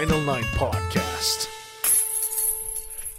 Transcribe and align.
Final 0.00 0.20
Nine 0.24 0.46
Podcast. 0.56 1.46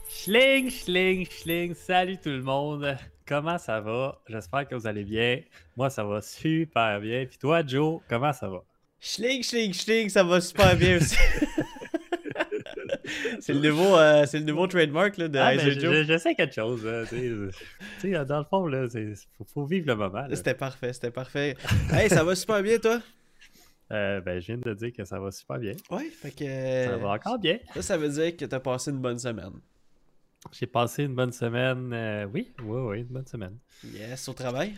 Schling, 0.10 0.72
schling, 0.72 1.28
schling, 1.30 1.76
salut 1.76 2.18
tout 2.18 2.30
le 2.32 2.42
monde. 2.42 2.98
Comment 3.28 3.60
ça 3.60 3.80
va? 3.82 4.20
J'espère 4.28 4.68
que 4.68 4.74
vous 4.74 4.88
allez 4.88 5.04
bien. 5.04 5.42
Moi, 5.78 5.92
ça 5.92 6.04
va 6.04 6.22
super 6.22 7.00
bien. 7.00 7.28
Puis 7.28 7.38
toi, 7.38 7.62
Joe, 7.64 8.02
comment 8.10 8.34
ça 8.34 8.50
va? 8.50 8.64
Schling, 9.00 9.44
schling, 9.44 9.76
schling, 9.76 10.10
ça 10.10 10.24
va 10.24 10.42
super 10.42 10.76
bien 10.76 10.98
aussi. 10.98 11.16
c'est 13.42 13.54
le 13.54 13.60
nouveau, 13.60 13.96
euh, 13.98 14.26
c'est 14.26 14.40
le 14.40 14.46
nouveau 14.46 14.66
trademark 14.66 15.18
là, 15.18 15.28
de 15.28 15.38
Ah, 15.38 15.56
ben, 15.56 15.80
Joe. 15.80 15.94
je- 15.98 16.04
J'essaie 16.06 16.34
quelque 16.34 16.56
chose. 16.56 16.84
hein, 16.88 17.04
tu 17.08 17.16
sais, 17.20 17.28
euh, 17.28 17.52
tu 18.00 18.12
sais, 18.14 18.26
dans 18.26 18.40
le 18.40 18.46
fond, 18.46 18.66
là, 18.66 18.88
faut, 19.38 19.46
faut 19.54 19.66
vivre 19.66 19.86
le 19.86 19.96
moment. 19.96 20.26
là. 20.28 20.36
C'était 20.36 20.56
parfait, 20.56 20.94
c'était 20.94 21.12
parfait. 21.12 21.56
hey, 21.94 22.10
ça 22.10 22.24
va 22.24 22.34
super 22.36 22.64
bien 22.64 22.80
toi? 22.80 23.00
Euh, 23.92 24.22
ben, 24.22 24.40
je 24.40 24.48
viens 24.48 24.58
de 24.58 24.74
dire 24.74 24.94
que 24.94 25.04
ça 25.04 25.20
va 25.20 25.32
super 25.32 25.60
bien. 25.60 25.74
Ouais, 25.90 26.10
fait 26.10 26.32
que 26.32 26.90
Ça 26.90 26.98
va 26.98 27.10
encore 27.10 27.38
bien. 27.40 27.60
ça, 27.74 27.82
ça 27.82 27.98
veut 27.98 28.10
dire 28.10 28.36
que 28.38 28.46
t'as 28.46 28.60
passé 28.60 28.90
une 28.92 29.00
bonne 29.02 29.20
semaine. 29.20 29.54
J'ai 30.54 30.66
passé 30.66 31.04
une 31.04 31.14
bonne 31.14 31.32
semaine. 31.34 31.92
euh, 31.94 32.26
oui, 32.34 32.52
oui, 32.64 32.80
oui, 32.82 32.98
une 33.02 33.08
bonne 33.08 33.28
semaine. 33.28 33.58
Yes, 33.84 34.28
au 34.30 34.34
travail? 34.34 34.76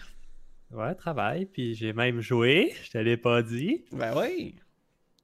Ouais, 0.72 0.96
travail. 0.96 1.46
Puis 1.46 1.75
j'ai 1.75 1.94
même 1.94 2.19
joué. 2.22 2.74
Je 2.84 2.90
te 2.91 2.97
l'ai 2.97 3.16
pas 3.18 3.41
dit. 3.44 3.85
Ben 3.91 4.13
oui. 4.18 4.56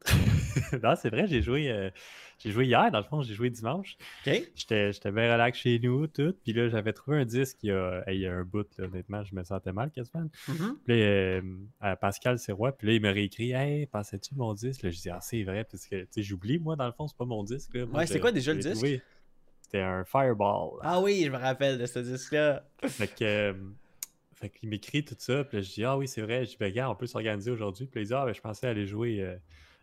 non, 0.83 0.95
c'est 0.95 1.09
vrai, 1.09 1.27
j'ai 1.27 1.41
joué, 1.41 1.69
euh, 1.69 1.89
j'ai 2.39 2.51
joué 2.51 2.65
hier, 2.65 2.89
dans 2.91 2.99
le 2.99 3.03
fond, 3.03 3.21
j'ai 3.21 3.33
joué 3.33 3.49
dimanche. 3.49 3.97
J'étais 4.55 5.11
bien 5.11 5.31
relax 5.33 5.57
chez 5.59 5.79
nous, 5.79 6.07
tout. 6.07 6.33
Puis 6.43 6.53
là, 6.53 6.69
j'avais 6.69 6.93
trouvé 6.93 7.17
un 7.17 7.25
disque 7.25 7.57
il 7.63 7.67
y 7.67 7.71
a, 7.71 8.03
hey, 8.07 8.17
il 8.17 8.21
y 8.21 8.27
a 8.27 8.33
un 8.33 8.43
bout, 8.43 8.67
là, 8.77 8.85
honnêtement, 8.85 9.23
je 9.23 9.35
me 9.35 9.43
sentais 9.43 9.73
mal 9.73 9.91
quasiment. 9.91 10.25
Mhm. 10.47 10.77
Puis 10.85 11.01
euh, 11.01 11.41
à 11.81 11.95
Pascal 11.95 12.39
Sirois, 12.39 12.71
puis 12.71 12.88
là, 12.88 12.93
il 12.93 13.01
m'a 13.01 13.11
réécrit 13.11 13.51
Hey, 13.51 13.85
pensais-tu 13.88 14.35
mon 14.35 14.53
disque 14.53 14.83
Là, 14.83 14.89
je 14.89 14.97
dis 14.99 15.09
Ah, 15.09 15.19
c'est 15.21 15.43
vrai, 15.43 15.63
parce 15.69 15.85
que, 15.88 16.05
j'oublie, 16.17 16.59
moi, 16.59 16.75
dans 16.75 16.85
le 16.88 16.93
fond, 16.93 17.07
c'est 17.07 17.17
pas 17.17 17.25
mon 17.25 17.43
disque. 17.43 17.73
là. 17.73 17.85
Moi, 17.85 17.99
Ouais, 17.99 18.07
c'est 18.07 18.19
quoi 18.19 18.31
déjà 18.31 18.53
le 18.53 18.59
disque? 18.59 18.85
C'était 19.61 19.81
un 19.81 20.03
Fireball. 20.03 20.79
Ah 20.81 20.99
oui, 20.99 21.23
je 21.25 21.29
me 21.31 21.38
rappelle 21.38 21.77
de 21.77 21.85
ce 21.85 21.99
disque-là. 21.99 22.63
Fait 22.88 23.07
que. 23.07 23.23
euh, 23.23 23.53
fait 24.33 24.49
qu'il 24.49 24.69
m'écrit 24.69 25.03
tout 25.03 25.15
ça, 25.19 25.43
puis 25.43 25.57
là, 25.57 25.61
je 25.63 25.69
dis 25.73 25.83
Ah 25.83 25.97
oui, 25.97 26.07
c'est 26.07 26.21
vrai, 26.21 26.45
je 26.45 26.51
dis 26.51 26.57
Ben, 26.57 26.71
gars, 26.71 26.89
on 26.89 26.95
peut 26.95 27.05
s'organiser 27.07 27.51
aujourd'hui. 27.51 27.85
Puis 27.88 27.99
là, 27.99 28.03
il 28.03 28.07
dit 28.07 28.13
Ah, 28.13 28.25
ben, 28.25 28.33
je 28.33 28.39
pensais 28.41 28.67
aller 28.67 28.88
jouer 28.88 29.19
euh, 29.21 29.35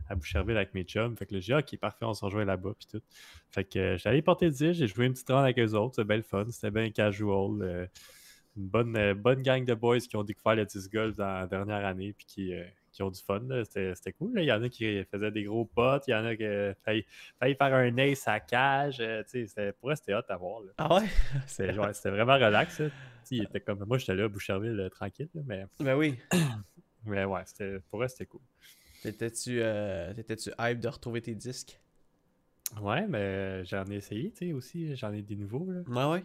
à 0.08 0.14
Boucherville 0.14 0.56
avec 0.56 0.74
mes 0.74 0.84
chums. 0.84 1.16
Fait 1.16 1.26
que 1.26 1.34
là, 1.34 1.40
je 1.40 1.46
dis 1.46 1.54
Ok, 1.54 1.78
parfait, 1.78 2.04
on 2.04 2.14
se 2.14 2.24
rejoint 2.24 2.44
là-bas, 2.44 2.72
puis 2.78 2.86
tout. 2.90 3.02
Fait 3.50 3.64
que 3.64 3.78
euh, 3.78 3.96
j'allais 3.98 4.22
porter 4.22 4.46
le 4.46 4.52
disque, 4.52 4.74
j'ai 4.74 4.86
joué 4.86 5.06
une 5.06 5.12
petite 5.12 5.28
ronde 5.28 5.44
avec 5.44 5.58
eux 5.58 5.72
autres, 5.74 5.96
c'était 5.96 6.06
bien 6.06 6.16
le 6.16 6.22
fun, 6.22 6.44
c'était 6.50 6.70
bien 6.70 6.90
casual. 6.90 7.62
euh, 7.62 7.86
une 8.56 8.68
bonne, 8.68 8.96
euh, 8.96 9.14
bonne 9.14 9.42
gang 9.42 9.64
de 9.64 9.74
boys 9.74 9.98
qui 9.98 10.16
ont 10.16 10.24
découvert 10.24 10.54
le 10.56 10.64
disc 10.64 10.90
golf 10.90 11.14
dans 11.16 11.26
la 11.40 11.46
dernière 11.46 11.84
année, 11.84 12.14
puis 12.14 12.24
qui, 12.26 12.52
qui 12.90 13.02
ont 13.02 13.10
du 13.10 13.20
fun. 13.20 13.42
C'était 13.64 14.12
cool. 14.12 14.34
là. 14.34 14.42
Il 14.42 14.46
y 14.46 14.52
en 14.52 14.62
a 14.62 14.68
qui 14.70 15.04
faisaient 15.04 15.30
des 15.30 15.44
gros 15.44 15.66
potes, 15.66 16.04
il 16.08 16.12
y 16.12 16.14
en 16.14 16.24
a 16.24 16.34
qui 16.34 16.44
failli, 16.82 17.04
failli 17.38 17.54
faire 17.54 17.74
un 17.74 17.96
ace 17.98 18.26
à 18.26 18.40
cage. 18.40 19.02
pour 19.78 19.90
eux, 19.90 19.94
c'était 19.94 20.14
hot 20.14 20.22
à 20.30 20.36
voir. 20.38 20.62
là. 20.62 20.72
Ah 20.78 20.94
ouais? 20.96 21.06
C'était 21.46 21.78
ouais, 21.78 21.92
vraiment 22.10 22.34
relax. 22.36 22.80
il 23.30 23.42
était 23.42 23.60
comme... 23.60 23.84
Moi, 23.86 23.98
j'étais 23.98 24.14
là 24.14 24.24
à 24.24 24.28
Boucherville, 24.28 24.88
tranquille, 24.90 25.28
là, 25.34 25.42
mais, 25.44 25.66
Ben 25.78 25.94
oui. 25.94 26.18
mais 27.04 27.26
ouais, 27.26 27.42
pour 27.90 28.02
eux, 28.02 28.08
c'était 28.08 28.24
cool. 28.26 28.40
T'étais-tu 29.02 29.60
euh, 29.62 30.12
hype 30.58 30.80
de 30.80 30.88
retrouver 30.88 31.20
tes 31.22 31.34
disques? 31.34 31.78
Ouais, 32.80 33.06
mais 33.06 33.64
j'en 33.64 33.84
ai 33.86 33.96
essayé, 33.96 34.32
tu 34.32 34.46
sais, 34.48 34.52
aussi. 34.52 34.96
J'en 34.96 35.12
ai 35.12 35.22
des 35.22 35.36
nouveaux, 35.36 35.70
là. 35.70 35.80
Ouais, 35.86 36.12
ouais. 36.18 36.24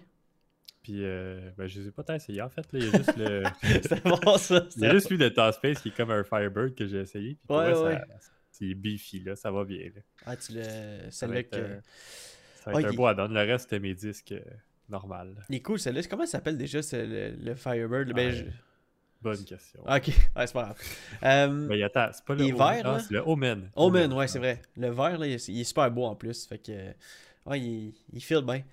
Puis, 0.81 1.03
euh, 1.03 1.51
ben, 1.57 1.67
je 1.67 1.79
les 1.79 1.87
ai 1.89 1.91
pas 1.91 2.03
tant 2.03 2.15
essayés, 2.15 2.41
en 2.41 2.49
fait. 2.49 2.61
Là. 2.73 2.79
Il 2.79 2.85
y 2.85 2.87
a 2.89 2.97
juste 2.97 3.15
le... 3.17 3.43
C'était 3.83 4.01
bon 4.01 4.37
ça. 4.37 4.65
il 4.75 4.81
y 4.81 4.85
a 4.87 4.91
juste 4.93 5.09
lui 5.11 5.19
de 5.19 5.29
Top 5.29 5.53
Space 5.53 5.79
qui 5.81 5.89
est 5.89 5.95
comme 5.95 6.09
un 6.09 6.23
Firebird 6.23 6.73
que 6.73 6.87
j'ai 6.87 7.01
essayé. 7.01 7.37
Puis 7.47 7.55
Ouais, 7.55 7.73
ouais. 7.79 7.93
ça- 7.93 8.05
c'est 8.51 8.73
beefy, 8.73 9.19
là. 9.19 9.35
Ça 9.35 9.51
va 9.51 9.63
bien, 9.63 9.91
là. 9.95 10.01
Ah, 10.25 10.35
tu 10.35 10.53
le. 10.53 10.63
Celle-là 11.11 11.43
que. 11.43 11.49
euh, 11.55 11.79
ça 12.55 12.71
va 12.71 12.79
être 12.81 12.87
un 12.87 12.91
il- 12.91 12.97
beau 12.97 13.05
add-on. 13.05 13.27
Le 13.27 13.39
reste, 13.39 13.65
c'était 13.65 13.79
mes 13.79 13.93
disques 13.93 14.31
euh, 14.31 14.41
normales. 14.89 15.35
Il 15.49 15.55
est 15.57 15.61
cool, 15.61 15.79
celle-là. 15.79 16.01
Comment 16.09 16.25
ça 16.25 16.33
s'appelle 16.33 16.57
déjà 16.57 16.81
c'est 16.81 17.05
le, 17.05 17.31
le 17.43 17.53
Firebird? 17.55 18.11
Ben, 18.13 18.29
Ouais. 18.29 18.31
je- 18.33 18.45
Bonne 19.21 19.43
question. 19.43 19.81
Ok, 19.81 20.07
ouais, 20.07 20.47
c'est 20.47 20.53
pas 20.53 20.63
grave. 20.63 20.77
Euh, 21.23 21.47
Mais 21.69 21.83
attends, 21.83 22.09
c'est 22.11 22.25
pas 22.25 22.33
le 22.35 22.45
Il 22.45 22.55
vert, 22.55 22.81
Ah, 22.83 22.99
c'est 22.99 23.11
le 23.13 23.21
Omen. 23.27 23.69
Omen, 23.75 24.11
ouais, 24.13 24.27
c'est 24.27 24.39
vrai. 24.39 24.61
Le 24.77 24.89
vert, 24.89 25.17
là, 25.19 25.27
il 25.27 25.33
est, 25.33 25.47
il 25.47 25.59
est 25.59 25.63
super 25.63 25.91
beau 25.91 26.05
en 26.05 26.15
plus. 26.15 26.45
Fait 26.47 26.57
que. 26.57 26.71
Ouais, 27.45 27.59
il, 27.59 27.93
il 28.13 28.21
file 28.21 28.41
bien. 28.41 28.63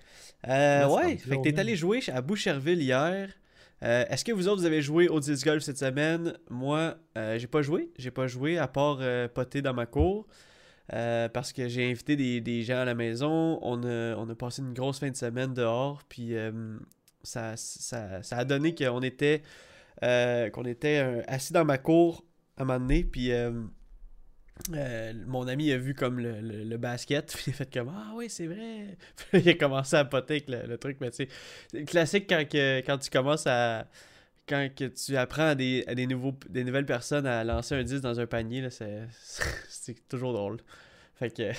Euh, 0.47 0.87
Ouais, 0.87 1.17
fait 1.17 1.37
que 1.37 1.41
t'es 1.43 1.59
allé 1.59 1.75
jouer 1.75 2.01
à 2.13 2.21
Boucherville 2.21 2.81
hier. 2.81 3.29
Euh, 3.83 4.05
Est-ce 4.09 4.25
que 4.25 4.31
vous 4.31 4.47
autres, 4.47 4.59
vous 4.61 4.65
avez 4.65 4.81
joué 4.81 5.07
au 5.07 5.19
disc 5.19 5.45
golf 5.45 5.63
cette 5.63 5.77
semaine? 5.77 6.33
Moi, 6.49 6.95
euh, 7.17 7.37
j'ai 7.39 7.47
pas 7.47 7.61
joué. 7.61 7.91
J'ai 7.97 8.11
pas 8.11 8.27
joué 8.27 8.57
à 8.57 8.67
part 8.67 8.99
poter 9.33 9.61
dans 9.61 9.73
ma 9.73 9.85
cour. 9.85 10.27
Parce 10.87 11.53
que 11.53 11.67
j'ai 11.67 11.89
invité 11.91 12.15
des, 12.15 12.41
des 12.41 12.63
gens 12.63 12.77
à 12.79 12.85
la 12.85 12.95
maison. 12.95 13.59
On 13.61 13.83
a, 13.83 14.15
on 14.15 14.27
a 14.29 14.35
passé 14.35 14.61
une 14.63 14.73
grosse 14.73 14.99
fin 14.99 15.09
de 15.11 15.15
semaine 15.15 15.53
dehors. 15.53 16.01
Puis 16.09 16.33
ça, 17.23 17.53
ça, 17.55 18.21
ça 18.23 18.37
a 18.37 18.45
donné 18.45 18.73
qu'on 18.75 19.01
était, 19.01 19.43
euh, 20.03 20.49
qu'on 20.49 20.65
était 20.65 20.99
euh, 20.99 21.21
assis 21.27 21.53
dans 21.53 21.65
ma 21.65 21.77
cour 21.77 22.25
à 22.57 22.61
un 22.61 22.65
moment 22.65 22.79
donné. 22.79 23.03
Puis 23.03 23.31
euh, 23.31 23.51
mon 25.25 25.47
ami 25.47 25.71
a 25.71 25.77
vu 25.77 25.93
comme 25.93 26.19
le, 26.19 26.41
le- 26.41 26.63
le 26.63 26.77
basket. 26.77 27.33
Puis 27.35 27.45
il 27.47 27.49
a 27.51 27.53
fait 27.53 27.73
comme 27.73 27.89
Ah 27.89 28.11
oui, 28.15 28.29
c'est 28.29 28.47
vrai. 28.47 28.97
Puis 29.31 29.41
il 29.45 29.49
a 29.49 29.53
commencé 29.53 29.95
à 29.95 30.05
poter 30.05 30.35
avec 30.35 30.49
le, 30.49 30.67
le 30.67 30.77
truc. 30.77 30.97
Mais 31.01 31.09
tu 31.11 31.17
sais, 31.17 31.27
c'est 31.71 31.83
classique 31.85 32.25
quand, 32.29 32.47
que- 32.47 32.79
quand 32.81 32.97
tu 32.97 33.09
commences 33.09 33.47
à. 33.47 33.87
Quand 34.47 34.67
que 34.75 34.85
tu 34.85 35.15
apprends 35.15 35.49
à 35.49 35.55
des, 35.55 35.83
à 35.85 35.93
des, 35.93 36.07
nouveaux, 36.07 36.33
des 36.49 36.63
nouvelles 36.63 36.87
personnes 36.87 37.27
à 37.27 37.43
lancer 37.43 37.75
un 37.75 37.83
disque 37.83 38.01
dans 38.01 38.19
un 38.19 38.25
panier, 38.25 38.67
c'est, 38.71 40.07
toujours 40.09 40.33
drôle. 40.33 40.57
Fait 41.15 41.29
que. 41.29 41.51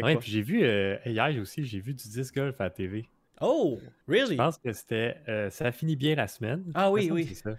Ouais, 0.00 0.16
puis 0.16 0.30
j'ai 0.30 0.40
vu, 0.40 0.64
euh, 0.64 0.96
hier 1.04 1.36
aussi, 1.38 1.66
j'ai 1.66 1.80
vu 1.80 1.92
du 1.92 2.08
disc 2.08 2.34
golf 2.34 2.58
à 2.62 2.64
la 2.64 2.70
TV. 2.70 3.06
Oh, 3.42 3.80
really? 4.08 4.32
Je 4.32 4.34
pense 4.36 4.58
que 4.58 4.72
c'était. 4.72 5.16
euh, 5.28 5.50
ça 5.50 5.72
finit 5.72 5.96
bien 5.96 6.14
la 6.14 6.28
semaine. 6.28 6.64
Ah 6.74 6.90
oui, 6.90 7.10
oui. 7.10 7.26
ça. 7.34 7.56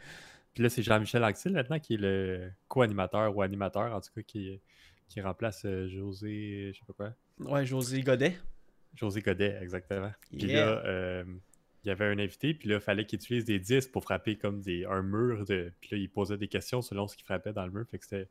Puis 0.54 0.64
là, 0.64 0.70
c'est 0.70 0.84
Jean-Michel 0.84 1.24
Axel 1.24 1.52
maintenant 1.54 1.80
qui 1.80 1.96
est 1.96 2.02
le 2.02 2.52
co-animateur 2.68 3.36
ou 3.36 3.42
animateur, 3.42 3.94
en 3.94 4.00
tout 4.02 4.12
cas, 4.16 4.22
qui, 4.22 4.62
qui 5.08 5.20
remplace 5.22 5.66
euh, 5.66 5.88
José, 5.88 6.72
je 6.74 6.80
sais 6.80 6.86
pas 6.86 6.94
quoi. 6.94 7.52
Ouais, 7.52 7.66
José 7.66 8.02
Godet. 8.02 8.38
José 8.96 9.22
Godet, 9.22 9.58
exactement. 9.62 10.12
Puis 10.30 10.46
Yeah. 10.48 10.66
là, 10.66 10.84
euh, 10.86 11.24
il 11.84 11.88
y 11.90 11.92
avait 11.92 12.06
un 12.06 12.18
invité, 12.20 12.54
puis 12.54 12.70
là, 12.70 12.76
il 12.76 12.82
fallait 12.82 13.06
qu'il 13.06 13.18
utilise 13.18 13.44
des 13.44 13.60
disques 13.60 13.92
pour 13.92 14.04
frapper 14.04 14.38
comme 14.38 14.62
des, 14.62 14.86
un 14.86 15.02
mur. 15.02 15.44
De... 15.46 15.74
Puis 15.82 15.90
là, 15.92 15.98
il 15.98 16.10
posait 16.10 16.38
des 16.38 16.48
questions 16.48 16.82
selon 16.82 17.08
ce 17.08 17.16
qu'il 17.18 17.26
frappait 17.26 17.52
dans 17.52 17.66
le 17.66 17.72
mur. 17.72 17.86
Fait 17.90 17.98
que 17.98 18.06
c'était 18.06 18.30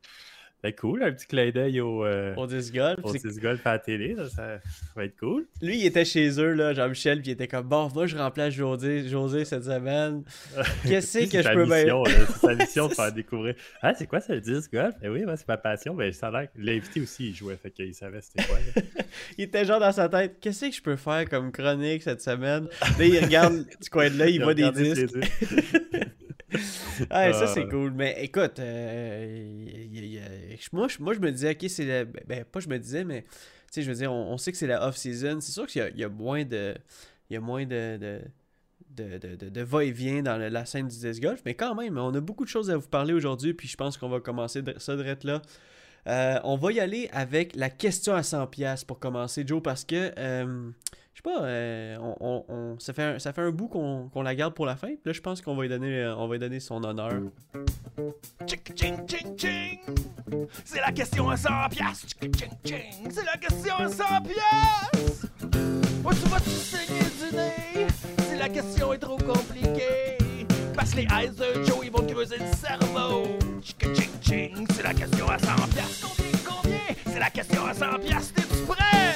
Ben 0.63 0.73
cool, 0.73 1.03
un 1.03 1.11
petit 1.11 1.27
clin 1.27 1.49
d'œil 1.51 1.81
au, 1.81 2.05
euh, 2.05 2.33
au 2.35 2.47
disc 2.47 2.73
golf. 2.73 2.97
au 3.03 3.11
C'est- 3.11 3.27
disc 3.27 3.41
golf 3.41 3.59
à 3.67 3.73
la 3.73 3.79
télé, 3.79 4.15
ça, 4.15 4.29
ça 4.29 4.59
va 4.95 5.03
être 5.03 5.17
cool. 5.19 5.45
Lui, 5.61 5.79
il 5.79 5.85
était 5.85 6.05
chez 6.05 6.39
eux, 6.39 6.53
là, 6.53 6.73
Jean-Michel, 6.73 7.19
puis 7.21 7.31
il 7.31 7.33
était 7.33 7.49
comme 7.49 7.67
Bon, 7.67 7.89
moi, 7.93 8.07
je 8.07 8.15
remplace 8.17 8.53
José, 8.53 9.05
José 9.09 9.43
cette 9.43 9.65
semaine. 9.65 10.23
Qu'est-ce 10.87 11.29
que 11.29 11.41
je 11.43 11.53
peux 11.53 11.65
bien. 11.65 11.81
mission, 11.83 12.03
là, 12.03 12.11
C'est 12.27 12.47
sa 12.47 12.55
mission 12.55 12.87
de 12.87 12.93
faire 12.95 13.11
découvrir. 13.11 13.55
Ah, 13.81 13.93
c'est 13.93 14.07
quoi 14.07 14.21
ça, 14.21 14.33
le 14.33 14.39
disc 14.39 14.71
golf? 14.71 14.95
Ben 15.01 15.09
oui, 15.11 15.25
ouais, 15.25 15.35
c'est 15.35 15.47
ma 15.49 15.57
passion. 15.57 15.93
Ben, 15.95 16.13
ça 16.13 16.27
a 16.27 16.31
l'air. 16.31 16.47
L'invité 16.57 17.01
aussi, 17.01 17.27
il 17.29 17.35
jouait, 17.35 17.57
fait 17.61 17.71
qu'il 17.71 17.93
savait 17.93 18.21
c'était 18.21 18.47
quoi. 18.47 18.57
Il 19.37 19.43
était 19.43 19.65
genre 19.65 19.79
dans 19.81 19.91
sa 19.91 20.07
tête 20.09 20.37
Qu'est-ce 20.39 20.65
que 20.67 20.71
je 20.71 20.81
peux 20.81 20.95
faire 20.95 21.27
comme 21.29 21.51
chronique 21.51 22.01
cette 22.03 22.21
semaine? 22.21 22.67
Là, 22.97 23.05
il 23.05 23.19
regarde 23.23 23.65
du 23.81 23.89
coin 23.91 24.09
de 24.09 24.17
là, 24.17 24.27
il, 24.29 24.35
Il 24.35 24.43
voit 24.43 24.53
des 24.53 24.71
disques. 24.71 25.13
Ah, 27.09 27.33
ça, 27.33 27.47
c'est 27.47 27.63
Ah. 27.67 27.69
cool. 27.69 27.91
Mais 27.91 28.15
écoute, 28.23 28.59
euh, 28.59 29.45
moi, 30.71 30.87
je, 30.87 31.01
moi, 31.01 31.13
je 31.13 31.19
me 31.19 31.31
disais, 31.31 31.51
ok, 31.51 31.69
c'est 31.69 31.85
la. 31.85 32.05
Ben, 32.05 32.23
ben, 32.27 32.45
pas 32.45 32.59
je 32.59 32.69
me 32.69 32.77
disais, 32.77 33.03
mais 33.03 33.21
tu 33.23 33.27
sais, 33.71 33.81
je 33.81 33.89
veux 33.89 33.95
dire, 33.97 34.11
on, 34.11 34.31
on 34.33 34.37
sait 34.37 34.51
que 34.51 34.57
c'est 34.57 34.67
la 34.67 34.87
off-season. 34.87 35.39
C'est 35.41 35.51
sûr 35.51 35.67
qu'il 35.67 35.81
y 35.81 35.85
a, 35.85 35.89
il 35.89 35.99
y 35.99 36.03
a 36.03 36.09
moins 36.09 36.43
de. 36.45 36.75
Il 37.29 37.33
y 37.33 37.37
a 37.37 37.41
moins 37.41 37.65
de. 37.65 37.97
de 37.97 38.21
de, 38.95 39.17
de, 39.17 39.35
de- 39.35 39.49
de 39.49 39.61
va-et-vient 39.61 40.21
dans 40.21 40.37
le- 40.37 40.49
la 40.49 40.65
scène 40.65 40.87
du 40.87 40.95
disc 40.95 41.19
golf, 41.19 41.41
mais 41.47 41.55
quand 41.55 41.73
même, 41.73 41.97
on 41.97 42.13
a 42.13 42.19
beaucoup 42.21 42.43
de 42.43 42.49
choses 42.49 42.69
à 42.69 42.77
vous 42.77 42.87
parler 42.87 43.13
aujourd'hui, 43.13 43.55
puis 43.55 43.67
je 43.67 43.75
pense 43.75 43.97
qu'on 43.97 44.07
va 44.09 44.19
commencer 44.19 44.61
de, 44.61 44.75
ça 44.77 44.95
direct 44.95 45.23
là. 45.23 45.41
Euh, 46.05 46.39
on 46.43 46.57
va 46.57 46.71
y 46.73 46.79
aller 46.79 47.09
avec 47.11 47.55
la 47.55 47.71
question 47.71 48.13
à 48.13 48.21
100$ 48.21 48.85
pour 48.85 48.99
commencer, 48.99 49.45
Joe, 49.47 49.63
parce 49.63 49.83
que, 49.83 50.11
euh, 50.19 50.69
je 51.13 51.19
sais 51.19 51.23
pas, 51.23 51.43
euh, 51.43 51.97
on, 52.19 52.43
on- 52.49 52.79
ça, 52.79 52.91
fait 52.93 53.03
un, 53.03 53.19
ça 53.19 53.33
fait 53.33 53.41
un 53.41 53.51
bout 53.51 53.67
qu'on 53.67 54.09
qu'on 54.09 54.21
la 54.23 54.33
garde 54.35 54.53
pour 54.53 54.65
la 54.65 54.75
fin. 54.75 54.89
Là, 55.05 55.13
je 55.13 55.21
pense 55.21 55.41
qu'on 55.41 55.55
va, 55.55 55.61
lui 55.63 55.69
donner, 55.69 55.99
euh, 56.01 56.15
on 56.15 56.27
va 56.27 56.33
lui 56.35 56.39
donner 56.39 56.59
son 56.59 56.83
honneur. 56.83 57.11
C'est 60.65 60.79
la 60.81 60.91
question 60.91 61.29
à 61.29 61.37
100 61.37 61.49
piastres. 61.69 62.07
C'est 63.09 63.25
la 63.25 63.37
question 63.37 63.75
à 63.77 63.87
100 63.87 64.03
piastres. 64.23 65.27
Où 66.05 66.09
tu 66.13 66.29
vas-tu 66.29 66.49
saigner 66.49 66.99
du 67.29 67.35
nez? 67.35 67.87
Si 68.29 68.37
la 68.37 68.49
question 68.49 68.93
est 68.93 68.97
trop 68.97 69.17
compliquée. 69.17 70.17
Parce 70.75 70.91
que 70.91 70.97
les 70.97 71.03
eyes 71.03 71.29
de 71.29 71.63
Joe, 71.65 71.77
ils 71.83 71.91
vont 71.91 72.05
creuser 72.05 72.37
le 72.39 72.51
cerveau. 72.57 73.37
C'est 73.61 74.83
la 74.83 74.93
question 74.93 75.29
à 75.29 75.37
100 75.37 75.45
piastres. 75.67 76.07
Combien, 76.17 76.31
combien? 76.43 76.79
C'est 77.05 77.19
la 77.19 77.29
question 77.29 77.65
à 77.65 77.73
100 77.73 77.99
piastres. 77.99 78.33
T'es-tu 78.33 78.63
prêt? 78.65 79.15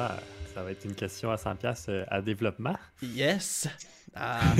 Ah, 0.00 0.16
ça 0.54 0.62
va 0.62 0.70
être 0.70 0.84
une 0.84 0.94
question 0.94 1.28
à 1.32 1.34
100$ 1.34 1.86
euh, 1.88 2.04
à 2.06 2.22
développement. 2.22 2.76
Yes! 3.02 3.66
Ah. 4.14 4.40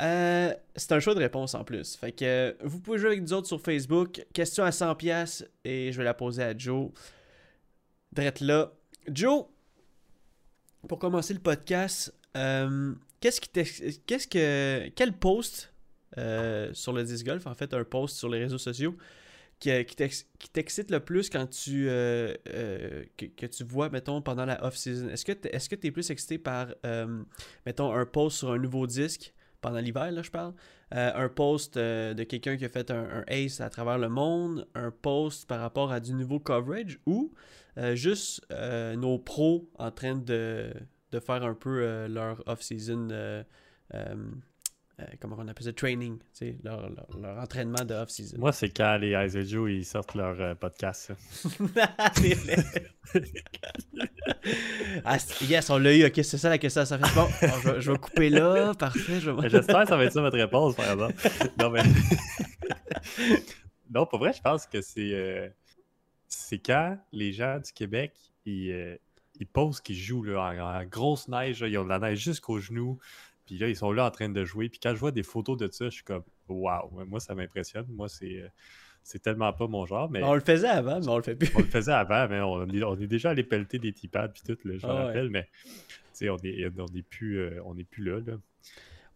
Euh, 0.00 0.52
c'est 0.74 0.92
un 0.92 1.00
choix 1.00 1.14
de 1.14 1.20
réponse 1.20 1.54
en 1.54 1.62
plus. 1.62 1.96
Fait 1.96 2.12
que 2.12 2.56
vous 2.62 2.80
pouvez 2.80 2.98
jouer 2.98 3.08
avec 3.08 3.22
nous 3.22 3.32
autres 3.32 3.46
sur 3.46 3.60
Facebook. 3.60 4.24
Question 4.32 4.64
à 4.64 4.70
100$ 4.70 5.46
et 5.64 5.92
je 5.92 5.98
vais 5.98 6.04
la 6.04 6.14
poser 6.14 6.42
à 6.42 6.56
Joe. 6.56 6.90
Drette 8.12 8.40
là. 8.40 8.72
Joe, 9.08 9.44
pour 10.88 10.98
commencer 10.98 11.32
le 11.34 11.40
podcast, 11.40 12.12
euh, 12.36 12.94
qu'est-ce 13.20 13.40
qui 13.40 13.48
qu'est-ce 14.06 14.26
que 14.26 14.88
quel 14.96 15.12
post 15.12 15.72
euh, 16.18 16.70
sur 16.72 16.92
le 16.92 17.04
disc 17.04 17.24
golf, 17.24 17.46
en 17.46 17.54
fait 17.54 17.72
un 17.72 17.84
post 17.84 18.16
sur 18.16 18.28
les 18.28 18.38
réseaux 18.38 18.58
sociaux 18.58 18.96
qui, 19.62 19.70
euh, 19.70 19.84
qui 19.84 19.94
t'ex- 19.94 20.26
qui 20.40 20.48
t'excite 20.50 20.90
le 20.90 20.98
plus 20.98 21.30
quand 21.30 21.46
tu 21.48 21.88
euh, 21.88 22.34
euh, 22.48 23.04
que, 23.16 23.26
que 23.26 23.46
tu 23.46 23.62
vois 23.62 23.90
mettons 23.90 24.20
pendant 24.20 24.44
la 24.44 24.64
off 24.64 24.76
season 24.76 25.08
Est-ce 25.08 25.24
que 25.24 25.74
tu 25.76 25.86
es 25.86 25.90
plus 25.92 26.10
excité 26.10 26.36
par 26.36 26.66
mettons 27.64 27.92
un 27.92 28.04
post 28.04 28.38
sur 28.38 28.50
un 28.50 28.58
nouveau 28.58 28.88
disque 28.88 29.32
pendant 29.60 29.78
l'hiver 29.78 30.10
là 30.10 30.22
je 30.22 30.32
parle, 30.32 30.52
un 30.90 31.28
post 31.28 31.78
de 31.78 32.24
quelqu'un 32.24 32.56
qui 32.56 32.64
a 32.64 32.68
fait 32.68 32.90
un, 32.90 33.04
un 33.20 33.24
ace 33.28 33.60
à 33.60 33.70
travers 33.70 33.98
le 33.98 34.08
monde, 34.08 34.66
un 34.74 34.90
post 34.90 35.46
par 35.46 35.60
rapport 35.60 35.92
à 35.92 36.00
du 36.00 36.12
nouveau 36.12 36.40
coverage 36.40 36.98
ou 37.06 37.32
juste 37.94 38.44
nos 38.96 39.20
pros 39.20 39.70
en 39.78 39.92
train 39.92 40.16
de, 40.16 40.72
de 41.12 41.20
faire 41.20 41.44
un 41.44 41.54
peu 41.54 42.08
leur 42.08 42.42
off-season, 42.48 43.44
euh, 45.02 45.14
comment 45.20 45.36
on 45.38 45.48
appelle 45.48 45.64
ça, 45.64 45.72
training, 45.72 46.18
tu 46.18 46.24
sais, 46.32 46.56
leur, 46.64 46.88
leur, 46.90 47.06
leur 47.20 47.38
entraînement 47.38 47.84
de 47.84 47.94
off-season. 47.94 48.38
Moi, 48.38 48.52
c'est 48.52 48.70
quand 48.70 48.96
les 48.98 49.10
Eyes 49.12 49.46
Joe 49.48 49.70
ils 49.70 49.84
sortent 49.84 50.14
leur 50.14 50.40
euh, 50.40 50.54
podcast. 50.54 51.12
ah, 55.04 55.16
yes, 55.42 55.70
on 55.70 55.78
l'a 55.78 55.96
eu, 55.96 56.04
ok, 56.06 56.14
c'est 56.22 56.38
ça 56.38 56.48
la 56.48 56.58
question, 56.58 56.84
ça 56.84 56.98
fait 56.98 57.14
bon, 57.14 57.24
bon, 57.26 57.30
je, 57.62 57.70
vais- 57.70 57.80
je 57.80 57.92
vais 57.92 57.98
couper 57.98 58.28
là, 58.30 58.74
parfait, 58.74 59.20
je 59.20 59.30
J'espère 59.48 59.82
que 59.82 59.88
ça 59.88 59.96
va 59.96 60.04
être 60.04 60.12
ça 60.12 60.20
votre 60.20 60.38
réponse, 60.38 60.74
par 60.76 60.90
exemple. 60.90 61.14
Non, 61.58 61.70
mais. 61.70 61.82
non, 63.94 64.06
pour 64.06 64.18
vrai, 64.18 64.32
je 64.32 64.40
pense 64.40 64.66
que 64.66 64.80
c'est. 64.80 65.12
euh, 65.12 65.48
C'est 66.28 66.58
quand 66.58 66.98
les 67.12 67.32
gens 67.32 67.58
du 67.58 67.72
Québec, 67.72 68.12
ils, 68.46 68.98
ils 69.38 69.46
posent 69.46 69.80
qu'ils 69.80 69.96
jouent 69.96 70.22
là, 70.24 70.40
en, 70.40 70.80
en 70.80 70.84
grosse 70.84 71.28
neige, 71.28 71.62
là, 71.62 71.68
ils 71.68 71.78
ont 71.78 71.84
de 71.84 71.88
la 71.90 71.98
neige 71.98 72.18
jusqu'aux 72.20 72.58
genoux, 72.58 72.98
puis 73.46 73.58
là, 73.58 73.68
ils 73.68 73.76
sont 73.76 73.92
là 73.92 74.06
en 74.06 74.10
train 74.10 74.28
de 74.28 74.44
jouer. 74.44 74.68
Puis 74.68 74.80
quand 74.82 74.94
je 74.94 75.00
vois 75.00 75.10
des 75.12 75.22
photos 75.22 75.56
de 75.58 75.68
ça, 75.70 75.86
je 75.86 75.90
suis 75.90 76.04
comme, 76.04 76.22
waouh, 76.48 77.04
moi, 77.06 77.20
ça 77.20 77.34
m'impressionne. 77.34 77.86
Moi, 77.90 78.08
c'est. 78.08 78.42
euh, 78.42 78.48
C'est 79.04 79.20
tellement 79.20 79.52
pas 79.52 79.66
mon 79.66 79.84
genre, 79.84 80.08
mais 80.10 80.22
On 80.22 80.34
le 80.34 80.40
faisait 80.40 80.68
avant, 80.68 81.00
mais 81.00 81.08
on 81.08 81.16
le 81.16 81.22
fait 81.24 81.34
plus. 81.34 81.50
on 81.56 81.58
le 81.58 81.64
faisait 81.64 81.92
avant, 81.92 82.28
mais 82.28 82.40
on 82.40 82.68
est, 82.68 82.82
on 82.84 82.96
est 83.00 83.06
déjà 83.08 83.30
allé 83.30 83.42
pelleter 83.42 83.78
des 83.80 83.92
T-pads 83.92 84.28
puis 84.28 84.42
tout, 84.46 84.56
là, 84.68 84.74
je 84.78 84.86
me 84.86 84.92
Ah 84.92 84.94
ouais. 84.94 85.02
rappelle, 85.06 85.30
mais 85.30 85.48
tu 85.64 85.70
sais, 86.12 86.30
on 86.30 86.36
est, 86.44 86.68
on 86.78 86.86
est 86.94 87.02
plus, 87.02 87.38
euh, 87.40 87.60
on 87.64 87.76
est 87.76 87.84
plus 87.84 88.04
là. 88.04 88.20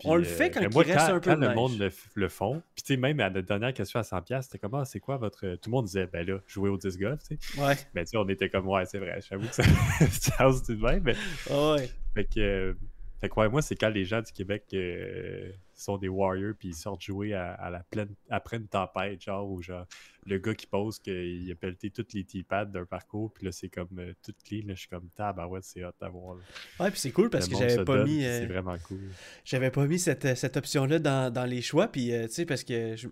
On 0.04 0.14
le 0.14 0.24
fait 0.24 0.50
quand 0.50 0.60
mais 0.60 0.66
il 0.66 0.72
moi, 0.74 0.82
reste 0.82 1.06
quand, 1.06 1.14
un 1.14 1.20
peu 1.20 1.30
quand 1.30 1.36
de 1.36 1.40
le 1.42 1.46
neige. 1.46 1.56
monde 1.56 1.78
le, 1.78 1.90
le 2.16 2.28
font, 2.28 2.62
puis 2.74 2.82
tu 2.82 2.94
sais, 2.94 2.96
même 2.98 3.18
à 3.20 3.30
notre 3.30 3.46
dernière 3.48 3.72
question 3.72 3.98
à 3.98 4.02
100$, 4.02 4.42
c'était 4.42 4.58
comment, 4.58 4.84
c'est 4.84 5.00
quoi 5.00 5.16
votre. 5.16 5.40
Tout 5.56 5.70
le 5.70 5.70
monde 5.70 5.86
disait, 5.86 6.06
ben 6.06 6.26
là, 6.26 6.38
jouer 6.46 6.68
au 6.68 6.76
disc 6.76 6.98
golf, 7.00 7.20
tu 7.26 7.38
sais. 7.40 7.60
Ouais, 7.62 7.74
Ben 7.94 8.04
tu 8.04 8.10
sais, 8.10 8.16
on 8.18 8.28
était 8.28 8.50
comme, 8.50 8.68
ouais, 8.68 8.84
c'est 8.84 8.98
vrai, 8.98 9.20
j'avoue 9.26 9.46
que 9.48 9.54
ça, 9.54 9.62
ça 10.10 10.48
tout 10.66 10.74
de 10.74 10.82
même, 10.82 11.02
mais. 11.02 11.14
ah 11.50 11.74
ouais. 11.76 11.88
Fait 12.14 12.24
que, 12.24 12.40
euh, 12.40 12.74
fait 13.20 13.28
que 13.28 13.40
ouais, 13.40 13.48
moi, 13.48 13.62
c'est 13.62 13.74
quand 13.76 13.88
les 13.88 14.04
gens 14.04 14.20
du 14.22 14.32
Québec 14.32 14.64
euh, 14.74 15.50
sont 15.74 15.96
des 15.98 16.08
warriors 16.08 16.54
puis 16.58 16.68
ils 16.68 16.74
sortent 16.74 17.02
jouer 17.02 17.34
à, 17.34 17.52
à 17.54 17.70
la 17.70 17.82
pleine, 17.84 18.08
après 18.30 18.56
une 18.58 18.66
tempête, 18.68 19.22
genre, 19.22 19.48
ou 19.50 19.62
genre, 19.62 19.86
le 20.26 20.38
gars 20.38 20.54
qui 20.54 20.66
pose 20.66 20.98
qu'il 20.98 21.50
a 21.50 21.54
pelleté 21.54 21.90
toutes 21.90 22.12
les 22.14 22.24
T-pads 22.24 22.66
d'un 22.66 22.84
parcours, 22.84 23.32
puis 23.32 23.44
là, 23.46 23.52
c'est 23.52 23.68
comme 23.68 23.88
euh, 23.98 24.12
tout 24.24 24.32
clean, 24.44 24.66
là, 24.66 24.74
je 24.74 24.80
suis 24.80 24.88
comme, 24.88 25.08
tabarouette, 25.16 25.64
c'est 25.64 25.84
hot 25.84 25.90
à 26.00 26.08
voir. 26.08 26.36
là. 26.36 26.42
Ouais, 26.80 26.90
puis 26.90 27.00
c'est 27.00 27.10
cool 27.12 27.30
parce 27.30 27.46
Le 27.48 27.52
que 27.52 27.58
j'avais 27.58 27.84
pas 27.84 27.96
donne, 27.98 28.08
mis... 28.08 28.16
puis 28.18 28.26
euh, 28.26 28.40
C'est 28.40 28.46
vraiment 28.46 28.76
cool. 28.88 29.00
J'avais 29.44 29.70
pas 29.70 29.86
mis 29.86 29.98
cette, 29.98 30.36
cette 30.36 30.56
option-là 30.56 30.98
dans, 30.98 31.32
dans 31.32 31.44
les 31.44 31.62
choix, 31.62 31.88
puis 31.88 32.12
euh, 32.12 32.26
tu 32.26 32.34
sais, 32.34 32.44
parce 32.46 32.64
que 32.64 32.96
je- 32.96 33.08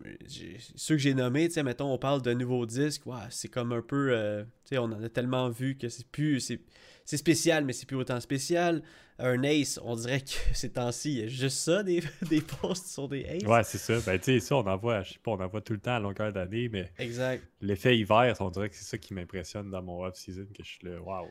ceux 0.77 0.97
que 0.97 1.01
j'ai 1.03 1.15
nommés, 1.15 1.49
tu 1.49 1.55
sais, 1.55 1.63
mettons, 1.63 1.93
on 1.93 1.99
parle 1.99 2.21
de 2.23 2.33
nouveaux 2.35 2.67
disques, 2.67 3.07
ouais, 3.07 3.17
c'est 3.31 3.49
comme 3.49 3.73
un 3.73 3.83
peu, 3.83 4.09
euh, 4.13 4.43
tu 4.65 4.71
sais, 4.71 4.79
on 4.79 4.85
en 4.85 5.03
a 5.03 5.09
tellement 5.09 5.49
vu 5.51 5.77
que 5.77 5.89
c'est 5.89 6.07
plus, 6.09 6.41
c'est 6.41 6.61
c'est 7.07 7.19
spécial, 7.19 7.67
mais 7.67 7.75
c'est 7.75 7.85
plus 7.85 7.97
autant 7.99 8.19
spécial. 8.19 8.83
Un 9.19 9.43
ace, 9.45 9.79
on 9.85 9.95
dirait 9.95 10.21
que 10.21 10.31
ces 10.55 10.71
temps-ci, 10.71 11.13
il 11.13 11.19
y 11.21 11.23
a 11.23 11.27
juste 11.29 11.59
ça, 11.59 11.83
des, 11.83 12.03
des 12.29 12.41
posts 12.41 12.87
sur 12.89 13.09
des 13.09 13.25
aces. 13.27 13.45
Ouais, 13.45 13.63
c'est 13.63 13.79
ça. 13.79 13.95
Ben, 14.05 14.19
tu 14.19 14.25
sais, 14.25 14.41
ça, 14.41 14.57
on 14.57 14.67
en 14.67 14.77
voit, 14.77 15.03
je 15.03 15.13
sais 15.13 15.19
pas, 15.23 15.31
on 15.33 15.41
en 15.41 15.47
voit 15.47 15.61
tout 15.61 15.73
le 15.73 15.79
temps 15.79 15.95
à 15.95 16.01
longueur 16.01 16.33
d'année, 16.33 16.69
mais 16.69 16.91
Exact. 16.99 17.43
l'effet 17.61 17.97
hiver, 17.97 18.35
on 18.41 18.51
dirait 18.51 18.69
que 18.69 18.75
c'est 18.75 18.85
ça 18.85 18.99
qui 18.99 19.15
m'impressionne 19.15 19.71
dans 19.71 19.83
mon 19.83 20.05
off-season, 20.05 20.47
que 20.57 20.65
je 20.65 20.69
suis 20.69 20.81
là, 20.89 21.01
waouh, 21.01 21.29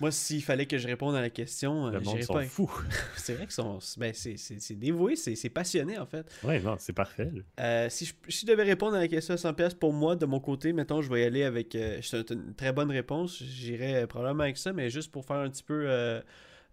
Moi, 0.00 0.10
s'il 0.10 0.42
fallait 0.42 0.66
que 0.66 0.76
je 0.78 0.86
réponde 0.86 1.14
à 1.14 1.20
la 1.22 1.30
question, 1.30 1.86
le 1.86 1.96
euh, 1.96 2.00
monde 2.00 2.04
j'irais 2.04 2.22
sont 2.22 2.34
pas. 2.34 2.44
fous. 2.44 2.82
C'est 3.16 3.34
vrai 3.34 3.46
que 3.46 3.52
sont, 3.52 3.78
ben, 3.96 4.12
c'est 4.14 4.78
dévoué, 4.78 5.16
c'est 5.16 5.48
passionné, 5.48 5.98
en 5.98 6.06
fait. 6.06 6.26
ouais, 6.44 6.60
non, 6.60 6.76
c'est 6.78 6.92
parfait. 6.92 7.30
Euh, 7.60 7.88
si, 7.88 8.04
je, 8.04 8.12
si 8.28 8.46
je 8.46 8.52
devais 8.52 8.62
répondre 8.64 8.96
à 8.96 9.00
la 9.00 9.08
question 9.08 9.34
à 9.34 9.36
100$ 9.36 9.76
pour 9.76 9.92
moi, 9.92 10.16
de 10.16 10.26
mon 10.26 10.40
côté, 10.40 10.72
mettons, 10.72 11.00
je 11.02 11.10
vais 11.10 11.22
y 11.22 11.24
aller 11.24 11.44
avec. 11.44 11.74
euh, 11.74 11.98
c'est 12.02 12.30
une 12.30 12.54
très 12.54 12.72
bonne 12.72 12.90
réponse. 12.90 13.42
J'irais 13.42 14.02
euh, 14.02 14.06
probablement 14.06 14.42
avec 14.44 14.58
ça, 14.58 14.72
mais 14.72 14.90
juste 14.90 15.10
pour 15.12 15.24
faire 15.24 15.36
un 15.36 15.48
petit 15.50 15.62
peu 15.62 15.84
euh, 15.88 16.20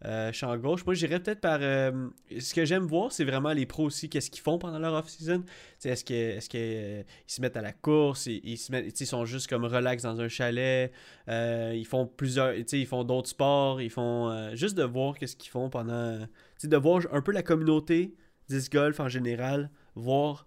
euh, 0.06 0.32
champ 0.32 0.56
gauche. 0.58 0.86
Moi, 0.86 0.94
j'irais 0.96 1.20
peut-être 1.20 1.42
par. 1.42 1.60
euh, 1.62 2.10
ce 2.40 2.54
que 2.54 2.66
j'aime 2.66 2.84
voir, 2.84 3.12
c'est 3.12 3.26
vraiment 3.26 3.52
les 3.52 3.66
pros 3.66 3.86
aussi, 3.86 4.10
qu'est-ce 4.10 4.32
qu'ils 4.32 4.42
font 4.42 4.58
pendant 4.58 4.80
leur 4.80 4.94
off-season. 4.94 5.44
Est-ce 5.84 6.04
qu'ils 6.04 6.16
est 6.16 6.48
qu'ils 6.48 7.06
se 7.28 7.42
mettent 7.42 7.58
à 7.58 7.62
la 7.62 7.74
course 7.74 8.26
ils, 8.28 8.58
se 8.58 8.72
mettent, 8.72 9.00
ils 9.00 9.06
sont 9.06 9.26
juste 9.26 9.48
comme 9.48 9.66
relax 9.66 10.04
dans 10.04 10.20
un 10.22 10.28
chalet 10.28 10.92
euh, 11.28 11.74
Ils 11.76 11.86
font 11.86 12.06
plusieurs. 12.06 12.54
Ils 12.54 12.88
font 12.88 13.04
d'autres 13.04 13.30
sports. 13.30 13.82
Ils 13.82 13.90
font. 13.90 14.30
euh, 14.30 14.56
juste 14.56 14.76
de 14.78 14.84
voir 14.84 15.18
qu'est-ce 15.18 15.36
qu'ils 15.36 15.52
font 15.52 15.70
pendant. 15.70 16.20
de 16.64 16.78
voir 16.78 17.02
un 17.12 17.22
peu 17.22 17.32
la 17.32 17.44
communauté 17.44 18.16
disc 18.48 18.72
golf 18.72 19.00
en 19.00 19.10
général. 19.10 19.70
Voir 19.96 20.46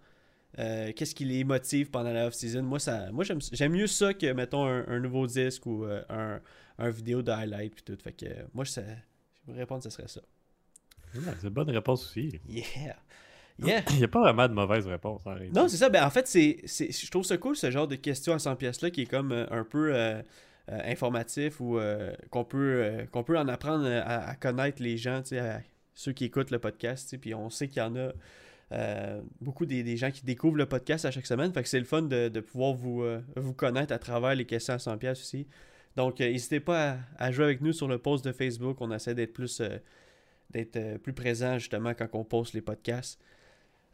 euh, 0.58 0.92
qu'est-ce 0.94 1.14
qui 1.14 1.24
les 1.24 1.44
motive 1.44 1.90
pendant 1.90 2.12
la 2.12 2.26
off-season. 2.26 2.62
Moi, 2.62 2.78
moi 3.12 3.24
j'aime, 3.24 3.72
mieux 3.72 3.86
ça 3.86 4.12
que, 4.12 4.32
mettons, 4.32 4.66
un, 4.66 5.00
nouveau 5.00 5.26
disque 5.26 5.64
ou 5.66 5.84
euh, 5.84 6.02
un, 6.10 6.40
un 6.78 6.90
vidéo 6.90 7.22
de 7.22 7.30
highlight 7.30 7.74
puis 7.74 7.82
tout. 7.82 8.02
Fait 8.02 8.12
que 8.12 8.26
euh, 8.26 8.42
moi, 8.52 8.64
ça, 8.64 8.82
je 9.46 9.52
vais 9.52 9.58
répondre, 9.60 9.82
ce 9.82 9.90
serait 9.90 10.08
ça. 10.08 10.20
C'est 11.12 11.42
une 11.42 11.48
bonne 11.50 11.70
réponse 11.70 12.04
aussi. 12.06 12.40
Yeah! 12.48 12.96
Yeah! 13.58 13.82
Il 13.90 13.98
n'y 13.98 14.04
a 14.04 14.08
pas 14.08 14.20
vraiment 14.20 14.48
de 14.48 14.54
mauvaise 14.54 14.86
réponse 14.86 15.26
en 15.26 15.34
réalité. 15.34 15.58
Non, 15.58 15.68
c'est 15.68 15.76
ça. 15.76 15.88
Ben, 15.88 16.04
en 16.04 16.10
fait, 16.10 16.26
c'est, 16.26 16.62
je 16.66 17.10
trouve 17.10 17.24
ça 17.24 17.36
cool, 17.36 17.56
ce 17.56 17.70
genre 17.70 17.86
de 17.86 17.96
questions 17.96 18.32
à 18.32 18.38
100 18.38 18.56
pièces-là, 18.56 18.90
qui 18.90 19.02
est 19.02 19.06
comme 19.06 19.32
euh, 19.32 19.46
un 19.50 19.64
peu 19.64 19.94
euh, 19.94 20.22
euh, 20.70 20.80
informatif 20.84 21.60
ou 21.60 21.78
qu'on, 22.30 22.44
peut, 22.44 23.06
qu'on 23.10 23.24
peut 23.24 23.38
en 23.38 23.48
apprendre 23.48 23.86
à, 23.86 24.28
à 24.28 24.34
connaître 24.36 24.82
les 24.82 24.96
gens, 24.96 25.22
à 25.32 25.58
ceux 25.94 26.12
qui 26.12 26.24
écoutent 26.24 26.50
le 26.50 26.58
podcast. 26.58 27.16
Puis 27.18 27.34
on 27.34 27.50
sait 27.50 27.68
qu'il 27.68 27.82
y 27.82 27.84
en 27.84 27.96
a 27.96 28.12
beaucoup 29.42 29.66
des, 29.66 29.82
des 29.82 29.98
gens 29.98 30.10
qui 30.10 30.24
découvrent 30.24 30.56
le 30.56 30.66
podcast 30.66 31.04
à 31.04 31.10
chaque 31.10 31.26
semaine. 31.26 31.52
Fait 31.52 31.62
que 31.62 31.68
c'est 31.68 31.78
le 31.78 31.84
fun 31.84 32.02
de, 32.02 32.28
de 32.28 32.40
pouvoir 32.40 32.72
vous, 32.72 33.04
vous 33.36 33.52
connaître 33.52 33.92
à 33.92 33.98
travers 33.98 34.34
les 34.34 34.46
questions 34.46 34.74
à 34.74 34.78
100$ 34.78 34.96
piastres 34.96 35.22
aussi. 35.24 35.46
Donc, 35.96 36.20
euh, 36.20 36.30
n'hésitez 36.30 36.60
pas 36.60 36.96
à, 37.18 37.32
jouer 37.32 37.44
avec 37.44 37.60
nous 37.60 37.72
sur 37.72 37.88
le 37.88 37.98
post 37.98 38.24
de 38.24 38.32
Facebook. 38.32 38.78
On 38.80 38.92
essaie 38.92 39.14
d'être 39.14 39.32
plus, 39.32 39.60
euh, 39.60 39.78
d'être 40.50 40.76
euh, 40.76 40.98
plus 40.98 41.12
présent 41.12 41.58
justement 41.58 41.92
quand 41.94 42.08
on 42.14 42.24
poste 42.24 42.54
les 42.54 42.62
podcasts. 42.62 43.20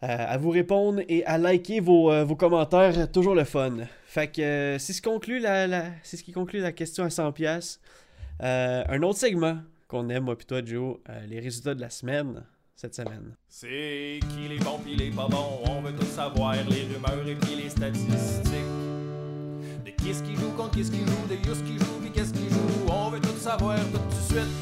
À 0.00 0.38
vous 0.38 0.50
répondre 0.50 1.02
et 1.08 1.24
à 1.24 1.38
liker 1.38 1.80
vos, 1.80 2.24
vos 2.24 2.36
commentaires, 2.36 3.10
toujours 3.10 3.34
le 3.34 3.42
fun. 3.42 3.78
Fait 4.04 4.28
que 4.28 4.76
c'est 4.78 4.92
ce, 4.92 5.02
conclut 5.02 5.40
la, 5.40 5.86
ce 6.04 6.14
qui 6.22 6.30
conclut 6.30 6.60
la 6.60 6.70
question 6.70 7.02
à 7.02 7.08
100$. 7.08 7.32
piastres. 7.32 7.80
Euh, 8.40 8.84
un 8.88 9.02
autre 9.02 9.18
segment 9.18 9.58
qu'on 9.88 10.08
aime, 10.08 10.22
moi 10.22 10.36
et 10.40 10.44
toi, 10.44 10.64
Joe, 10.64 10.98
les 11.26 11.40
résultats 11.40 11.74
de 11.74 11.80
la 11.80 11.90
semaine, 11.90 12.44
cette 12.76 12.94
semaine. 12.94 13.34
C'est 13.48 14.20
qui 14.30 14.48
les 14.48 14.58
bons 14.60 14.78
pis 14.78 14.94
les 14.94 15.10
pas 15.10 15.26
bons, 15.26 15.62
on 15.64 15.80
veut 15.80 15.92
tout 15.92 16.06
savoir, 16.06 16.54
les 16.54 16.84
rumeurs 16.94 17.26
et 17.26 17.34
puis 17.34 17.56
les 17.56 17.68
statistiques. 17.68 18.87
De 19.88 20.02
qui 20.02 20.10
est-ce 20.10 20.22
qui 20.22 20.34
joue 20.36 20.50
contre 20.50 20.72
qui 20.72 20.80
est-ce 20.82 20.90
qui 20.90 20.98
joue, 20.98 21.26
de 21.30 21.34
Yus 21.34 21.62
qui 21.66 21.78
joue 21.78 21.98
puis 22.02 22.10
qu'est-ce 22.10 22.32
qui 22.34 22.48
joue, 22.50 22.86
on 22.92 23.08
veut 23.10 23.20
tout 23.20 23.36
savoir 23.38 23.78
tout 23.78 23.98
de 23.98 24.14
suite. 24.22 24.52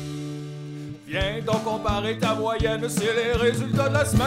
Viens 1.08 1.40
donc 1.44 1.64
comparer 1.64 2.16
ta 2.18 2.34
moyenne, 2.36 2.88
c'est 2.88 3.12
les 3.14 3.32
résultats 3.32 3.88
de 3.88 3.94
la 3.94 4.04
semaine. 4.04 4.26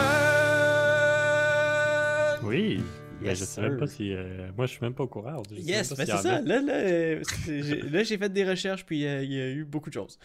Oui. 2.46 2.82
Mais 3.22 3.28
Yes, 3.28 3.38
je 3.40 3.44
sais 3.44 3.60
même 3.60 3.76
pas 3.78 3.86
si. 3.86 4.14
euh, 4.14 4.48
moi, 4.56 4.64
je 4.66 4.70
suis 4.72 4.80
même 4.82 4.94
pas 4.94 5.04
au 5.04 5.06
courant. 5.06 5.42
Yes, 5.50 5.90
ben 5.90 5.96
pas 5.96 6.06
c'est 6.06 6.22
ça. 6.22 6.36
a. 6.36 6.40
Là, 6.40 6.60
là, 6.62 7.18
j'ai- 7.46 7.82
là, 7.82 8.02
j'ai 8.02 8.16
fait 8.16 8.32
des 8.32 8.48
recherches, 8.48 8.84
puis 8.86 9.06
euh, 9.06 9.22
il 9.22 9.32
y 9.32 9.40
a 9.40 9.48
eu 9.50 9.64
beaucoup 9.64 9.90
de 9.90 9.94
choses. 9.94 10.18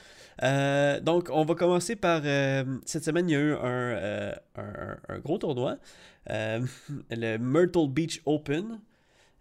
Euh, 0.43 0.99
donc, 1.01 1.27
on 1.31 1.43
va 1.43 1.55
commencer 1.55 1.97
par... 1.97 2.21
euh, 2.23 2.63
cette 2.85 3.03
semaine, 3.03 3.27
il 3.29 3.33
y 3.33 3.35
a 3.35 3.39
eu 3.39 3.51
un, 3.53 3.57
euh, 3.65 4.31
un, 4.55 4.61
un- 4.61 4.97
un 5.15 5.19
gros 5.19 5.37
tournoi, 5.37 5.75
euh, 6.29 6.61
le 7.11 7.37
Myrtle 7.37 7.89
Beach 7.89 8.21
Open, 8.25 8.79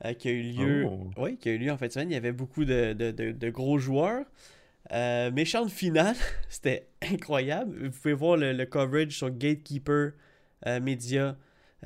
euh, 0.05 0.13
qui 0.15 0.29
a 0.29 0.33
eu 0.33 0.43
lieu... 0.43 0.87
Oh. 0.87 1.11
Oui, 1.17 1.37
qui 1.39 1.49
a 1.49 1.53
eu 1.53 1.59
lieu 1.59 1.71
en 1.73 1.77
fin 1.79 1.87
de 1.87 1.93
semaine. 1.93 2.11
Il 2.11 2.15
y 2.15 2.17
avait 2.17 2.33
beaucoup 2.33 2.65
de, 2.65 2.93
de- 2.93 3.11
de- 3.11 3.33
de 3.33 3.51
gros 3.51 3.79
joueurs. 3.79 4.25
Euh, 4.93 5.31
méchante 5.31 5.71
finale, 5.71 6.17
c'était 6.49 6.89
incroyable. 7.03 7.87
Vous 7.87 7.91
pouvez 8.01 8.15
voir 8.15 8.37
le, 8.37 8.53
le 8.53 8.67
coverage 8.67 9.17
sur 9.17 9.31
Gatekeeper 9.31 10.13
euh, 10.67 10.81
Media. 10.81 11.37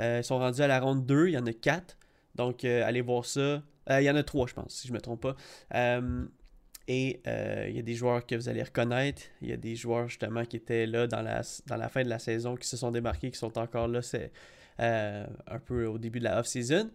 Euh, 0.01 0.19
ils 0.21 0.25
sont 0.25 0.39
rendus 0.39 0.63
à 0.63 0.67
la 0.67 0.81
ronde 0.81 1.07
2, 1.07 1.29
il 1.29 1.33
y 1.35 1.39
en 1.39 1.47
a 1.47 1.53
4. 1.53 1.97
Donc, 2.35 2.65
allez 2.65 3.01
voir 3.01 3.25
ça. 3.25 3.63
Il 3.91 4.03
y 4.03 4.11
en 4.11 4.17
a 4.17 4.23
3, 4.23 4.47
je 4.49 4.55
pense, 4.55 4.75
si 4.75 4.87
je 4.89 4.93
ne 4.93 4.97
me 4.99 5.01
trompe 5.01 5.23
pas. 5.23 5.35
Et 6.91 7.21
euh, 7.27 7.67
il 7.69 7.77
y 7.77 7.79
a 7.79 7.83
des 7.83 7.95
joueurs 7.95 8.25
que 8.25 8.35
vous 8.35 8.49
allez 8.49 8.63
reconnaître. 8.63 9.23
Il 9.43 9.49
y 9.49 9.53
a 9.53 9.57
des 9.59 9.77
joueurs, 9.77 10.09
justement, 10.09 10.45
qui 10.45 10.57
étaient 10.57 10.87
là 10.87 11.07
dans 11.07 11.21
la, 11.21 11.43
dans 11.67 11.77
la 11.77 11.89
fin 11.91 12.03
de 12.03 12.09
la 12.09 12.19
saison, 12.19 12.57
qui 12.57 12.67
se 12.67 12.77
sont 12.79 12.91
démarqués, 12.91 13.31
qui 13.31 13.39
sont 13.39 13.59
encore 13.59 13.89
là 13.89 14.01
c'est, 14.01 14.33
euh, 14.81 15.27
un 15.47 15.59
peu 15.59 15.85
au 15.87 15.99
début 15.99 16.19
de 16.19 16.25
la 16.25 16.39
off-season. 16.41 16.91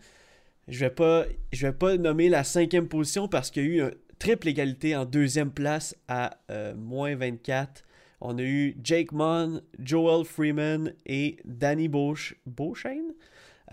Je 0.67 0.79
vais 0.79 0.89
pas, 0.89 1.25
je 1.51 1.67
vais 1.67 1.73
pas 1.73 1.97
nommer 1.97 2.29
la 2.29 2.43
cinquième 2.43 2.87
position 2.87 3.27
parce 3.27 3.51
qu'il 3.51 3.63
y 3.63 3.65
a 3.65 3.69
eu 3.69 3.81
une 3.81 3.95
triple 4.19 4.47
égalité 4.47 4.95
en 4.95 5.05
deuxième 5.05 5.51
place 5.51 5.95
à 6.07 6.37
euh, 6.49 6.73
moins 6.75 7.15
24. 7.15 7.83
On 8.21 8.37
a 8.37 8.41
eu 8.41 8.77
Jake 8.81 9.11
Mon, 9.11 9.61
Joel 9.79 10.23
Freeman 10.25 10.93
et 11.05 11.37
Danny 11.43 11.89
Beauch- 11.89 12.35
Beauchesne. 12.45 13.13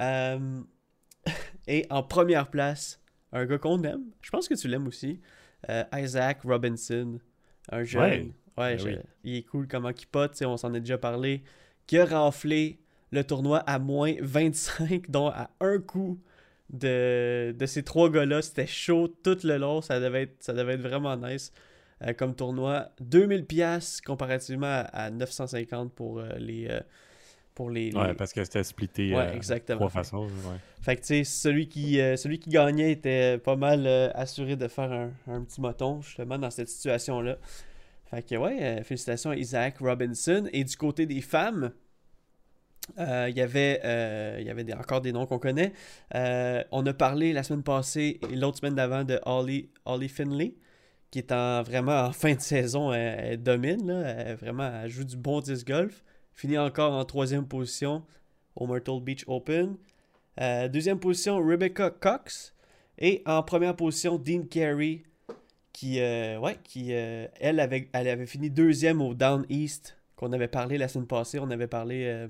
Euh, 0.00 0.60
et 1.68 1.86
en 1.90 2.02
première 2.02 2.50
place, 2.50 3.00
un 3.32 3.46
gars 3.46 3.58
qu'on 3.58 3.80
aime. 3.84 4.02
Je 4.22 4.30
pense 4.30 4.48
que 4.48 4.54
tu 4.54 4.66
l'aimes 4.66 4.88
aussi. 4.88 5.20
euh, 5.68 5.84
Isaac 5.94 6.40
Robinson. 6.42 7.18
Un 7.70 7.84
jeune. 7.84 8.02
Ouais. 8.02 8.18
Ouais, 8.58 8.76
Ben 8.76 8.78
je- 8.78 8.88
oui. 8.88 8.96
il 9.22 9.36
est 9.36 9.42
cool 9.44 9.68
comment 9.68 9.90
il 9.90 10.06
pote, 10.08 10.36
on 10.44 10.56
s'en 10.56 10.74
a 10.74 10.80
déjà 10.80 10.98
parlé. 10.98 11.44
Qui 11.86 11.98
a 11.98 12.04
renflé 12.04 12.80
le 13.12 13.22
tournoi 13.22 13.58
à 13.58 13.78
moins 13.78 14.14
25, 14.20 15.08
dont 15.10 15.28
à 15.28 15.50
un 15.60 15.78
coup 15.78 16.18
de, 16.72 17.54
de 17.58 17.66
ces 17.66 17.82
trois 17.82 18.10
gars-là. 18.10 18.42
C'était 18.42 18.66
chaud 18.66 19.08
tout 19.08 19.38
le 19.44 19.56
long. 19.58 19.80
Ça 19.80 20.00
devait 20.00 20.22
être, 20.22 20.36
ça 20.42 20.52
devait 20.52 20.74
être 20.74 20.80
vraiment 20.82 21.16
nice 21.16 21.52
euh, 22.02 22.12
comme 22.12 22.34
tournoi. 22.34 22.88
2000 23.00 23.44
pièces 23.46 24.00
comparativement 24.00 24.66
à, 24.66 24.80
à 25.06 25.10
950 25.10 25.92
pour 25.92 26.18
euh, 26.20 26.28
les... 26.38 26.66
euh, 26.68 26.80
pour 27.54 27.68
les, 27.68 27.92
Ouais, 27.94 28.14
parce 28.14 28.32
que 28.32 28.42
c'était 28.44 28.62
splitté 28.64 29.14
Ouais, 29.14 29.34
exactement. 29.36 29.80
trois 29.80 29.90
façons. 29.90 30.24
Ouais. 30.26 30.56
Fait 30.80 30.96
que, 30.96 31.00
tu 31.02 31.06
sais, 31.08 31.24
celui 31.24 31.68
qui, 31.68 31.96
celui 32.16 32.38
qui 32.38 32.48
gagnait 32.48 32.92
était 32.92 33.36
pas 33.38 33.56
mal 33.56 33.86
assuré 34.14 34.56
de 34.56 34.66
faire 34.68 34.90
un, 34.92 35.10
un 35.26 35.42
petit 35.42 35.60
moton, 35.60 36.00
justement, 36.00 36.38
dans 36.38 36.50
cette 36.50 36.68
situation-là. 36.68 37.36
Fait 38.08 38.22
que, 38.22 38.36
ouais, 38.36 38.82
félicitations 38.84 39.30
à 39.30 39.36
Isaac 39.36 39.78
Robinson. 39.78 40.48
Et 40.52 40.64
du 40.64 40.74
côté 40.76 41.04
des 41.06 41.20
femmes, 41.20 41.72
euh, 42.98 43.26
il 43.28 43.36
y 43.36 43.40
avait, 43.40 43.80
euh, 43.84 44.36
il 44.40 44.46
y 44.46 44.50
avait 44.50 44.72
encore 44.74 45.00
des 45.00 45.12
noms 45.12 45.26
qu'on 45.26 45.38
connaît. 45.38 45.72
Euh, 46.14 46.62
on 46.70 46.84
a 46.86 46.92
parlé 46.92 47.32
la 47.32 47.42
semaine 47.42 47.62
passée 47.62 48.20
et 48.30 48.36
l'autre 48.36 48.58
semaine 48.58 48.74
d'avant 48.74 49.04
de 49.04 49.20
Holly, 49.24 49.70
Holly 49.84 50.08
Finley, 50.08 50.54
qui 51.10 51.18
est 51.18 51.32
en, 51.32 51.62
vraiment 51.62 52.00
en 52.02 52.12
fin 52.12 52.34
de 52.34 52.40
saison. 52.40 52.92
Elle, 52.92 53.24
elle 53.24 53.42
domine, 53.42 53.86
là. 53.86 54.08
Elle, 54.08 54.36
vraiment, 54.36 54.70
elle 54.82 54.90
joue 54.90 55.04
du 55.04 55.16
bon 55.16 55.40
disc 55.40 55.66
golf. 55.66 56.02
Finit 56.34 56.58
encore 56.58 56.92
en 56.92 57.04
troisième 57.04 57.46
position 57.46 58.02
au 58.56 58.66
Myrtle 58.66 59.02
Beach 59.02 59.24
Open. 59.26 59.76
Deuxième 60.70 60.98
position, 60.98 61.38
Rebecca 61.38 61.90
Cox. 61.90 62.54
Et 62.98 63.22
en 63.26 63.42
première 63.42 63.76
position, 63.76 64.16
Dean 64.16 64.44
Carey, 64.50 65.02
qui, 65.72 66.00
ouais, 66.00 66.56
qui 66.64 66.92
elle, 66.92 67.60
avait, 67.60 67.88
elle 67.92 68.08
avait 68.08 68.26
fini 68.26 68.48
deuxième 68.48 69.02
au 69.02 69.12
Down 69.12 69.44
East, 69.50 69.98
qu'on 70.16 70.32
avait 70.32 70.48
parlé 70.48 70.78
la 70.78 70.88
semaine 70.88 71.06
passée. 71.06 71.38
On 71.38 71.50
avait 71.50 71.66
parlé 71.66 72.26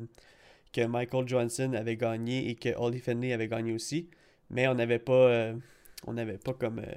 que 0.73 0.85
Michael 0.87 1.27
Johnson 1.29 1.73
avait 1.75 1.97
gagné 1.97 2.49
et 2.49 2.55
que 2.55 2.71
Holly 2.77 2.99
Finley 3.01 3.33
avait 3.33 3.49
gagné 3.49 3.73
aussi. 3.73 4.09
Mais 4.51 4.67
on 4.69 4.75
n'avait 4.75 4.99
pas, 4.99 5.13
euh, 5.13 5.55
on 6.07 6.13
n'avait 6.13 6.39
pas 6.39 6.55
comme 6.55 6.79
euh, 6.81 6.95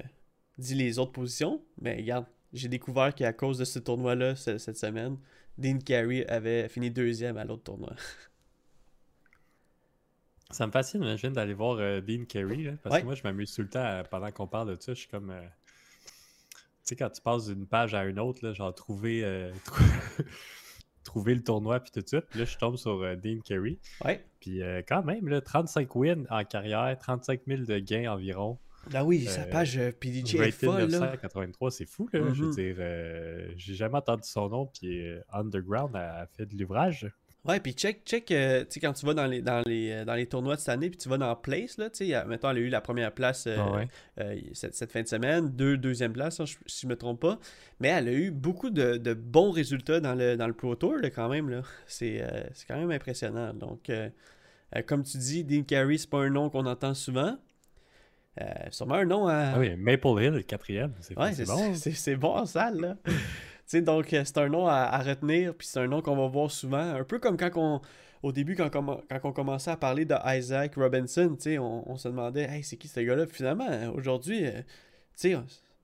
dit 0.58 0.74
les 0.74 0.98
autres 0.98 1.12
positions. 1.12 1.62
Mais 1.80 1.96
regarde, 1.96 2.26
j'ai 2.52 2.68
découvert 2.68 3.14
qu'à 3.14 3.32
cause 3.32 3.58
de 3.58 3.64
ce 3.64 3.78
tournoi-là, 3.78 4.36
ce- 4.36 4.58
cette 4.58 4.76
semaine, 4.76 5.18
Dean 5.58 5.78
Carey 5.78 6.24
avait 6.28 6.68
fini 6.68 6.90
deuxième 6.90 7.36
à 7.36 7.44
l'autre 7.44 7.62
tournoi. 7.64 7.94
Ça 10.50 10.66
me 10.66 10.72
fascine, 10.72 11.02
je 11.16 11.20
viens 11.20 11.30
d'aller 11.30 11.54
voir 11.54 11.78
euh, 11.78 12.00
Dean 12.00 12.24
Carey, 12.26 12.56
là, 12.58 12.72
parce 12.82 12.94
Ouais. 12.94 13.00
que 13.00 13.06
moi, 13.06 13.14
je 13.14 13.22
m'amuse 13.24 13.52
tout 13.54 13.62
le 13.62 13.68
temps 13.68 14.02
pendant 14.10 14.30
qu'on 14.30 14.46
parle 14.46 14.76
de 14.76 14.80
ça. 14.80 14.92
Je 14.94 15.00
suis 15.00 15.08
comme. 15.08 15.34
Tu 15.34 16.88
sais, 16.90 16.96
quand 16.96 17.08
tu 17.10 17.22
passes 17.22 17.46
d'une 17.46 17.66
page 17.66 17.94
à 17.94 18.04
une 18.04 18.20
autre, 18.20 18.44
là, 18.46 18.52
genre 18.52 18.72
trouver, 18.74 19.24
euh, 19.24 19.50
trou- 19.64 19.82
trouver 21.04 21.34
le 21.34 21.42
tournoi 21.42 21.80
puis 21.80 21.90
tout 21.92 22.02
ça. 22.06 22.20
Puis 22.22 22.38
là, 22.40 22.44
je 22.44 22.56
tombe 22.58 22.76
sur 22.76 23.02
euh, 23.02 23.14
Dean 23.16 23.38
Carey. 23.44 23.78
Ouais. 24.04 24.24
Puis 24.40 24.62
euh, 24.62 24.82
quand 24.86 25.02
même, 25.04 25.28
là, 25.28 25.40
35 25.40 25.94
wins 25.94 26.24
en 26.30 26.44
carrière, 26.44 26.96
35 26.98 27.40
000 27.46 27.62
de 27.62 27.78
gains 27.78 28.12
environ. 28.12 28.58
Ah 28.92 29.04
oui, 29.04 29.24
sa 29.24 29.42
Euh, 29.42 29.50
page 29.50 29.80
PDG 30.00 30.38
est 30.38 30.50
folle, 30.50 30.90
là. 30.90 30.98
983, 30.98 31.70
c'est 31.70 31.86
fou, 31.86 32.08
là. 32.12 32.20
Je 32.32 32.42
veux 32.42 32.48
Mhm. 32.48 32.54
dire, 32.54 33.54
j'ai 33.56 33.74
jamais 33.74 33.96
entendu 33.96 34.22
son 34.24 34.48
nom, 34.50 34.66
puis 34.66 35.06
Underground 35.32 35.96
a 35.96 36.26
fait 36.36 36.44
de 36.46 36.58
l'ouvrage. 36.58 37.06
Ouais, 37.46 37.60
puis 37.60 37.72
check, 37.72 38.02
check, 38.06 38.30
euh, 38.30 38.60
tu 38.60 38.66
sais, 38.70 38.80
quand 38.80 38.94
tu 38.94 39.04
vas 39.04 39.12
dans 39.12 39.26
les, 39.26 39.42
dans, 39.42 39.62
les, 39.66 39.90
euh, 39.90 40.04
dans 40.06 40.14
les 40.14 40.26
tournois 40.26 40.54
de 40.54 40.60
cette 40.60 40.70
année, 40.70 40.88
puis 40.88 40.96
tu 40.96 41.10
vas 41.10 41.18
dans 41.18 41.36
Place, 41.36 41.76
là, 41.76 41.90
tu 41.90 42.06
sais, 42.06 42.14
euh, 42.14 42.24
mettons, 42.24 42.48
elle 42.50 42.56
a 42.56 42.60
eu 42.60 42.68
la 42.70 42.80
première 42.80 43.12
place 43.12 43.44
euh, 43.46 43.56
Ah 43.58 43.72
ouais. 43.76 43.88
euh, 44.20 44.40
cette, 44.54 44.74
cette 44.74 44.90
fin 44.90 45.02
de 45.02 45.08
semaine, 45.08 45.50
deux 45.50 45.76
deuxième 45.76 46.14
place, 46.14 46.40
hein, 46.40 46.46
je- 46.46 46.56
si 46.66 46.82
je 46.82 46.86
me 46.86 46.96
trompe 46.96 47.20
pas, 47.20 47.38
mais 47.80 47.88
elle 47.88 48.08
a 48.08 48.12
eu 48.12 48.30
beaucoup 48.30 48.70
de, 48.70 48.96
de 48.96 49.12
bons 49.12 49.50
résultats 49.50 50.00
dans 50.00 50.14
le, 50.14 50.36
dans 50.36 50.46
le 50.46 50.54
Pro 50.54 50.74
Tour, 50.74 50.94
là, 50.96 51.10
quand 51.10 51.28
même, 51.28 51.50
là. 51.50 51.60
C'est 51.86 52.24
quand 52.66 52.78
même 52.78 52.90
impressionnant. 52.90 53.52
Donc, 53.52 53.90
comme 54.86 55.02
tu 55.02 55.18
dis, 55.18 55.44
Dean 55.44 55.62
Carey, 55.64 55.98
c'est 55.98 56.08
pas 56.10 56.20
un 56.22 56.30
nom 56.30 56.48
qu'on 56.48 56.64
entend 56.66 56.94
souvent. 56.94 57.36
Sûrement 58.70 58.94
un 58.96 59.04
nom 59.04 59.28
à... 59.28 59.52
Ah 59.54 59.58
oui, 59.60 59.76
Maple 59.76 60.08
Hill, 60.20 60.44
quatrième. 60.44 60.92
C'est 61.00 61.16
Ouais, 61.16 61.32
bon. 61.44 61.74
c'est- 61.94 62.16
bon 62.16 62.34
en 62.36 62.46
salle, 62.46 62.80
là. 62.80 62.96
Sais, 63.66 63.82
donc, 63.82 64.12
euh, 64.12 64.22
c'est 64.24 64.38
un 64.38 64.48
nom 64.48 64.66
à, 64.66 64.74
à 64.82 64.98
retenir, 65.02 65.54
puis 65.54 65.66
c'est 65.66 65.80
un 65.80 65.86
nom 65.86 66.00
qu'on 66.02 66.16
va 66.16 66.26
voir 66.28 66.50
souvent. 66.50 66.94
Un 66.94 67.04
peu 67.04 67.18
comme 67.18 67.36
quand 67.36 67.50
on, 67.56 67.80
au 68.22 68.32
début, 68.32 68.54
quand, 68.56 68.70
quand 68.70 69.00
on 69.24 69.32
commençait 69.32 69.70
à 69.70 69.76
parler 69.76 70.04
de 70.04 70.14
Isaac 70.36 70.74
Robinson, 70.76 71.36
on, 71.58 71.82
on 71.86 71.96
se 71.96 72.08
demandait, 72.08 72.44
hey, 72.50 72.62
c'est 72.62 72.76
qui 72.76 72.88
ce 72.88 73.00
gars-là? 73.00 73.26
Puis 73.26 73.36
finalement, 73.36 73.68
euh, 73.70 73.90
aujourd'hui, 73.92 74.44
euh, 74.46 74.52
tu 75.18 75.32
sais, 75.32 75.36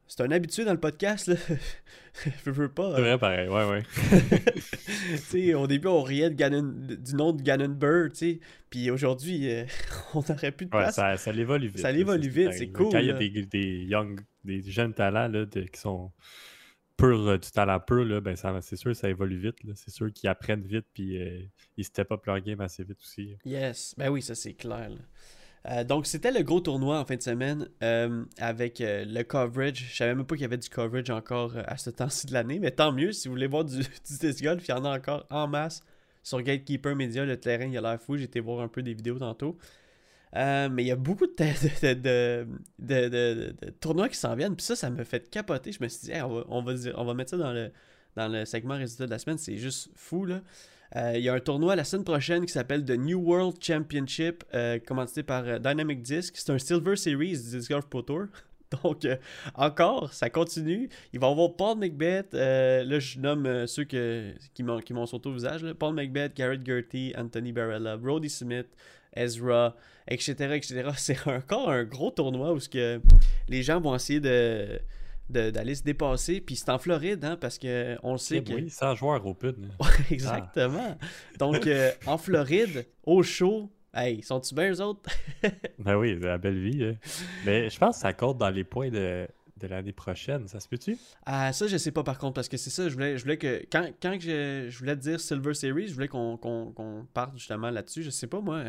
c'est 0.06 0.22
un 0.22 0.30
habitué 0.32 0.64
dans 0.64 0.72
le 0.72 0.80
podcast, 0.80 1.28
là. 1.28 1.36
Je 2.44 2.50
veux 2.50 2.68
pas. 2.68 2.96
C'est 2.96 3.00
vrai, 3.02 3.18
pareil. 3.18 3.48
Ouais, 3.48 3.64
ouais. 3.68 3.82
tu 4.54 5.16
sais, 5.18 5.54
au 5.54 5.68
début, 5.68 5.86
on 5.86 6.02
riait 6.02 6.30
de 6.30 6.34
Gannon- 6.34 6.74
du 6.98 7.14
nom 7.14 7.32
de 7.32 7.40
Gannon 7.42 7.68
Burr, 7.68 8.08
tu 8.10 8.16
sais. 8.16 8.40
Puis 8.70 8.90
aujourd'hui, 8.90 9.48
euh, 9.52 9.64
on 10.14 10.22
n'aurait 10.28 10.50
plus 10.50 10.66
de 10.66 10.74
Ouais, 10.74 10.82
place. 10.82 10.96
ça, 10.96 11.16
ça 11.16 11.30
l'évolue 11.32 11.68
vite. 11.68 11.78
Ça 11.78 11.92
l'évolue 11.92 12.28
vite, 12.28 12.52
c'est 12.52 12.70
cool, 12.72 12.90
Quand 12.90 12.98
il 12.98 13.06
y 13.06 13.10
a 13.10 13.14
des, 13.14 13.30
des 13.46 13.84
young, 13.84 14.20
des 14.44 14.62
jeunes 14.62 14.94
talents 14.94 15.28
là, 15.28 15.44
de- 15.46 15.62
qui 15.62 15.78
sont 15.80 16.10
pur, 17.00 17.38
du 17.38 17.50
talent 17.50 17.80
pur, 17.80 18.04
là, 18.04 18.20
ben 18.20 18.36
c'est 18.60 18.76
sûr 18.76 18.94
ça 18.94 19.08
évolue 19.08 19.38
vite. 19.38 19.56
C'est 19.74 19.90
sûr 19.90 20.12
qu'ils 20.12 20.28
apprennent 20.28 20.64
vite 20.64 20.86
puis 20.92 21.20
euh, 21.20 21.40
ils 21.76 21.84
step 21.84 22.12
up 22.12 22.24
leur 22.26 22.40
game 22.40 22.60
assez 22.60 22.84
vite 22.84 22.98
aussi. 23.00 23.36
Yes, 23.44 23.94
ben 23.96 24.10
oui, 24.10 24.22
ça 24.22 24.34
c'est 24.34 24.54
clair. 24.54 24.90
Euh, 25.68 25.84
donc 25.84 26.06
c'était 26.06 26.32
le 26.32 26.42
gros 26.42 26.60
tournoi 26.60 26.98
en 26.98 27.04
fin 27.04 27.16
de 27.16 27.22
semaine 27.22 27.68
euh, 27.82 28.24
avec 28.38 28.76
le 28.80 29.22
coverage. 29.22 29.88
Je 29.90 29.96
savais 29.96 30.14
même 30.14 30.24
pas 30.24 30.34
qu'il 30.34 30.42
y 30.42 30.46
avait 30.46 30.58
du 30.58 30.68
coverage 30.68 31.10
encore 31.10 31.54
à 31.66 31.76
ce 31.76 31.90
temps-ci 31.90 32.26
de 32.26 32.32
l'année, 32.32 32.58
mais 32.58 32.70
tant 32.70 32.92
mieux 32.92 33.12
si 33.12 33.28
vous 33.28 33.34
voulez 33.34 33.46
voir 33.46 33.64
du, 33.64 33.78
du 33.78 34.18
disc 34.20 34.42
golf, 34.42 34.66
il 34.66 34.70
y 34.70 34.74
en 34.74 34.84
a 34.84 34.96
encore 34.96 35.26
en 35.30 35.48
masse 35.48 35.82
sur 36.22 36.42
Gatekeeper 36.42 36.94
Media. 36.96 37.24
Le 37.24 37.38
terrain, 37.38 37.66
il 37.66 37.76
a 37.76 37.80
l'air 37.80 38.00
fou. 38.00 38.16
J'ai 38.16 38.24
été 38.24 38.40
voir 38.40 38.60
un 38.60 38.68
peu 38.68 38.82
des 38.82 38.94
vidéos 38.94 39.18
tantôt. 39.18 39.56
Euh, 40.36 40.68
mais 40.70 40.84
il 40.84 40.86
y 40.86 40.92
a 40.92 40.96
beaucoup 40.96 41.26
de, 41.28 42.46
tournois 43.80 44.08
qui 44.08 44.16
s'en 44.16 44.34
viennent. 44.36 44.56
Puis 44.56 44.66
ça, 44.66 44.76
ça 44.76 44.90
me 44.90 45.04
fait 45.04 45.28
capoter. 45.30 45.72
Je 45.72 45.82
me 45.82 45.88
suis 45.88 46.08
dit, 46.08 46.12
on, 46.22 46.62
va, 46.62 46.72
on, 46.96 47.14
mettre 47.14 47.30
ça 47.30 47.36
dans 47.36 48.28
le, 48.28 48.44
segment 48.44 48.76
résultat 48.76 49.06
de 49.06 49.10
la 49.10 49.18
semaine. 49.18 49.38
C'est 49.38 49.56
juste 49.56 49.90
fou, 49.94 50.24
là. 50.24 50.40
Euh, 50.96 51.12
il 51.14 51.22
y 51.22 51.28
a 51.28 51.34
un 51.34 51.40
tournoi 51.40 51.76
la 51.76 51.84
semaine 51.84 52.04
prochaine 52.04 52.44
qui 52.44 52.52
s'appelle 52.52 52.84
The 52.84 52.98
New 52.98 53.20
World 53.20 53.62
Championship, 53.62 54.42
euh, 54.54 54.80
commandité 54.80 55.22
par 55.22 55.44
euh, 55.46 55.58
Dynamic 55.58 56.02
Disc. 56.02 56.34
C'est 56.36 56.50
un 56.50 56.58
Silver 56.58 56.96
Series 56.96 57.38
du 57.38 57.58
Disc 57.58 57.70
Golf 57.70 57.86
Pro 57.86 58.02
Tour. 58.02 58.26
Donc, 58.84 59.06
encore, 59.56 60.12
ça 60.12 60.30
continue. 60.30 60.88
Il 61.12 61.18
va 61.18 61.28
y 61.28 61.30
avoir 61.30 61.56
Paul 61.56 61.78
McBeth. 61.78 62.34
euh, 62.34 62.84
là, 62.84 62.98
je 63.00 63.18
nomme 63.18 63.66
ceux 63.66 63.82
qui 63.82 64.62
m'ont 64.62 65.06
sauté 65.06 65.28
au 65.28 65.32
visage. 65.32 65.64
Paul 65.78 65.94
McBeth, 65.94 66.36
Garrett 66.36 66.64
Gertie, 66.64 67.12
Anthony 67.16 67.50
Barella, 67.50 67.96
Brody 67.96 68.30
Smith, 68.30 68.68
Ezra, 69.14 69.74
etc. 70.08 70.32
etc. 70.54 70.90
C'est 70.96 71.26
encore 71.28 71.70
un 71.70 71.84
gros 71.84 72.10
tournoi 72.10 72.52
où 72.52 72.60
ce 72.60 72.68
que 72.68 73.00
les 73.48 73.62
gens 73.62 73.80
vont 73.80 73.94
essayer 73.94 74.20
de 74.20 74.80
d'aller 75.28 75.76
se 75.76 75.84
dépasser 75.84 76.40
puis 76.40 76.56
c'est 76.56 76.70
en 76.70 76.78
Floride 76.78 77.24
hein, 77.24 77.36
parce 77.40 77.56
que 77.56 77.96
on 78.02 78.10
le 78.12 78.18
sait 78.18 78.38
Eh 78.38 78.42
que 78.42 78.52
Oui, 78.52 78.68
100 78.68 78.96
joueurs 78.96 79.24
open. 79.24 79.68
exactement 80.10 80.96
donc 81.38 81.68
euh, 81.68 81.92
en 82.06 82.18
Floride 82.18 82.84
au 83.04 83.22
show 83.22 83.70
hey 83.94 84.22
sont-tu 84.24 84.56
bien 84.56 84.72
eux 84.72 84.80
autres? 84.80 85.08
Ben 85.78 85.94
oui, 85.96 86.18
la 86.20 86.36
belle 86.36 86.58
vie. 86.60 86.82
hein. 86.84 86.94
Mais 87.46 87.70
je 87.70 87.78
pense 87.78 87.94
que 87.96 88.00
ça 88.02 88.12
compte 88.12 88.38
dans 88.38 88.50
les 88.50 88.64
points 88.64 88.90
de, 88.90 89.28
de 89.60 89.66
l'année 89.68 89.92
prochaine. 89.92 90.48
Ça 90.48 90.58
se 90.60 90.68
peut-tu? 90.68 90.96
Ah, 91.26 91.52
ça, 91.52 91.66
je 91.66 91.76
sais 91.76 91.92
pas 91.92 92.02
par 92.02 92.18
contre, 92.18 92.34
parce 92.34 92.48
que 92.48 92.56
c'est 92.56 92.70
ça, 92.70 92.88
je 92.88 92.94
voulais, 92.94 93.16
je 93.18 93.22
voulais 93.22 93.38
que. 93.38 93.62
Quand, 93.70 94.18
je, 94.20 94.66
je 94.68 94.78
voulais 94.78 94.96
te 94.96 95.00
dire 95.02 95.20
Silver 95.20 95.54
Series, 95.54 95.88
je 95.88 95.94
voulais 95.94 96.08
qu'on 96.08 97.06
parte 97.14 97.36
justement 97.36 97.70
là-dessus. 97.70 98.02
Je 98.02 98.10
sais 98.10 98.26
pas, 98.26 98.40
moi. 98.40 98.64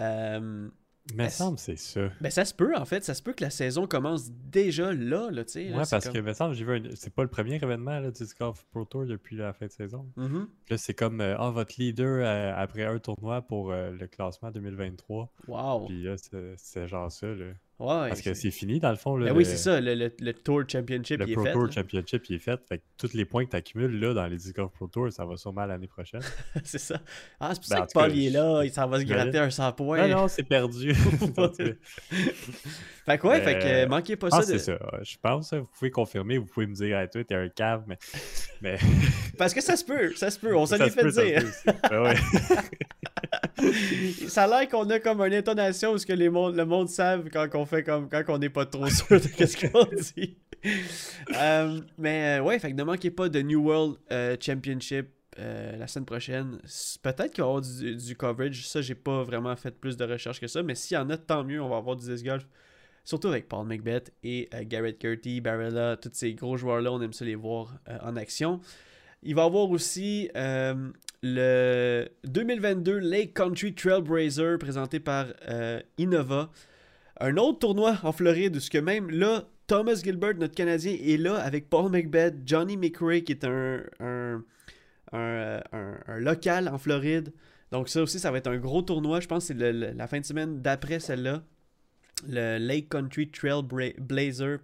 Euh, 0.00 0.68
Il 1.10 1.16
me 1.16 1.28
semble 1.30 1.58
c'est 1.58 1.76
ça. 1.78 2.10
ben, 2.20 2.30
ça 2.30 2.44
se 2.44 2.52
peut, 2.54 2.76
en 2.76 2.84
fait. 2.84 3.02
Ça 3.02 3.14
se 3.14 3.22
peut 3.22 3.32
que 3.32 3.42
la 3.42 3.50
saison 3.50 3.86
commence 3.86 4.30
déjà 4.30 4.92
là, 4.92 5.30
là, 5.30 5.44
tu 5.44 5.52
sais. 5.52 5.70
Ouais, 5.72 5.82
parce 5.90 6.04
comme- 6.04 6.12
que, 6.12 6.18
me 6.20 6.32
semble, 6.34 6.54
j'ai 6.54 6.64
vu 6.64 6.76
un- 6.76 6.94
c'est 6.94 7.12
pas 7.12 7.22
le 7.22 7.28
premier 7.30 7.56
événement 7.56 7.98
là, 7.98 8.10
du 8.10 8.24
Golf 8.38 8.64
Pro 8.70 8.84
Tour 8.84 9.06
depuis 9.06 9.36
la 9.36 9.52
fin 9.54 9.66
de 9.66 9.72
saison. 9.72 10.06
Mhm. 10.16 10.48
Là, 10.68 10.76
c'est 10.76 10.92
comme, 10.94 11.20
euh, 11.22 11.34
ah, 11.38 11.50
votre 11.50 11.74
leader 11.78 12.20
euh, 12.24 12.52
après 12.54 12.84
un 12.84 12.98
tournoi 12.98 13.40
pour 13.42 13.72
euh, 13.72 13.90
le 13.90 14.06
classement 14.06 14.50
2023. 14.50 15.32
Wow. 15.48 15.86
Puis 15.86 16.02
là, 16.02 16.14
c'est 16.58 16.86
genre 16.86 17.10
ça, 17.10 17.26
là. 17.28 17.46
Ouais. 17.80 18.08
Parce 18.08 18.22
que 18.22 18.34
c'est 18.34 18.50
fini, 18.50 18.80
dans 18.80 18.90
le 18.90 18.96
fond. 18.96 19.16
Là, 19.16 19.26
Ben 19.26 19.36
oui, 19.36 19.44
le- 19.44 19.50
c'est 19.50 19.56
ça. 19.56 19.80
Le, 19.80 19.94
le- 19.94 20.12
le 20.18 20.32
Tour 20.34 20.62
Championship, 20.66 21.20
Le 21.20 21.28
il 21.28 21.34
Pro 21.34 21.44
est 21.44 21.46
fait. 21.46 21.52
Tour 21.52 21.64
là. 21.66 21.70
Championship, 21.70 22.24
il 22.28 22.34
est 22.36 22.38
fait. 22.40 22.60
Fait 22.68 22.78
que 22.78 22.82
tous 22.96 23.12
les 23.14 23.24
points 23.24 23.44
que 23.44 23.50
tu 23.50 23.56
accumules 23.56 24.00
là 24.00 24.14
dans 24.14 24.26
les 24.26 24.36
Disc 24.36 24.56
Golf 24.56 24.72
Pro 24.72 24.88
Tour, 24.88 25.12
ça 25.12 25.24
va 25.24 25.36
sûrement 25.36 25.64
l'année 25.64 25.86
prochaine. 25.86 26.20
c'est 26.64 26.78
ça. 26.78 27.00
Ah, 27.38 27.52
c'est 27.54 27.60
pour 27.60 27.70
Ben, 27.70 27.76
ça 27.76 27.86
que 27.86 27.92
Paul, 27.92 28.16
il 28.16 28.26
est 28.26 28.30
là. 28.30 28.62
Il 28.64 28.72
s'en 28.72 28.88
va 28.88 28.98
se 28.98 29.04
gratter 29.04 29.38
un 29.38 29.50
100 29.50 29.72
points. 29.74 30.08
Non, 30.08 30.22
non, 30.22 30.28
c'est 30.28 30.42
perdu. 30.42 30.92
Fait 33.06 33.16
que 33.16 33.26
ouais, 33.26 33.40
fait 33.40 33.58
que 33.58 33.64
euh, 33.64 33.86
manquez 33.88 34.16
pas 34.16 34.28
Ah, 34.32 34.42
ça. 34.42 34.52
de- 34.52 34.58
c'est 34.58 34.64
ça. 34.72 34.78
Je 35.02 35.16
pense, 35.22 35.52
hein, 35.54 35.60
vous 35.60 35.68
pouvez 35.78 35.90
confirmer, 35.90 36.36
vous 36.36 36.44
pouvez 36.44 36.66
me 36.66 36.74
dire, 36.74 36.98
hey, 36.98 37.08
toi, 37.08 37.24
t'es 37.24 37.34
un 37.34 37.48
cave, 37.48 37.84
mais. 37.86 37.96
mais... 38.60 38.76
Parce 39.38 39.54
que 39.54 39.62
ça 39.62 39.76
se 39.76 39.84
peut, 39.84 40.14
ça 40.14 40.30
se 40.30 40.38
peut. 40.38 40.54
On 40.54 40.66
s'en 40.66 40.76
est 40.76 40.90
fait 40.90 41.00
peut, 41.00 41.10
dire. 41.12 41.42
ça 44.28 44.44
a 44.44 44.46
l'air 44.46 44.68
qu'on 44.68 44.88
a 44.90 44.98
comme 45.00 45.20
une 45.22 45.34
intonation 45.34 45.92
où 45.92 45.98
ce 45.98 46.06
que 46.06 46.12
les 46.12 46.28
mondes, 46.28 46.56
le 46.56 46.64
monde 46.64 46.88
savent 46.88 47.28
quand 47.30 47.48
on 47.54 47.66
fait 47.66 47.82
comme 47.82 48.08
quand 48.08 48.22
on 48.28 48.38
n'est 48.38 48.50
pas 48.50 48.66
trop 48.66 48.88
sûr 48.88 49.20
de 49.20 49.46
ce 49.46 49.66
qu'on 49.70 49.84
dit. 50.14 50.36
Euh, 51.34 51.80
mais 51.96 52.38
euh, 52.38 52.42
ouais, 52.42 52.58
fait 52.58 52.70
que 52.70 52.76
ne 52.76 52.84
manquez 52.84 53.10
pas 53.10 53.28
de 53.28 53.40
New 53.40 53.62
World 53.62 53.96
euh, 54.10 54.36
Championship 54.40 55.08
euh, 55.38 55.76
la 55.76 55.86
semaine 55.86 56.06
prochaine. 56.06 56.58
Peut-être 57.02 57.32
qu'il 57.32 57.44
va 57.44 57.48
y 57.48 57.50
avoir 57.50 57.60
du, 57.60 57.96
du 57.96 58.16
coverage. 58.16 58.66
Ça, 58.66 58.80
j'ai 58.80 58.96
pas 58.96 59.22
vraiment 59.22 59.54
fait 59.56 59.70
plus 59.70 59.96
de 59.96 60.04
recherches 60.04 60.40
que 60.40 60.48
ça. 60.48 60.62
Mais 60.62 60.74
s'il 60.74 60.96
y 60.96 60.98
en 60.98 61.08
a, 61.10 61.16
tant 61.16 61.44
mieux. 61.44 61.62
On 61.62 61.68
va 61.68 61.76
avoir 61.76 61.96
du 61.96 62.06
disc 62.06 62.24
golf. 62.24 62.46
Surtout 63.04 63.28
avec 63.28 63.48
Paul 63.48 63.66
McBeth 63.66 64.12
et 64.22 64.50
Garrett 64.64 64.98
Curty, 64.98 65.40
Barella, 65.40 65.96
tous 65.96 66.10
ces 66.12 66.34
gros 66.34 66.58
joueurs-là, 66.58 66.92
on 66.92 67.00
aime 67.00 67.14
ça 67.14 67.24
les 67.24 67.36
voir 67.36 67.72
en 68.02 68.16
action. 68.16 68.60
Il 69.22 69.34
va 69.34 69.42
y 69.42 69.46
avoir 69.46 69.70
aussi 69.70 70.30
euh, 70.36 70.90
le 71.22 72.08
2022 72.24 72.98
Lake 72.98 73.34
Country 73.34 73.74
Trailblazer 73.74 74.58
présenté 74.58 75.00
par 75.00 75.26
euh, 75.48 75.80
Innova. 75.98 76.50
Un 77.20 77.36
autre 77.36 77.58
tournoi 77.58 77.96
en 78.04 78.12
Floride 78.12 78.56
où 78.56 78.60
que 78.70 78.78
même 78.78 79.10
là, 79.10 79.44
Thomas 79.66 79.96
Gilbert, 80.02 80.36
notre 80.36 80.54
Canadien, 80.54 80.96
est 81.00 81.16
là 81.16 81.34
avec 81.36 81.68
Paul 81.68 81.90
McBeth, 81.90 82.36
Johnny 82.46 82.76
McRae 82.76 83.20
qui 83.22 83.32
est 83.32 83.44
un, 83.44 83.82
un, 84.00 84.44
un, 85.12 85.60
un- 85.72 86.18
local 86.20 86.68
en 86.68 86.78
Floride. 86.78 87.32
Donc 87.72 87.88
ça 87.88 88.00
aussi, 88.02 88.18
ça 88.20 88.30
va 88.30 88.38
être 88.38 88.46
un 88.46 88.56
gros 88.56 88.82
tournoi. 88.82 89.18
Je 89.20 89.26
pense 89.26 89.48
que 89.48 89.54
c'est 89.58 89.72
la 89.72 90.06
fin 90.06 90.20
de 90.20 90.24
semaine 90.24 90.62
d'après 90.62 91.00
celle-là. 91.00 91.42
Le 92.28 92.58
Lake 92.58 92.88
Country 92.88 93.28
Trail 93.30 93.62
Bra- 93.64 93.94
Blazer 93.98 94.58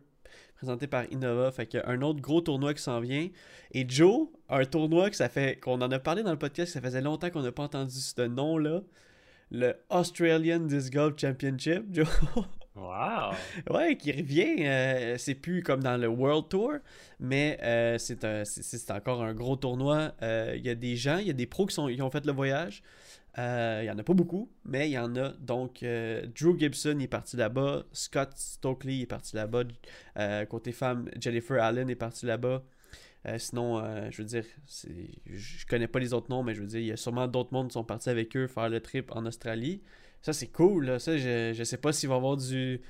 présenté 0.56 0.86
par 0.86 1.04
Innova. 1.12 1.50
Fait 1.52 1.66
qu'il 1.66 1.80
y 1.80 1.82
a 1.82 1.88
un 1.88 2.00
autre 2.02 2.20
gros 2.20 2.40
tournoi 2.40 2.72
qui 2.72 2.82
s'en 2.82 3.00
vient. 3.00 3.28
Et 3.72 3.84
Joe, 3.88 4.28
un 4.48 4.64
tournoi 4.64 5.11
que 5.11 5.16
ça 5.16 5.28
fait 5.28 5.59
qu'on 5.61 5.80
en 5.80 5.90
a 5.90 5.98
parlé 5.98 6.22
dans 6.22 6.33
le 6.33 6.38
podcast, 6.38 6.72
ça 6.72 6.80
faisait 6.80 7.00
longtemps 7.00 7.30
qu'on 7.30 7.42
n'a 7.42 7.52
pas 7.52 7.62
entendu 7.64 7.94
ce 7.94 8.22
nom-là. 8.22 8.83
Le 9.50 9.74
Australian 9.90 10.61
Disc 10.61 10.92
Golf 10.92 11.18
Championship, 11.18 11.85
Joe. 11.92 12.09
Wow! 12.74 13.35
ouais, 13.70 13.96
qui 13.96 14.11
revient. 14.11 14.57
euh, 14.66 15.14
c'est 15.16 15.35
plus 15.37 15.62
comme 15.62 15.80
dans 15.83 15.96
le 15.96 16.09
World 16.09 16.48
Tour, 16.48 16.72
mais 17.20 17.57
euh, 17.62 17.98
c'est 17.98 18.24
un- 18.24 18.44
c'est- 18.44 18.90
encore 18.90 19.22
un 19.22 19.33
gros 19.33 19.54
tournoi. 19.57 20.12
Euh, 20.22 20.54
Il 20.57 20.64
y 20.66 20.70
a 20.70 20.74
des 20.74 20.96
gens, 20.96 21.18
il 21.18 21.28
y 21.28 21.30
a 21.30 21.35
des 21.35 21.46
pros 21.46 21.66
qui, 21.66 21.74
sont, 21.74 21.87
qui 21.87 22.02
ont 22.02 22.11
fait 22.11 22.26
le 22.26 22.33
voyage. 22.33 22.83
Euh, 23.38 23.80
Il 23.83 23.87
y 23.87 23.90
en 23.90 23.98
a 23.98 24.02
pas 24.02 24.12
beaucoup, 24.14 24.50
mais 24.64 24.88
il 24.88 24.92
y 24.92 24.98
en 24.98 25.14
a. 25.16 25.28
Donc, 25.40 25.80
Drew 25.85 26.59
Gibson 26.59 26.98
est 26.98 27.07
parti 27.09 27.37
là-bas. 27.37 27.85
Scott 27.92 28.30
Stokely 28.35 29.02
est 29.02 29.07
parti 29.07 29.37
là-bas. 29.37 29.62
Côté 30.48 30.72
femme, 30.72 31.09
Jennifer 31.20 31.62
Allen 31.62 31.88
est 31.90 31.94
parti 31.96 32.26
là-bas. 32.26 32.62
Euh, 33.26 33.38
sinon, 33.38 33.78
euh, 33.78 34.08
je 34.10 34.22
veux 34.22 34.28
dire, 34.28 34.44
je 35.26 35.66
connais 35.66 35.88
pas 35.88 35.98
les 35.98 36.12
autres 36.12 36.28
noms, 36.30 36.42
mais 36.42 36.54
je 36.54 36.60
veux 36.60 36.66
dire, 36.66 36.80
il 36.80 36.87
y 36.87 36.92
a 36.92 36.96
sûrement 36.96 37.26
d'autres 37.26 37.52
mondes 37.52 37.68
qui 37.68 37.72
sont 37.74 37.84
partis 37.84 38.10
avec 38.10 38.37
eux 38.37 38.46
faire 38.46 38.68
le 38.68 38.80
trip 38.80 39.10
en 39.12 39.24
Australie. 39.26 39.82
Ça, 40.22 40.32
c'est 40.32 40.48
cool. 40.48 40.87
Là. 40.87 40.98
Ça, 40.98 41.16
je, 41.16 41.52
je 41.54 41.64
sais 41.64 41.78
pas 41.78 41.92
s'il 41.92 42.08
va 42.10 42.16
y 42.16 42.18
avoir 42.18 42.37
du, 42.37 42.80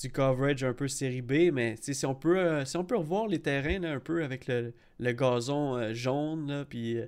du 0.00 0.12
coverage 0.12 0.64
un 0.64 0.74
peu 0.74 0.88
série 0.88 1.22
B, 1.22 1.50
mais 1.52 1.76
si 1.80 2.04
on 2.06 2.14
peut 2.14 2.38
euh, 2.38 2.64
si 2.64 2.76
on 2.76 2.84
peut 2.84 2.96
revoir 2.96 3.26
les 3.26 3.40
terrains 3.40 3.78
là, 3.78 3.92
un 3.92 4.00
peu 4.00 4.22
avec 4.24 4.46
le, 4.46 4.74
le 4.98 5.12
gazon 5.12 5.94
jaune, 5.94 6.66
puis 6.68 6.98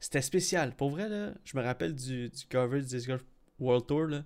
c'était 0.00 0.22
spécial. 0.22 0.74
Pour 0.76 0.90
vrai, 0.90 1.08
là, 1.08 1.32
je 1.44 1.56
me 1.56 1.62
rappelle 1.62 1.94
du, 1.94 2.28
du 2.28 2.44
coverage 2.50 2.86
du 2.86 2.98
Golf 3.06 3.24
World 3.58 3.86
Tour. 3.86 4.06
là. 4.06 4.24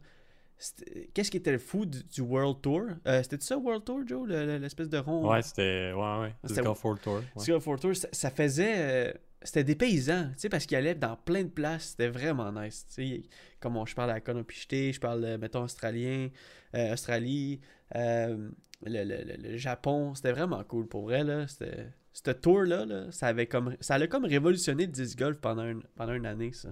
Qu'est-ce 1.15 1.31
qui 1.31 1.37
était 1.37 1.53
le 1.53 1.59
fou 1.59 1.85
du, 1.87 2.03
du 2.05 2.21
World 2.21 2.61
Tour? 2.63 2.83
Euh, 3.07 3.23
C'était 3.23 3.41
ça, 3.41 3.57
World 3.59 3.85
Tour, 3.85 4.01
Joe? 4.07 4.29
Le- 4.29 4.47
le- 4.47 4.59
L'espèce 4.59 4.89
de 4.89 4.99
rond? 4.99 5.31
Ouais, 5.31 5.43
c'était. 5.43 5.93
Ouais, 5.93 6.21
ouais. 6.21 6.35
C'était- 6.45 6.61
World 6.63 7.01
Tour. 7.03 7.21
ouais. 7.37 7.53
World 7.67 7.81
Tour, 7.83 7.97
ça, 7.97 8.09
ça 8.13 8.31
faisait... 8.31 8.75
euh, 8.77 9.13
c'était 9.45 9.65
des 9.65 9.75
paysans, 9.75 10.29
tu 10.35 10.39
sais, 10.43 10.49
parce 10.49 10.67
qu'ils 10.67 10.77
allaient 10.77 10.95
dans 10.95 11.17
plein 11.17 11.43
de 11.43 11.49
places. 11.49 11.91
C'était 11.91 12.09
vraiment 12.09 12.53
nice, 12.53 12.87
tu 12.87 12.95
sais. 12.95 13.23
Comme 13.61 13.77
on- 13.77 13.87
je 13.87 13.95
parle 13.95 14.11
à 14.11 14.21
Konopichté, 14.21 14.93
je 14.93 15.01
parle, 15.01 15.25
euh, 15.25 15.39
mettons, 15.39 15.65
australien, 15.65 16.29
euh, 16.77 16.93
Australie, 16.93 17.61
le, 17.95 19.05
le- 19.05 19.05
le- 19.05 19.51
le 19.51 19.57
Japon. 19.57 20.15
C'était 20.15 20.33
vraiment 20.33 20.63
cool, 20.65 20.87
pour 20.87 21.03
vrai, 21.03 21.25
là. 21.25 21.47
C'était... 21.49 21.89
Ce 22.15 22.31
tour-là, 22.31 22.85
là, 22.85 23.11
ça 23.11 23.29
avait 23.29 23.47
comme 23.47 23.75
ça 23.81 23.95
allait 23.95 24.07
comme 24.07 24.27
révolutionné 24.27 24.85
le 24.85 24.93
disc 24.93 25.19
golf 25.19 25.39
pendant, 25.41 25.63
un- 25.63 25.81
pendant 25.97 26.13
une 26.13 26.27
année, 26.27 26.53
ça. 26.53 26.69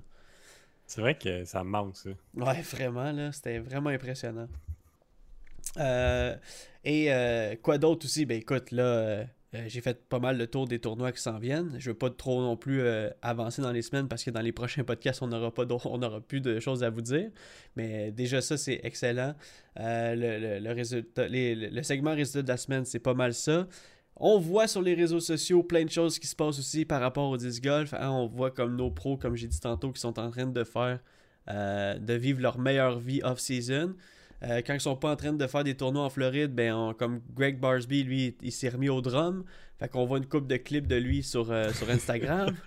C'est 0.91 1.03
vrai 1.03 1.15
que 1.17 1.45
ça 1.45 1.63
manque, 1.63 1.97
ça. 1.97 2.11
Ouais, 2.35 2.63
vraiment, 2.73 3.13
là, 3.13 3.31
c'était 3.31 3.61
vraiment 3.61 3.91
impressionnant. 3.91 4.49
Euh, 5.77 6.35
et 6.85 7.13
euh, 7.13 7.55
quoi 7.63 7.79
d'autre 7.79 8.07
aussi? 8.07 8.27
Ben 8.27 8.41
écoute, 8.41 8.73
là, 8.73 8.83
euh, 8.83 9.25
j'ai 9.69 9.81
fait 9.81 10.05
pas 10.09 10.19
mal 10.19 10.37
le 10.37 10.49
tour 10.49 10.67
des 10.67 10.81
tournois 10.81 11.13
qui 11.13 11.23
s'en 11.23 11.39
viennent. 11.39 11.77
Je 11.79 11.91
veux 11.91 11.97
pas 11.97 12.11
trop 12.11 12.43
non 12.43 12.57
plus 12.57 12.83
avancer 13.23 13.63
dans 13.63 13.71
les 13.71 13.83
semaines 13.83 14.09
parce 14.09 14.25
que 14.25 14.33
dans 14.33 14.41
les 14.41 14.51
prochains 14.51 14.83
podcasts, 14.83 15.23
on 15.23 15.29
n'aura 15.29 15.55
pas 15.55 15.65
on 15.71 16.21
plus 16.23 16.41
de 16.41 16.59
choses 16.59 16.83
à 16.83 16.91
vous 16.91 17.03
dire. 17.03 17.31
Mais 17.77 18.11
déjà, 18.11 18.41
ça, 18.41 18.57
c'est 18.57 18.81
excellent. 18.83 19.37
Le, 19.77 20.39
le- 20.41 20.59
le 20.59 20.73
résultat, 20.73 21.29
le 21.29 21.83
segment 21.85 22.17
résultat 22.17 22.43
de 22.43 22.49
la 22.49 22.57
semaine, 22.57 22.85
c'est 22.85 22.99
pas 22.99 23.15
mal 23.15 23.33
ça. 23.33 23.69
On 24.23 24.39
voit 24.39 24.67
sur 24.69 24.83
les 24.83 24.93
réseaux 24.95 25.19
sociaux 25.21 25.63
plein 25.63 25.85
de 25.85 25.91
choses 25.91 26.19
qui 26.19 26.27
se 26.27 26.37
passent 26.37 26.59
aussi 26.59 26.85
par 26.85 27.01
rapport 27.01 27.31
au 27.31 27.39
disc 27.39 27.63
golf. 27.65 27.95
hein. 27.95 28.11
on 28.11 28.27
voit 28.27 28.51
comme 28.51 28.77
nos 28.77 28.91
pros, 28.91 29.17
comme 29.17 29.35
j'ai 29.35 29.47
dit 29.49 29.59
tantôt, 29.59 29.93
qui 29.93 30.01
sont 30.01 30.19
en 30.19 30.31
train 30.31 30.47
de 30.47 30.63
faire, 30.65 31.01
euh, 31.49 31.99
de 31.99 32.15
vivre 32.15 32.43
leur 32.43 32.59
meilleure 32.59 32.99
vie 32.99 33.23
off-season. 33.25 33.95
Euh, 34.43 34.63
quand 34.67 34.73
ils 34.75 34.81
sont 34.81 34.97
pas 34.97 35.11
en 35.11 35.17
train 35.17 35.33
de 35.33 35.47
faire 35.47 35.65
des 35.65 35.77
tournois 35.77 36.05
en 36.05 36.11
Floride, 36.11 36.55
ben 36.55 36.73
on- 36.75 36.95
comme 36.95 37.21
Greg 37.35 37.59
Barsby, 37.61 38.03
lui, 38.05 38.37
il 38.43 38.53
s'est 38.53 38.71
remis 38.71 38.89
au 38.89 39.01
drum. 39.03 39.45
Fait 39.79 39.89
qu'on 39.89 40.05
voit 40.07 40.19
une 40.19 40.27
coupe 40.27 40.47
de 40.47 40.57
clips 40.57 40.87
de 40.87 40.97
lui 40.97 41.23
sur, 41.23 41.51
euh, 41.51 41.73
sur 41.73 41.89
Instagram. 41.91 42.55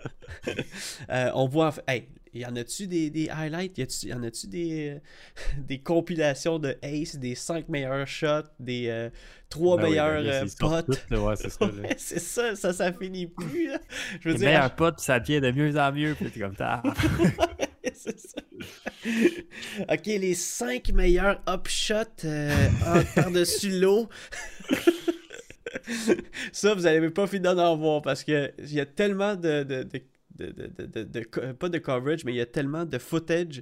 Euh, 1.10 1.30
on 1.36 1.48
voit, 1.48 1.68
en 1.68 1.72
fait- 1.72 1.84
hey, 1.88 2.08
y 2.34 2.46
en 2.46 2.56
a-tu 2.56 2.88
des, 2.88 3.10
des 3.10 3.30
highlights? 3.30 3.78
Y, 3.78 4.04
y 4.08 4.14
en 4.14 4.24
a-tu 4.24 4.48
des, 4.48 4.98
des 5.58 5.80
compilations 5.80 6.60
de 6.60 6.76
Ace, 6.82 7.16
des 7.18 7.36
5 7.36 7.70
meilleurs 7.70 8.08
shots, 8.08 8.48
des 8.60 9.10
3 9.50 9.78
Ben 9.78 9.84
meilleurs 9.90 10.24
ben 10.24 10.48
sur 10.48 10.70
potes? 10.70 10.86
tout, 10.88 11.14
là, 11.14 11.22
ouais, 11.22 11.36
c'est 11.36 11.50
ça. 11.50 11.66
Ouais, 11.82 11.96
ça, 11.98 12.56
ça, 12.56 12.74
ça 12.74 12.94
finit 12.94 13.28
plus. 13.28 13.68
là. 13.70 13.80
Je 14.22 14.30
veux 14.30 14.34
Les 14.34 14.40
dire, 14.40 14.48
meilleurs 14.50 14.76
potes, 14.76 15.00
ça 15.00 15.20
devient 15.20 15.42
de 15.42 15.52
mieux 15.52 15.78
en 15.78 15.92
mieux. 15.92 16.16
Puis 16.16 16.40
comme 16.40 16.56
ça. 16.56 16.82
c'est 17.94 18.20
ça. 18.20 18.42
ok, 19.90 20.06
les 20.06 20.34
5 20.34 20.90
meilleurs 20.94 21.42
upshots 21.48 22.26
euh, 22.26 22.68
par-dessus 23.16 23.80
l'eau. 23.80 24.10
ça, 26.52 26.74
vous 26.74 26.82
n'allez 26.82 27.10
pas 27.10 27.28
finir 27.28 27.56
d'en 27.56 27.76
voir 27.78 28.02
parce 28.02 28.24
que 28.24 28.52
il 28.60 28.74
y 28.74 28.80
a 28.80 28.86
tellement 28.86 29.36
de. 29.36 29.64
de, 29.64 29.84
de, 29.84 31.04
de- 31.04 31.52
pas 31.54 31.70
de 31.70 31.78
coverage, 31.78 32.24
mais 32.26 32.34
il 32.34 32.38
y 32.38 32.42
a 32.42 32.46
tellement 32.46 32.86
de 32.86 32.98
footage 32.98 33.62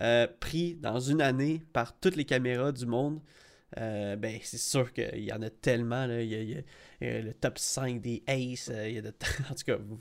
euh, 0.00 0.26
pris 0.40 0.74
dans 0.74 0.98
une 1.00 1.20
année 1.20 1.62
par 1.72 1.98
toutes 1.98 2.16
les 2.16 2.24
caméras 2.24 2.72
du 2.72 2.86
monde. 2.86 3.20
Euh, 3.78 4.16
ben, 4.16 4.38
c'est 4.42 4.58
sûr 4.58 4.92
qu'il 4.92 5.20
y 5.24 5.32
en 5.32 5.42
a 5.42 5.50
tellement. 5.50 6.06
Là. 6.06 6.22
Il, 6.22 6.28
y 6.30 6.34
a, 6.34 6.40
il 6.40 6.50
y 6.50 6.54
a- 6.56 6.62
il 7.00 7.06
y 7.06 7.10
a 7.10 7.20
le 7.20 7.34
top 7.34 7.58
5 7.58 8.00
des 8.00 8.22
Ace. 8.26 8.70
il 8.86 8.92
y 8.94 8.98
a 8.98 9.02
de- 9.02 9.12
en 9.50 9.54
tout 9.54 9.64
cas, 9.66 9.76
vous- 9.76 10.00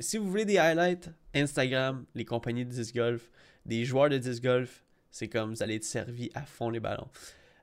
si 0.00 0.18
vous 0.18 0.28
voulez 0.28 0.44
des 0.44 0.58
highlights, 0.58 1.10
Instagram, 1.34 2.04
les 2.14 2.24
compagnies 2.24 2.64
de 2.64 2.70
disc 2.70 2.94
golf, 2.94 3.30
des 3.66 3.84
joueurs 3.84 4.08
de 4.08 4.18
disc 4.18 4.42
golf, 4.42 4.84
c'est 5.10 5.28
comme 5.28 5.54
vous 5.54 5.62
allez 5.62 5.76
être 5.76 5.84
servi 5.84 6.30
à 6.34 6.42
fond 6.42 6.70
les 6.70 6.80
ballons. 6.80 7.08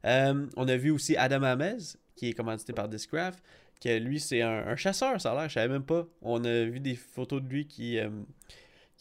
Euh, 0.05 0.47
on 0.55 0.67
a 0.67 0.77
vu 0.77 0.91
aussi 0.91 1.15
Adam 1.17 1.43
Amez, 1.43 1.77
qui 2.15 2.29
est 2.29 2.33
commandité 2.33 2.73
par 2.73 2.89
Discraft, 2.89 3.43
que 3.81 3.97
lui, 3.97 4.19
c'est 4.19 4.41
un, 4.41 4.75
chasseur, 4.75 5.19
ça 5.19 5.31
a 5.31 5.35
l'air, 5.35 5.49
je 5.49 5.55
savais 5.55 5.71
même 5.71 5.83
pas. 5.83 6.07
On 6.21 6.43
a 6.43 6.63
vu 6.65 6.79
des 6.79 6.95
photos 6.95 7.41
de 7.41 7.47
lui 7.47 7.67
qui, 7.67 7.97
euh, 7.99 8.09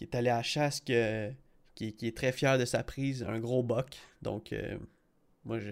est 0.01 0.15
allé 0.15 0.31
à 0.31 0.43
chasse, 0.43 0.81
qui 0.81 0.95
est 0.95 2.17
très 2.17 2.33
fier 2.33 2.59
de 2.59 2.65
sa 2.65 2.83
prise, 2.83 3.23
un 3.23 3.39
gros 3.39 3.63
buck. 3.63 3.99
Donc, 4.23 4.53
euh, 4.53 4.79
moi, 5.45 5.59
je. 5.59 5.71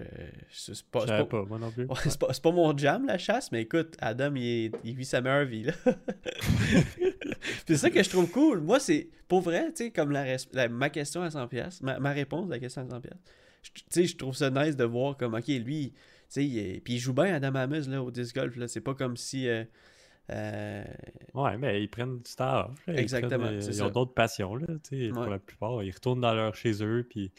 c'est 0.51 0.81
pas, 0.87 1.05
pas- 1.05 1.25
pas, 1.25 1.45
moi 1.45 1.59
non 1.59 1.71
plus. 1.71 1.85
Ouais, 1.85 1.95
c'est 2.03 2.17
pas, 2.19 2.27
pas 2.27 2.51
mon 2.51 2.75
jam 2.77 3.05
la 3.05 3.17
chasse, 3.17 3.51
mais 3.51 3.61
écoute, 3.61 3.95
Adam 3.99 4.33
il, 4.35 4.43
est- 4.65 4.71
il 4.83 4.95
vit 4.95 5.05
sa 5.05 5.21
meilleure 5.21 5.45
vie 5.45 5.65
c'est 7.67 7.77
ça 7.77 7.89
que 7.89 8.01
je 8.01 8.09
trouve 8.09 8.29
cool. 8.31 8.61
Moi, 8.61 8.79
c'est 8.79 9.09
pour 9.27 9.41
vrai, 9.41 9.67
tu 9.73 9.85
sais, 9.85 9.91
comme 9.91 10.11
la, 10.11 10.25
ma 10.69 10.89
question 10.89 11.21
à 11.21 11.29
100$, 11.29 11.83
ma, 11.83 11.99
ma 11.99 12.11
réponse 12.11 12.47
à 12.47 12.51
la 12.55 12.59
question 12.59 12.81
à 12.81 12.85
100$. 12.85 13.01
je- 13.61 13.69
Tu 13.71 13.81
sais, 13.89 14.05
je 14.05 14.17
trouve 14.17 14.35
ça 14.35 14.49
nice 14.49 14.75
de 14.75 14.83
voir 14.83 15.17
comme, 15.17 15.33
ok, 15.35 15.47
lui, 15.47 15.91
tu 15.91 15.97
sais, 16.29 16.45
il 16.45 16.81
puis 16.81 16.93
il 16.95 16.99
joue 16.99 17.13
bien 17.13 17.33
Adam 17.35 17.55
Amos 17.55 17.87
là, 17.89 18.01
au 18.03 18.11
disc 18.11 18.35
golf. 18.35 18.55
là. 18.55 18.67
C'est 18.67 18.81
pas 18.81 18.93
comme 18.95 19.17
si. 19.17 19.47
euh, 19.47 19.63
euh, 20.31 20.83
Ouais, 21.33 21.57
mais 21.57 21.81
ils 21.83 21.87
prennent 21.89 22.17
du 22.19 22.35
temps. 22.35 22.69
Ils 22.87 22.99
Exactement, 22.99 23.45
prennent, 23.45 23.55
euh, 23.55 23.65
Ils 23.67 23.73
ça. 23.75 23.85
ont 23.85 23.89
d'autres 23.89 24.13
passions, 24.13 24.55
là, 24.55 24.67
tu 24.87 25.05
sais, 25.07 25.09
pour 25.09 25.23
Ouais. 25.23 25.29
la 25.29 25.39
plupart. 25.39 25.83
Ils 25.83 25.91
retournent 25.91 26.21
dans 26.21 26.33
leur 26.33 26.55
chez 26.55 26.83
eux, 26.83 27.05
puis 27.09 27.31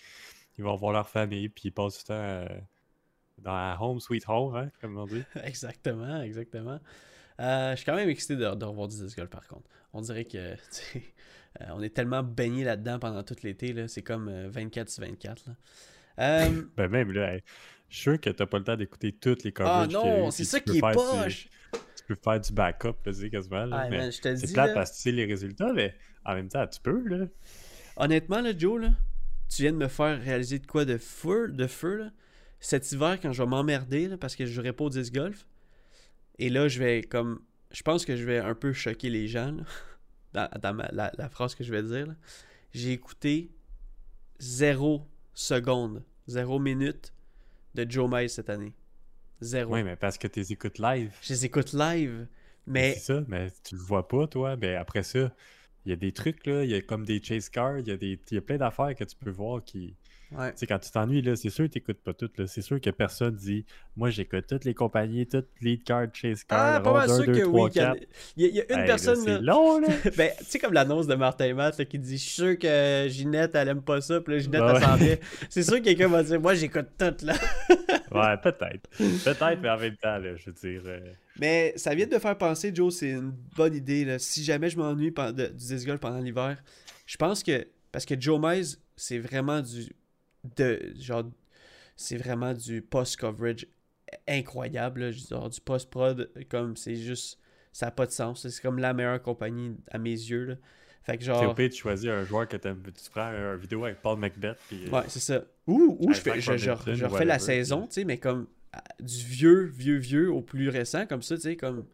ils 0.59 0.65
vont 0.65 0.77
voir 0.77 0.93
leur 0.93 1.09
famille, 1.09 1.49
puis 1.49 1.65
ils 1.69 1.73
passent 1.73 1.99
du 1.99 2.05
temps 2.05 2.15
euh, 2.15 2.47
dans 3.39 3.53
la 3.55 3.79
home 3.81 4.01
sweet 4.01 4.25
home, 4.29 4.55
hein, 4.57 4.71
comme 4.81 4.97
on 4.99 5.07
dit. 5.07 5.25
exactement, 5.45 6.23
exactement. 6.23 6.81
Euh, 7.41 7.73
je 7.73 7.77
suis 7.77 7.87
quand 7.87 7.97
même 7.97 8.09
excité 8.09 8.37
de, 8.37 8.55
de 8.55 8.65
revoir 8.65 8.89
du 8.89 8.97
disc 8.97 9.17
golf 9.17 9.31
par 9.31 9.47
contre. 9.49 9.69
On 9.93 10.01
dirait 10.03 10.25
que, 10.27 10.55
tu 10.57 10.61
sais, 10.71 11.03
euh, 11.61 11.67
on 11.75 11.83
est 11.83 11.95
tellement 11.95 12.23
baigné 12.23 12.65
là-dedans 12.65 12.99
pendant 12.99 13.23
tout 13.23 13.37
l'été, 13.43 13.73
là. 13.73 13.89
C'est 13.89 14.03
comme 14.03 14.29
euh, 14.29 14.49
24 14.51 14.89
sur 14.91 15.05
24, 15.05 15.47
là. 15.47 15.55
Ben 16.77 16.89
même, 16.89 17.13
là, 17.13 17.37
je 17.89 17.95
suis 17.95 18.03
sûr 18.03 18.21
que 18.21 18.31
t'as 18.31 18.47
pas 18.47 18.59
le 18.59 18.65
temps 18.65 18.77
d'écouter 18.77 19.13
toutes 19.13 19.43
les 19.45 19.53
Ah 19.65 19.87
coverages 19.87 19.89
qu'il 19.99 20.11
y 20.11 20.13
a 20.13 20.17
eu, 20.17 20.21
non, 20.25 20.31
c'est 20.31 20.45
ça 20.45 20.61
qui 20.61 20.79
est 20.79 20.83
du- 20.83 20.93
poche. 20.95 21.49
Tu 21.97 22.05
peux 22.07 22.17
faire 22.23 22.41
du 22.41 22.53
backup, 22.53 22.97
là, 23.07 23.13
sais, 23.13 23.31
quasiment, 23.31 23.65
là, 23.67 23.77
Ah, 23.79 23.89
mais 23.91 23.99
man, 23.99 24.13
je 24.13 24.21
te 24.21 24.29
le 24.29 24.37
C'est 24.37 24.47
dis, 24.47 24.53
plate 24.53 24.69
là, 24.69 24.75
parce 24.75 24.91
que 24.91 24.97
tu 24.97 25.03
sais 25.03 25.13
les 25.13 25.25
résultats, 25.25 25.73
mais 25.73 25.95
en 26.25 26.35
même 26.35 26.49
temps, 26.49 26.67
tu 26.67 26.81
peux, 26.81 27.01
là. 27.09 27.27
honnêtement, 27.97 28.41
là, 28.41 28.57
Joe, 28.57 28.81
là, 28.81 28.91
tu 29.51 29.63
viens 29.63 29.73
de 29.73 29.79
me 29.79 29.89
faire 29.89 30.21
réaliser 30.23 30.59
de 30.61 30.67
quoi 30.67 30.85
de 30.87 30.99
feu, 30.99 31.49
de 31.53 31.67
feu, 31.67 31.97
là. 31.97 32.11
Cet 32.61 32.93
hiver, 32.93 33.19
quand 33.21 33.33
je 33.33 33.43
vais 33.43 33.49
m'emmerder, 33.49 34.17
parce 34.19 34.37
que 34.37 34.47
je 34.47 34.53
jouerai 34.53 34.73
pas 34.75 34.85
au 34.85 34.91
disc 34.91 35.13
golf, 35.15 35.47
et 36.39 36.51
là, 36.51 36.69
je 36.69 36.79
vais, 36.79 37.03
comme, 37.03 37.41
je 37.71 37.83
pense 37.83 38.05
que 38.05 38.17
je 38.17 38.25
vais 38.25 38.39
un 38.39 38.55
peu 38.55 38.73
choquer 38.73 39.11
les 39.11 39.29
gens, 39.29 39.53
là, 39.53 40.51
dans, 40.55 40.61
dans 40.61 40.75
ma- 40.75 40.91
la, 40.93 41.13
la 41.19 41.29
phrase 41.29 41.55
que 41.55 41.65
je 41.65 41.73
vais 41.73 41.83
dire. 41.83 42.15
J'ai 42.73 42.93
écouté 42.93 43.51
zéro 44.39 45.07
seconde, 45.35 46.05
zéro 46.27 46.59
minute 46.59 47.13
de 47.75 47.87
Joe 47.91 48.09
Miles 48.11 48.31
cette 48.31 48.51
année. 48.51 48.75
Zéro. 49.41 49.75
Oui, 49.75 49.83
mais 49.83 49.97
parce 49.97 50.19
que 50.19 50.29
tu 50.29 50.41
les 50.41 50.53
écoutes 50.53 50.79
live. 50.79 51.13
Je 51.23 51.33
les 51.33 51.45
écoute 51.47 51.73
live, 51.73 52.27
mais 52.67 52.95
C'est 52.95 53.15
ça, 53.15 53.25
mais 53.27 53.51
tu 53.65 53.75
le 53.75 53.81
vois 53.81 54.07
pas, 54.07 54.27
toi. 54.27 54.57
Mais 54.57 54.77
après 54.77 55.03
ça, 55.03 55.33
il 55.87 55.91
y 55.91 55.93
a 55.93 55.97
des 55.97 56.13
trucs, 56.13 56.47
là. 56.47 56.65
Il 56.65 56.71
y 56.71 56.75
a 56.75 56.81
comme 56.83 57.05
des 57.05 57.23
chase 57.23 57.49
cars. 57.49 57.79
Il 57.79 57.89
y 57.89 57.93
a, 57.93 57.97
des... 57.97 58.19
il 58.31 58.35
y 58.35 58.39
a 58.39 58.43
plein 58.43 58.59
d'affaires 58.59 58.95
que 58.95 59.05
tu 59.05 59.17
peux 59.17 59.31
voir 59.31 59.65
qui. 59.65 59.95
ouais. 60.33 60.53
Tu 60.53 60.59
sais, 60.59 60.67
quand 60.67 60.79
tu 60.79 60.91
t'ennuies, 60.91 61.23
là, 61.23 61.37
c'est 61.37 61.49
sûr 61.51 61.65
que 61.67 61.71
tu 61.73 61.79
n'écoutes 61.79 62.03
pas 62.03 62.13
toutes. 62.13 62.39
là. 62.39 62.47
C'est 62.47 62.61
sûr 62.63 62.81
que 62.81 62.91
personne 62.91 63.35
dit 63.35 63.65
Moi, 63.97 64.11
j'écoute 64.11 64.45
toutes 64.47 64.65
les 64.67 64.75
compagnies, 64.75 65.27
toutes 65.27 65.49
lead 65.63 65.83
card, 65.85 66.09
chase 66.13 66.45
Ah, 66.51 66.81
card, 66.81 66.83
pas 66.83 66.93
mal 66.93 67.09
sûr 67.09 67.21
1, 67.23 67.27
2, 67.27 67.33
que 67.33 67.43
3, 67.45 67.65
oui. 67.65 67.71
qu'il 67.71 67.81
y 67.81 67.85
a- 67.85 67.95
4. 67.95 68.07
Il 68.37 68.43
y, 68.43 68.47
a- 68.47 68.49
il 68.51 68.55
y 68.57 68.61
a 68.61 68.73
une 68.75 68.81
Hey, 68.81 68.87
personne 68.87 69.27
là, 69.27 69.37
C'est 69.39 69.43
long, 69.43 69.79
là. 69.81 69.89
ben, 70.17 70.31
tu 70.39 70.45
sais, 70.45 70.59
comme 70.59 70.73
l'annonce 70.75 71.07
de 71.07 71.15
Martin 71.15 71.55
Matt 71.55 71.79
là, 71.79 71.85
qui 71.87 71.99
dit 71.99 72.19
Je 72.19 72.23
suis 72.23 72.31
sûr 72.33 72.59
que 72.59 73.07
Ginette, 73.09 73.55
elle 73.55 73.69
aime 73.69 73.83
pas 73.83 74.01
ça, 74.03 74.21
puis 74.21 74.35
là, 74.35 74.39
Ginette, 74.41 74.61
Ouais, 74.61 74.73
elle 74.77 74.83
s'en 74.83 74.97
vient. 74.97 75.17
C'est 75.49 75.63
sûr 75.63 75.77
que 75.79 75.85
quelqu'un 75.85 76.09
va 76.09 76.23
dire 76.23 76.41
Moi, 76.41 76.55
j'écoute 76.55 76.87
tout, 76.99 77.25
là. 77.25 77.35
ouais, 78.13 78.37
peut-être. 78.39 78.89
Peut-être, 79.25 79.61
mais 79.61 79.71
en 79.71 79.79
même 79.79 79.97
temps, 79.97 80.19
là, 80.19 80.37
je 80.37 80.47
veux 80.47 80.53
dire. 80.53 80.83
euh, 80.87 81.13
Mais 81.39 81.73
ça 81.77 81.95
vient 81.95 82.07
de 82.07 82.19
faire 82.19 82.37
penser, 82.37 82.73
Joe, 82.75 82.95
c'est 82.95 83.11
une 83.11 83.33
bonne 83.57 83.75
idée. 83.75 84.05
Là. 84.05 84.19
Si 84.19 84.45
jamais 84.45 84.71
je 84.71 84.77
m'ennuie 84.79 85.13
du 85.13 85.49
disc 85.55 85.97
pendant 85.99 86.19
l'hiver, 86.19 86.63
je 87.07 87.17
pense 87.17 87.43
que. 87.43 87.67
Parce 87.93 88.05
que 88.05 88.19
Joe 88.21 88.41
Mize, 88.43 88.81
c'est 88.97 89.19
vraiment 89.19 89.61
du. 89.61 89.89
De, 90.57 90.93
genre. 91.01 91.25
C'est 91.97 92.17
vraiment 92.17 92.55
du 92.55 92.81
post-coverage 92.83 93.67
incroyable. 94.27 95.13
Genre, 95.13 95.51
du 95.51 95.61
post-prod, 95.61 96.31
comme 96.49 96.77
c'est 96.77 96.97
juste. 96.97 97.39
Ça 97.73 97.87
n'a 97.87 97.93
pas 97.93 98.07
de 98.07 98.13
sens. 98.13 98.49
C'est 98.49 98.63
comme 98.63 98.79
la 98.79 98.93
meilleure 98.93 99.23
compagnie 99.23 99.77
à 99.91 99.99
mes 99.99 100.11
yeux. 100.11 100.45
Là. 100.45 100.55
Fait 101.13 101.19
que 101.19 101.25
genre. 101.25 101.51
au 101.51 101.55
pire, 101.55 101.71
tu 101.71 101.77
choisis 101.79 102.09
un 102.09 102.25
joueur 102.25 102.47
que 102.49 102.57
t'aimes. 102.57 102.83
Tu 102.83 103.11
prends 103.11 103.31
une 103.31 103.57
vidéo 103.57 103.85
avec 103.85 104.01
Paul 104.01 104.19
Macbeth. 104.19 104.59
Puis, 104.69 104.87
euh, 104.87 104.91
Ouais, 104.91 105.03
c'est 105.09 105.21
ça. 105.21 105.43
Ou, 105.67 105.97
ou 106.01 106.13
je, 106.13 106.21
fais, 106.21 106.41
je, 106.41 106.57
je- 106.57 106.95
je 106.95 107.05
refais 107.05 107.25
la 107.25 107.39
saison, 107.39 107.81
puis- 107.81 107.89
tu 107.89 107.95
sais, 107.95 108.05
mais 108.05 108.19
comme 108.19 108.47
ah, 108.73 108.83
du 109.01 109.25
vieux, 109.25 109.65
vieux, 109.65 109.97
vieux 109.97 110.31
au 110.31 110.41
plus 110.43 110.69
récent, 110.69 111.07
comme 111.07 111.23
ça, 111.23 111.35
tu 111.37 111.43
sais, 111.43 111.57
comme. 111.57 111.85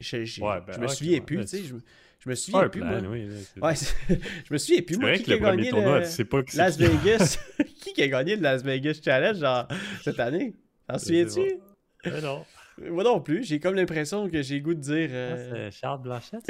Je, 0.00 0.24
je- 0.24 0.40
Ouais, 0.42 0.58
ben, 0.66 0.72
je 0.74 0.80
me 0.80 0.86
ok, 0.86 0.90
souviens 0.92 1.14
ouais, 1.18 1.20
plus, 1.20 1.36
ben, 1.36 1.44
tu 1.44 1.56
sais. 1.58 1.62
Je, 1.64 1.74
je 2.20 2.28
me 2.30 2.34
souviens 2.34 2.68
plus, 2.68 2.80
plan, 2.80 3.00
moi. 3.02 3.10
oui, 3.10 3.28
Ouais, 3.62 3.74
c'est- 3.76 3.94
je 4.48 4.52
me 4.52 4.58
souviens 4.58 4.82
plus, 4.82 4.94
C'est 4.94 5.00
moi, 5.00 5.08
vrai 5.10 5.18
qui, 5.18 5.22
que 5.22 5.26
qui 5.26 5.32
a 5.32 5.36
le 5.36 5.42
premier 5.42 5.56
gagné 5.58 5.70
tournoi, 5.70 5.98
le 6.00 6.04
tu 6.06 6.10
sais 6.10 6.24
pas 6.24 6.40
c'est 6.48 6.56
Las 6.58 6.76
qui. 6.78 6.82
Vegas. 6.86 7.38
qui 7.80 7.92
qui 7.92 8.02
a 8.02 8.08
gagné 8.08 8.36
le 8.36 8.42
Las 8.42 8.62
Vegas 8.64 8.98
Challenge, 9.04 9.36
genre, 9.38 9.68
cette 10.02 10.18
année? 10.18 10.54
T'en 10.88 10.98
souviens-tu? 10.98 11.58
Mais 12.06 12.20
non. 12.20 12.44
Moi 12.78 13.04
non 13.04 13.20
plus, 13.20 13.44
j'ai 13.44 13.60
comme 13.60 13.76
l'impression 13.76 14.28
que 14.28 14.42
j'ai 14.42 14.56
le 14.56 14.60
goût 14.64 14.74
de 14.74 14.80
dire. 14.80 15.08
Ah, 15.12 15.14
euh, 15.14 15.70
C'est 15.70 15.78
Charles 15.78 16.02
Blanchette. 16.02 16.44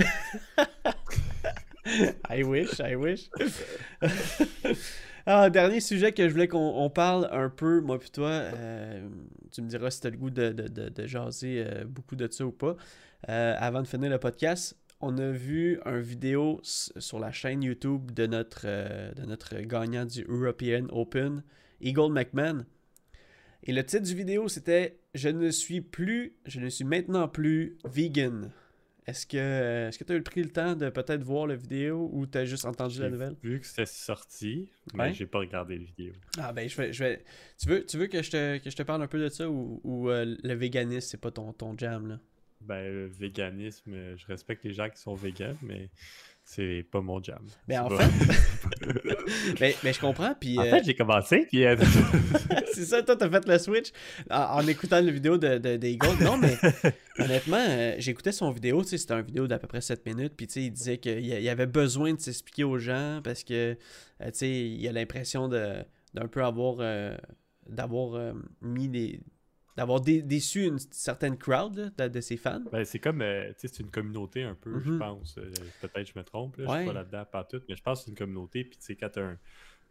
I 2.31 2.43
wish, 2.43 2.81
I 2.81 2.95
wish. 2.97 3.31
ah, 5.27 5.51
dernier 5.51 5.81
sujet 5.81 6.13
que 6.13 6.27
je 6.27 6.33
voulais 6.33 6.49
qu'on 6.49 6.59
on 6.77 6.91
parle 6.91 7.29
un 7.33 7.49
peu, 7.49 7.81
moi 7.81 7.99
puis 7.99 8.11
toi. 8.11 8.29
euh, 8.31 9.09
tu 9.53 9.63
me 9.63 9.69
diras 9.69 9.91
si 9.91 10.01
tu 10.01 10.07
as 10.07 10.11
le 10.11 10.17
goût 10.17 10.31
de, 10.31 10.51
de, 10.51 10.69
de, 10.69 10.89
de 10.89 11.07
jaser 11.07 11.65
euh, 11.67 11.85
beaucoup 11.85 12.17
de 12.17 12.29
ça 12.31 12.45
ou 12.45 12.53
pas. 12.53 12.77
Euh, 13.29 13.55
avant 13.59 13.83
de 13.83 13.87
finir 13.87 14.11
le 14.11 14.19
podcast, 14.19 14.77
on 15.01 15.17
a 15.19 15.31
vu 15.31 15.81
un 15.85 16.01
vidéo 16.01 16.61
sur 16.63 17.19
la 17.19 17.33
chaîne 17.33 17.63
YouTube 17.63 18.11
de 18.13 18.27
notre, 18.27 18.67
de 19.15 19.27
notre 19.27 19.59
gagnant 19.61 20.05
du 20.07 20.25
European 20.29 20.87
Open, 20.91 21.43
Eagle 21.81 22.13
McMahon. 22.13 22.65
Et 23.65 23.73
le 23.73 23.85
titre 23.85 24.05
du 24.05 24.15
vidéo, 24.15 24.49
c'était 24.49 24.99
Je 25.15 25.29
ne 25.31 25.51
suis 25.51 25.81
plus, 25.81 26.35
je 26.47 26.61
ne 26.61 26.69
suis 26.69 26.85
maintenant 26.85 27.29
plus 27.29 27.77
vegan. 27.85 28.51
Est-ce 29.07 29.27
que 29.27 29.37
euh, 29.37 29.89
est-ce 29.89 29.99
que 29.99 30.05
tu 30.05 30.13
as 30.13 30.17
eu 30.17 30.23
pris 30.23 30.43
le 30.43 30.49
temps 30.51 30.75
de 30.75 30.89
peut-être 30.89 31.23
voir 31.23 31.47
la 31.47 31.57
vidéo 31.57 32.09
ou 32.13 32.27
tu 32.27 32.39
as 32.39 32.47
juste 32.47 32.65
entendu 32.65 33.01
la 33.01 33.11
nouvelle? 33.11 33.37
vu 33.43 33.61
que 33.61 33.67
c'était 33.67 33.85
sorti, 33.85 34.69
mais 34.95 35.05
Ouais. 35.05 35.13
j'ai 35.13 35.27
pas 35.27 35.41
regardé 35.41 35.77
la 35.79 35.85
vidéo. 35.85 36.13
Ah 36.39 36.53
ben 36.55 36.67
je 36.69 36.75
vais, 36.77 36.93
je 36.93 37.05
vais. 37.05 37.25
Tu 37.61 37.69
veux, 37.69 37.85
tu 37.85 37.99
veux 37.99 38.07
que 38.07 38.23
je 38.23 38.31
te, 38.31 38.59
que 38.59 38.71
je 38.71 38.77
te 38.77 38.83
parle 38.83 39.03
un 39.03 39.07
peu 39.07 39.21
de 39.21 39.29
ça 39.29 39.49
ou, 39.51 39.81
ou, 39.85 40.09
euh, 40.09 40.35
le 40.43 40.55
véganisme 40.55 41.07
c'est 41.11 41.21
pas 41.21 41.31
ton, 41.31 41.53
ton 41.53 41.77
jam 41.77 42.07
là? 42.09 42.19
Ben, 42.63 42.83
le 42.91 43.07
véganisme, 43.09 43.93
euh, 43.93 44.17
je 44.17 44.27
respecte 44.27 44.65
les 44.65 44.73
gens 44.73 44.89
qui 44.89 44.99
sont 44.99 45.15
véganes, 45.15 45.59
mais 45.61 45.91
c'est 46.45 46.87
pas 46.91 47.01
mon 47.01 47.23
jam. 47.23 47.41
Ben, 47.67 47.81
en 47.81 47.89
pas- 47.89 47.99
Mais, 49.61 49.75
mais 49.83 49.93
je 49.93 50.01
comprends 50.01 50.35
puis 50.39 50.59
en 50.59 50.63
euh, 50.63 50.71
fait, 50.71 50.85
j'ai 50.85 50.95
commencé, 50.95 51.47
puis 51.51 51.65
euh, 51.65 51.77
c'est 52.73 52.85
ça, 52.85 53.03
toi 53.03 53.17
t'as 53.17 53.31
fait 53.31 53.47
le 53.47 53.59
switch 53.59 53.91
en, 54.31 54.59
en 54.61 54.67
écoutant 54.67 55.01
la 55.01 55.11
vidéo 55.11 55.39
de, 55.39 55.59
de. 55.59 56.25
Non 56.25 56.37
mais 56.37 56.57
honnêtement, 57.19 57.65
euh, 57.69 57.95
j'écoutais 57.99 58.33
son 58.33 58.51
vidéo, 58.51 58.83
tu 58.83 58.91
sais, 58.91 58.99
c'était 58.99 59.15
une 59.15 59.23
vidéo 59.23 59.47
d'à 59.47 59.59
peu 59.59 59.67
près 59.67 59.81
7 59.81 60.05
minutes, 60.07 60.35
puis 60.37 60.47
tu 60.47 60.55
sais, 60.55 60.63
il 60.65 60.71
disait 60.71 60.99
qu'il 60.99 61.25
y 61.25 61.49
avait 61.49 61.67
besoin 61.67 62.13
de 62.13 62.21
s'expliquer 62.21 62.65
aux 62.65 62.79
gens 62.79 63.21
parce 63.25 63.43
que 63.45 63.77
euh, 64.21 64.31
il 64.43 64.87
a 64.89 64.93
l'impression 64.93 65.49
de 65.49 65.77
d'un 66.15 66.29
peu 66.29 66.45
avoir 66.45 66.81
d'avoir 67.69 68.15
euh, 68.15 68.33
mis 68.63 68.89
des 68.89 69.21
d'avoir 69.77 70.01
dé- 70.01 70.23
déçu 70.23 70.65
une 70.67 70.79
certaine 70.79 71.37
crowd 71.37 71.77
là, 71.77 72.09
de, 72.09 72.15
de 72.15 72.21
ses 72.21 72.37
fans. 72.37 72.61
ben, 72.71 72.85
c'est 72.85 72.99
comme, 73.01 73.23
euh, 73.23 73.49
tu 73.59 73.67
sais, 73.67 73.75
c'est 73.75 73.83
une 73.83 73.91
communauté 73.91 74.43
un 74.45 74.55
peu, 74.55 74.79
je 74.81 74.91
Mhm. 74.93 74.99
pense. 74.99 75.37
Euh, 75.39 75.51
Peut-être 75.81 76.07
je 76.13 76.19
me 76.19 76.23
trompe, 76.25 76.57
là, 76.59 76.65
je 76.67 76.71
Ouais. 76.71 76.77
suis 76.79 76.87
pas 76.87 76.93
là-dedans, 76.93 77.25
pas 77.25 77.45
tout, 77.45 77.61
mais 77.69 77.75
je 77.77 77.83
pense 77.83 78.01
que 78.01 78.05
c'est 78.05 78.11
une 78.13 78.17
communauté, 78.17 78.65
puis 78.65 78.79
tu 78.79 78.85
sais, 78.85 78.97
quand 78.97 79.09
t'as 79.11 79.23
un, 79.25 79.39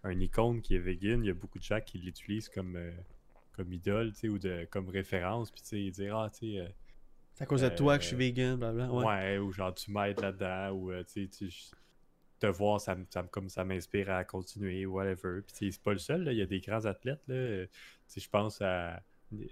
un 0.06 0.20
icône 0.20 0.62
qui 0.62 0.76
est 0.76 0.80
vegan, 0.80 1.24
il 1.24 1.28
y 1.28 1.32
a 1.32 1.34
beaucoup 1.34 1.60
de 1.60 1.64
gens 1.64 1.82
qui 1.82 1.98
l'utilisent 1.98 2.50
comme, 2.50 2.76
euh, 2.76 2.92
comme 3.54 3.72
idole, 3.74 4.12
tu 4.14 4.20
sais, 4.20 4.30
ou 4.30 4.40
de, 4.40 4.68
comme 4.72 4.90
référence, 4.90 5.52
puis 5.52 5.62
tu 5.62 5.68
sais, 5.68 5.82
ils 5.82 5.92
disent, 5.92 6.10
ah, 6.14 6.30
tu 6.32 6.54
sais, 6.54 6.60
euh, 6.60 6.68
C'est 7.36 7.44
à 7.44 7.48
cause 7.48 7.62
de 7.62 7.70
toi 7.70 7.98
que 7.98 8.04
je 8.04 8.10
suis 8.10 8.18
vegan, 8.18 8.58
blablabla. 8.58 8.94
ouais. 8.94 9.06
Ouais. 9.06 9.38
ou 9.40 9.52
genre 9.52 9.74
tu 9.74 9.92
m'aides 9.92 10.20
là-dedans, 10.22 10.72
ou 10.72 10.92
tu 11.04 11.28
sais, 11.28 11.28
tu- 11.28 11.72
te 12.40 12.48
voir, 12.48 12.82
ça, 12.82 12.94
me- 12.96 13.06
ça 13.10 13.24
me- 13.24 13.30
comme 13.30 13.48
ça 13.48 13.64
m'inspire 13.64 14.10
à 14.12 14.24
continuer, 14.26 14.86
whatever. 14.86 15.42
Puis 15.42 15.54
tu 15.54 15.66
sais, 15.66 15.72
c'est 15.72 15.82
pas 15.82 15.94
le 15.94 15.98
seul, 16.00 16.24
là, 16.26 16.32
il 16.34 16.38
y 16.38 16.42
a 16.42 16.46
des 16.46 16.60
grands 16.60 16.84
athlètes. 16.86 17.22
Là. 17.28 17.66
Tu 17.66 17.70
sais, 18.08 18.20
je 18.20 18.30
pense 18.30 18.62
à 18.62 19.02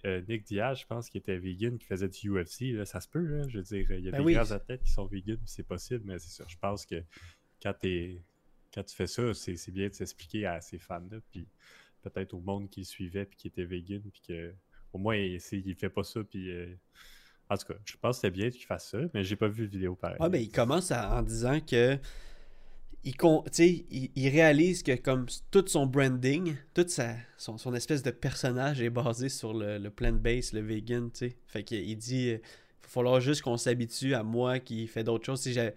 euh, 0.05 0.21
Nick 0.27 0.43
Diaz, 0.45 0.79
je 0.79 0.85
pense, 0.85 1.09
qui 1.09 1.17
était 1.17 1.37
vegan, 1.37 1.77
qui 1.77 1.85
faisait 1.85 2.07
du 2.09 2.29
UFC. 2.29 2.73
Là, 2.73 2.85
ça 2.85 2.99
se 3.01 3.07
peut, 3.07 3.19
là. 3.23 3.47
je 3.47 3.57
veux 3.57 3.63
dire, 3.63 3.91
il 3.91 4.05
y 4.05 4.07
a 4.07 4.11
Ben 4.11 4.17
des 4.19 4.23
oui. 4.23 4.33
grands 4.33 4.51
athlètes 4.51 4.83
qui 4.83 4.91
sont 4.91 5.05
vegan, 5.05 5.37
c'est 5.45 5.63
possible, 5.67 6.01
mais 6.05 6.19
c'est 6.19 6.29
ça. 6.31 6.45
Je 6.47 6.57
pense 6.57 6.85
que 6.85 7.03
quand, 7.61 7.73
quand 8.73 8.83
tu 8.83 8.95
fais 8.95 9.07
ça, 9.07 9.33
c'est 9.33 9.55
c'est 9.55 9.71
bien 9.71 9.87
de 9.89 9.93
s'expliquer 9.93 10.45
à 10.45 10.61
ces 10.61 10.79
fans-là, 10.79 11.17
puis 11.31 11.47
peut-être 12.01 12.33
au 12.33 12.39
monde 12.41 12.69
qui 12.69 12.81
le 12.81 12.85
suivait, 12.85 13.25
puis 13.25 13.37
qui 13.37 13.47
était 13.47 13.65
vegan, 13.65 14.01
puis 14.11 14.21
que 14.27 14.53
au 14.93 14.97
moins, 14.97 15.15
il, 15.15 15.39
c'est- 15.39 15.59
il 15.65 15.75
fait 15.75 15.89
pas 15.89 16.03
ça, 16.03 16.23
puis. 16.23 16.49
euh, 16.51 16.75
En 17.49 17.57
tout 17.57 17.65
cas, 17.73 17.79
je 17.83 17.97
pense 17.97 18.15
que 18.17 18.21
c'était 18.27 18.31
bien 18.31 18.49
qu'il 18.49 18.65
fasse 18.65 18.89
ça, 18.91 18.99
mais 19.13 19.23
j'ai 19.25 19.35
pas 19.35 19.49
vu 19.49 19.67
de 19.67 19.71
vidéo 19.73 19.93
pareil. 19.95 20.15
Ouais, 20.21 20.29
ben, 20.29 20.41
il 20.41 20.49
commence 20.51 20.89
à- 20.91 21.17
en 21.17 21.21
disant 21.21 21.59
que 21.59 21.97
il, 23.03 23.15
il, 23.89 24.11
il 24.15 24.29
réalise 24.29 24.83
que 24.83 24.95
comme 24.95 25.25
tout 25.49 25.65
son 25.67 25.85
branding, 25.85 26.55
toute 26.73 26.89
sa, 26.89 27.15
son, 27.37 27.57
espèce 27.73 28.03
de 28.03 28.11
personnage 28.11 28.81
est 28.81 28.89
basé 28.89 29.29
sur 29.29 29.53
le, 29.53 29.77
le 29.77 29.89
plant-based, 29.89 30.53
le 30.53 30.61
vegan, 30.61 31.09
tu 31.11 31.29
sais. 31.29 31.37
Fait 31.47 31.63
qu'il 31.63 31.97
dit, 31.97 32.27
il 32.29 32.35
va 32.37 32.39
falloir 32.87 33.19
juste 33.21 33.41
qu'on 33.41 33.57
s'habitue 33.57 34.13
à 34.13 34.23
moi 34.23 34.59
qui 34.59 34.87
fait 34.87 35.03
d'autres 35.03 35.25
choses. 35.25 35.43
J'ai- 35.47 35.73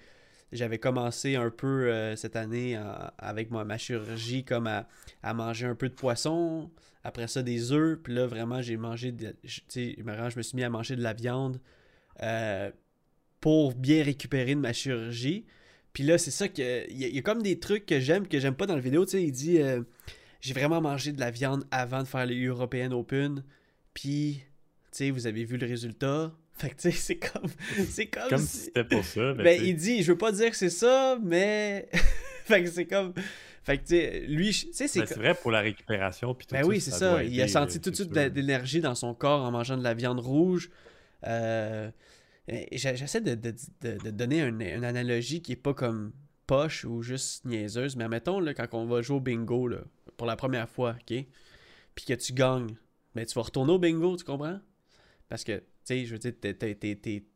J'avais 0.52 0.78
commencé 0.78 1.36
un 1.36 1.50
peu 1.50 1.90
euh, 1.92 2.16
cette 2.16 2.36
année 2.36 2.78
avec 3.18 3.50
ma, 3.50 3.64
ma 3.64 3.78
chirurgie 3.78 4.44
comme 4.44 4.66
à, 4.68 4.88
à 5.22 5.34
manger 5.34 5.66
un 5.66 5.74
peu 5.74 5.88
de 5.88 5.94
poisson, 5.94 6.70
après 7.02 7.26
ça 7.28 7.42
des 7.42 7.72
œufs, 7.72 7.98
puis 8.02 8.14
là 8.14 8.26
vraiment 8.26 8.62
j'ai 8.62 8.76
mangé, 8.76 9.12
de, 9.12 9.34
je- 9.44 9.60
je 9.74 10.36
me 10.38 10.42
suis 10.42 10.56
mis 10.56 10.62
à 10.64 10.70
manger 10.70 10.96
de 10.96 11.02
la 11.02 11.12
viande 11.12 11.60
euh, 12.22 12.70
pour 13.40 13.74
bien 13.74 14.02
récupérer 14.04 14.54
de 14.54 14.60
ma 14.60 14.72
chirurgie. 14.72 15.44
Puis 15.94 16.02
là, 16.02 16.18
c'est 16.18 16.30
ça 16.30 16.48
que. 16.48 16.86
Il 16.90 16.98
y, 16.98 17.04
a- 17.04 17.08
il 17.08 17.14
y 17.14 17.18
a 17.18 17.22
comme 17.22 17.42
des 17.42 17.58
trucs 17.58 17.86
que 17.86 17.98
j'aime, 18.00 18.28
que 18.28 18.38
j'aime 18.38 18.54
pas 18.56 18.66
dans 18.66 18.74
la 18.74 18.80
vidéo. 18.82 19.06
Tu 19.06 19.12
sais, 19.12 19.22
il 19.22 19.32
dit 19.32 19.62
euh, 19.62 19.80
J'ai 20.42 20.52
vraiment 20.52 20.82
mangé 20.82 21.12
de 21.12 21.20
la 21.20 21.30
viande 21.30 21.64
avant 21.70 22.02
de 22.02 22.06
faire 22.08 22.26
les 22.26 22.44
European 22.44 22.90
Open. 22.92 23.42
Puis, 23.94 24.40
tu 24.42 24.98
sais, 24.98 25.10
vous 25.10 25.26
avez 25.26 25.44
vu 25.44 25.56
le 25.56 25.66
résultat. 25.66 26.32
Fait 26.56 26.68
que, 26.70 26.74
tu 26.76 26.82
sais, 26.82 26.90
c'est 26.92 27.16
comme. 27.16 27.48
C'est 27.88 28.06
comme. 28.06 28.28
Comme 28.28 28.38
si- 28.38 28.58
c'était 28.66 28.84
pour 28.84 29.04
ça. 29.04 29.32
mais 29.36 29.44
ben, 29.58 29.62
il 29.64 29.74
dit 29.76 30.02
Je 30.02 30.12
veux 30.12 30.18
pas 30.18 30.30
dire 30.32 30.50
que 30.50 30.56
c'est 30.56 30.68
ça, 30.70 31.18
mais. 31.22 31.88
fait 32.44 32.62
que 32.62 32.70
c'est 32.70 32.84
comme. 32.86 33.12
Fait 33.64 33.78
que, 33.78 33.82
tu 33.82 33.88
sais, 33.96 34.20
lui, 34.28 34.50
tu 34.50 34.72
sais, 34.72 34.86
c'est. 34.88 35.06
c'est 35.06 35.14
vrai 35.16 35.34
pour 35.34 35.50
la 35.50 35.60
récupération. 35.60 36.34
Puis 36.34 36.46
tout 36.46 36.54
Ben 36.54 36.64
oui, 36.66 36.80
c'est 36.80 36.90
ça. 36.90 37.22
Il 37.24 37.40
a 37.40 37.48
senti 37.48 37.80
tout 37.80 37.90
de 37.90 37.96
suite 37.96 38.12
l'énergie 38.12 38.80
dans 38.80 38.94
son 38.94 39.14
corps 39.14 39.42
en 39.42 39.50
mangeant 39.50 39.76
de 39.76 39.82
la 39.82 39.94
viande 39.94 40.20
rouge. 40.20 40.70
Euh, 41.26 41.88
J'essaie 42.48 43.20
de, 43.20 43.34
de- 43.34 43.54
de- 43.98 44.10
donner 44.10 44.42
une, 44.42 44.62
analogie 44.84 45.42
qui 45.42 45.52
est 45.52 45.56
pas 45.56 45.74
comme 45.74 46.12
poche 46.46 46.84
ou 46.84 47.02
juste 47.02 47.44
niaiseuse, 47.46 47.96
mais 47.96 48.08
mettons 48.08 48.38
là, 48.40 48.52
quand 48.52 48.68
on 48.74 48.86
va 48.86 49.00
jouer 49.02 49.16
au 49.16 49.20
bingo 49.20 49.70
pour 50.16 50.26
la 50.26 50.36
première 50.36 50.68
fois, 50.68 50.96
ok? 51.00 51.24
Puis 51.94 52.04
que 52.06 52.14
tu 52.14 52.32
gagnes, 52.32 52.76
ben 53.14 53.24
tu 53.24 53.34
vas 53.34 53.42
retourner 53.42 53.72
au 53.72 53.78
bingo, 53.78 54.16
tu 54.16 54.24
comprends? 54.24 54.60
Parce 55.28 55.44
que, 55.44 55.58
tu 55.58 55.64
sais, 55.84 56.06
je 56.06 56.12
veux 56.12 56.18
dire, 56.18 56.32
t'es- 56.40 57.26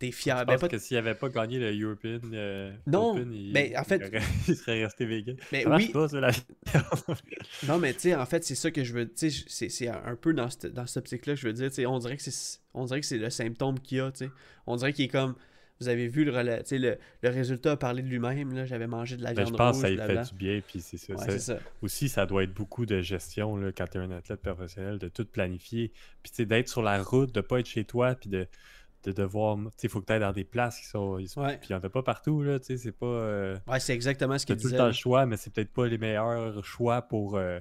t'es- 0.00 0.10
fier. 0.10 0.38
Je 0.40 0.44
Ben, 0.46 0.52
pense 0.54 0.62
pas- 0.62 0.68
que 0.68 0.78
s'il 0.78 0.96
n'avait 0.96 1.14
pas 1.14 1.28
gagné 1.28 1.60
le 1.60 1.72
European 1.80 2.18
euh, 2.32 2.72
Non, 2.88 3.12
Open, 3.12 3.32
il, 3.32 3.52
ben, 3.52 3.72
en 3.78 3.84
fait- 3.84 3.96
il, 4.02 4.06
aurait- 4.16 4.24
il 4.48 4.56
serait 4.56 4.82
resté 4.84 5.04
vegan. 5.06 5.36
ben 5.52 5.62
Ça 5.62 5.68
marche 5.68 5.84
oui, 5.84 5.92
pas, 5.92 6.08
ça, 6.08 6.20
la 6.20 6.30
Non, 7.68 7.78
mais 7.78 7.92
tu 7.94 8.00
sais, 8.00 8.14
en 8.14 8.26
fait, 8.26 8.42
c'est 8.44 8.54
ça 8.54 8.70
que 8.70 8.82
je 8.84 8.92
veux. 8.92 9.08
Tu 9.12 9.30
sais, 9.30 9.68
c'est- 9.68 9.88
un 9.88 10.16
peu 10.16 10.32
dans 10.34 10.50
cette, 10.50 10.66
dans 10.66 10.86
cette 10.86 10.98
optique-là 10.98 11.34
que 11.34 11.40
je 11.40 11.46
veux 11.46 11.52
dire. 11.52 11.68
Tu 11.68 11.76
sais, 11.76 11.86
on 11.86 11.98
dirait 11.98 12.16
que 12.16 12.22
c'est 12.22 12.58
on 12.74 12.84
dirait 12.84 13.00
que 13.00 13.06
c'est 13.06 13.18
le 13.18 13.30
symptôme 13.30 13.78
qu'il 13.80 13.98
y 13.98 14.00
a. 14.00 14.10
Tu 14.10 14.24
sais. 14.26 14.30
On 14.66 14.76
dirait 14.76 14.92
qu'il 14.92 15.04
est 15.04 15.08
comme. 15.08 15.34
Vous 15.80 15.88
avez 15.88 16.08
vu 16.08 16.24
le, 16.26 16.32
le, 16.32 16.98
le 17.22 17.28
résultat 17.30 17.72
a 17.72 17.76
parlé 17.78 18.02
de 18.02 18.08
lui-même. 18.08 18.54
là. 18.54 18.66
J'avais 18.66 18.86
mangé 18.86 19.16
de 19.16 19.22
la 19.22 19.32
Ben, 19.32 19.44
viande 19.44 19.48
je 19.54 19.56
pense 19.56 19.76
rouge. 19.76 19.82
que 19.90 19.96
ça 19.96 20.06
lui 20.06 20.14
fait 20.14 20.28
du 20.30 20.34
bien. 20.36 20.60
Puis 20.66 20.80
c'est 20.82 20.98
ça. 20.98 21.14
Ouais. 21.54 21.60
Aussi, 21.80 22.10
ça 22.10 22.26
doit 22.26 22.42
être 22.42 22.52
beaucoup 22.52 22.84
de 22.84 23.00
gestion 23.00 23.56
là, 23.56 23.72
quand 23.72 23.86
tu 23.86 23.96
es 23.96 24.00
un 24.02 24.10
athlète 24.10 24.42
professionnel, 24.42 24.98
de 24.98 25.08
tout 25.08 25.24
planifier. 25.24 25.90
Puis 26.22 26.44
d'être 26.44 26.68
sur 26.68 26.82
la 26.82 27.02
route, 27.02 27.34
de 27.34 27.40
pas 27.40 27.60
être 27.60 27.66
chez 27.66 27.84
toi, 27.84 28.14
puis 28.14 28.28
de, 28.28 28.46
de 29.04 29.12
devoir. 29.12 29.56
Tu 29.56 29.62
sais, 29.64 29.70
il 29.84 29.88
faut 29.90 30.00
que 30.00 30.06
tu 30.06 30.12
ailles 30.12 30.20
dans 30.20 30.32
des 30.32 30.44
places 30.44 30.78
qui 30.80 30.86
sont. 30.86 31.16
Puis 31.16 31.26
il 31.34 31.72
n'y 31.72 31.74
en 31.74 31.82
a 31.84 31.88
pas 31.90 32.02
partout, 32.02 32.42
là. 32.42 32.58
Tu 32.58 32.66
sais, 32.66 32.76
c'est 32.76 32.92
pas. 32.92 33.06
euh, 33.06 33.58
Ouais, 33.66 33.80
c'est 33.80 33.94
exactement 33.94 34.38
ce 34.38 34.46
qu'il 34.46 34.56
tout 34.56 34.62
le 34.64 34.68
disait. 34.70 34.76
temps 34.76 34.86
le 34.86 34.92
choix, 34.92 35.26
mais 35.26 35.36
c'est 35.36 35.52
peut-être 35.52 35.72
pas 35.72 35.86
les 35.86 35.98
meilleurs 35.98 36.64
choix 36.64 37.02
pour, 37.02 37.36
euh, 37.36 37.58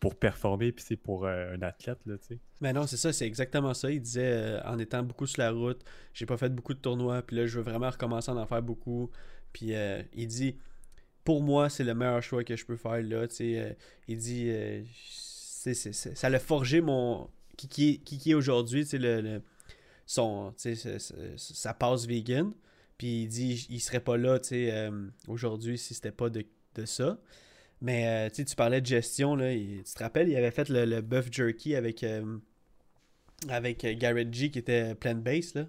pour 0.00 0.14
performer, 0.16 0.72
puis 0.72 0.84
c'est 0.86 0.96
pour 0.96 1.24
euh, 1.26 1.54
un 1.54 1.62
athlète, 1.62 1.98
là, 2.06 2.16
tu 2.18 2.26
sais. 2.34 2.38
Mais 2.60 2.72
non, 2.72 2.86
c'est 2.86 2.96
ça, 2.96 3.12
c'est 3.12 3.26
exactement 3.26 3.74
ça. 3.74 3.90
Il 3.90 4.00
disait 4.00 4.60
en 4.64 4.78
étant 4.78 5.02
beaucoup 5.02 5.26
sur 5.26 5.40
la 5.42 5.50
route, 5.52 5.82
j'ai 6.14 6.26
pas 6.26 6.36
fait 6.36 6.48
beaucoup 6.50 6.74
de 6.74 6.78
tournois, 6.80 7.22
puis 7.22 7.36
là, 7.36 7.46
je 7.46 7.58
veux 7.58 7.64
vraiment 7.64 7.90
recommencer 7.90 8.30
à 8.30 8.34
en 8.34 8.46
faire 8.46 8.62
beaucoup. 8.62 9.10
Puis 9.52 9.74
euh, 9.74 10.02
il 10.14 10.26
dit, 10.26 10.56
pour 11.24 11.42
moi, 11.42 11.68
c'est 11.68 11.84
le 11.84 11.94
meilleur 11.94 12.22
choix 12.22 12.44
que 12.44 12.56
je 12.56 12.64
peux 12.66 12.76
faire 12.76 13.02
là. 13.02 13.26
tu 13.28 13.36
sais, 13.36 13.76
il 14.08 14.16
dit, 14.18 14.50
c'est- 14.90 16.14
ça 16.14 16.28
l'a 16.30 16.38
forgé 16.38 16.80
mon. 16.80 17.28
qui, 17.56 17.68
qui, 17.68 17.88
est- 17.90 17.96
qui, 17.98 18.18
qui 18.18 18.30
est 18.32 18.34
aujourd'hui, 18.34 18.82
tu 18.84 18.90
sais, 18.90 18.98
le, 18.98 19.20
le- 19.22 19.42
son, 20.06 20.54
sa 21.36 21.74
passe 21.74 22.06
vegan. 22.06 22.52
Puis 22.98 23.22
il 23.24 23.28
dit, 23.28 23.66
il 23.70 23.80
serait 23.80 24.00
pas 24.00 24.16
là, 24.16 24.38
euh, 24.52 25.08
aujourd'hui 25.28 25.76
si 25.76 25.92
c'était 25.94 26.12
pas 26.12 26.30
de, 26.30 26.44
de 26.76 26.86
ça. 26.86 27.18
Mais 27.82 28.28
euh, 28.30 28.30
tu 28.44 28.56
parlais 28.56 28.80
de 28.80 28.86
gestion, 28.86 29.36
là. 29.36 29.52
il- 29.52 29.82
tu 29.84 29.94
te 29.94 30.02
rappelles, 30.02 30.28
il 30.30 30.36
avait 30.36 30.50
fait 30.50 30.68
le, 30.70 30.86
le 30.86 31.02
buff 31.02 31.28
jerky 31.30 31.74
avec, 31.76 32.02
euh, 32.04 32.38
avec 33.48 33.84
Garrett 33.98 34.32
G 34.32 34.50
qui 34.50 34.58
était 34.58 34.94
plant-based, 34.94 35.56
là. 35.56 35.66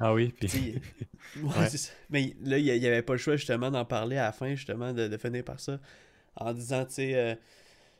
Ah 0.00 0.14
oui, 0.14 0.32
puis 0.40 0.48
ouais, 1.42 1.42
Ouais. 1.42 1.68
Mais 2.10 2.34
là, 2.42 2.58
il 2.58 2.64
n'y 2.80 2.86
avait 2.86 3.02
pas 3.02 3.12
le 3.12 3.18
choix, 3.18 3.36
justement, 3.36 3.70
d'en 3.70 3.84
parler 3.84 4.16
à 4.16 4.24
la 4.24 4.32
fin, 4.32 4.54
justement, 4.54 4.92
de, 4.92 5.08
de 5.08 5.16
finir 5.18 5.44
par 5.44 5.60
ça. 5.60 5.78
En 6.36 6.54
disant, 6.54 6.86
tu 6.86 6.94
sais, 6.94 7.38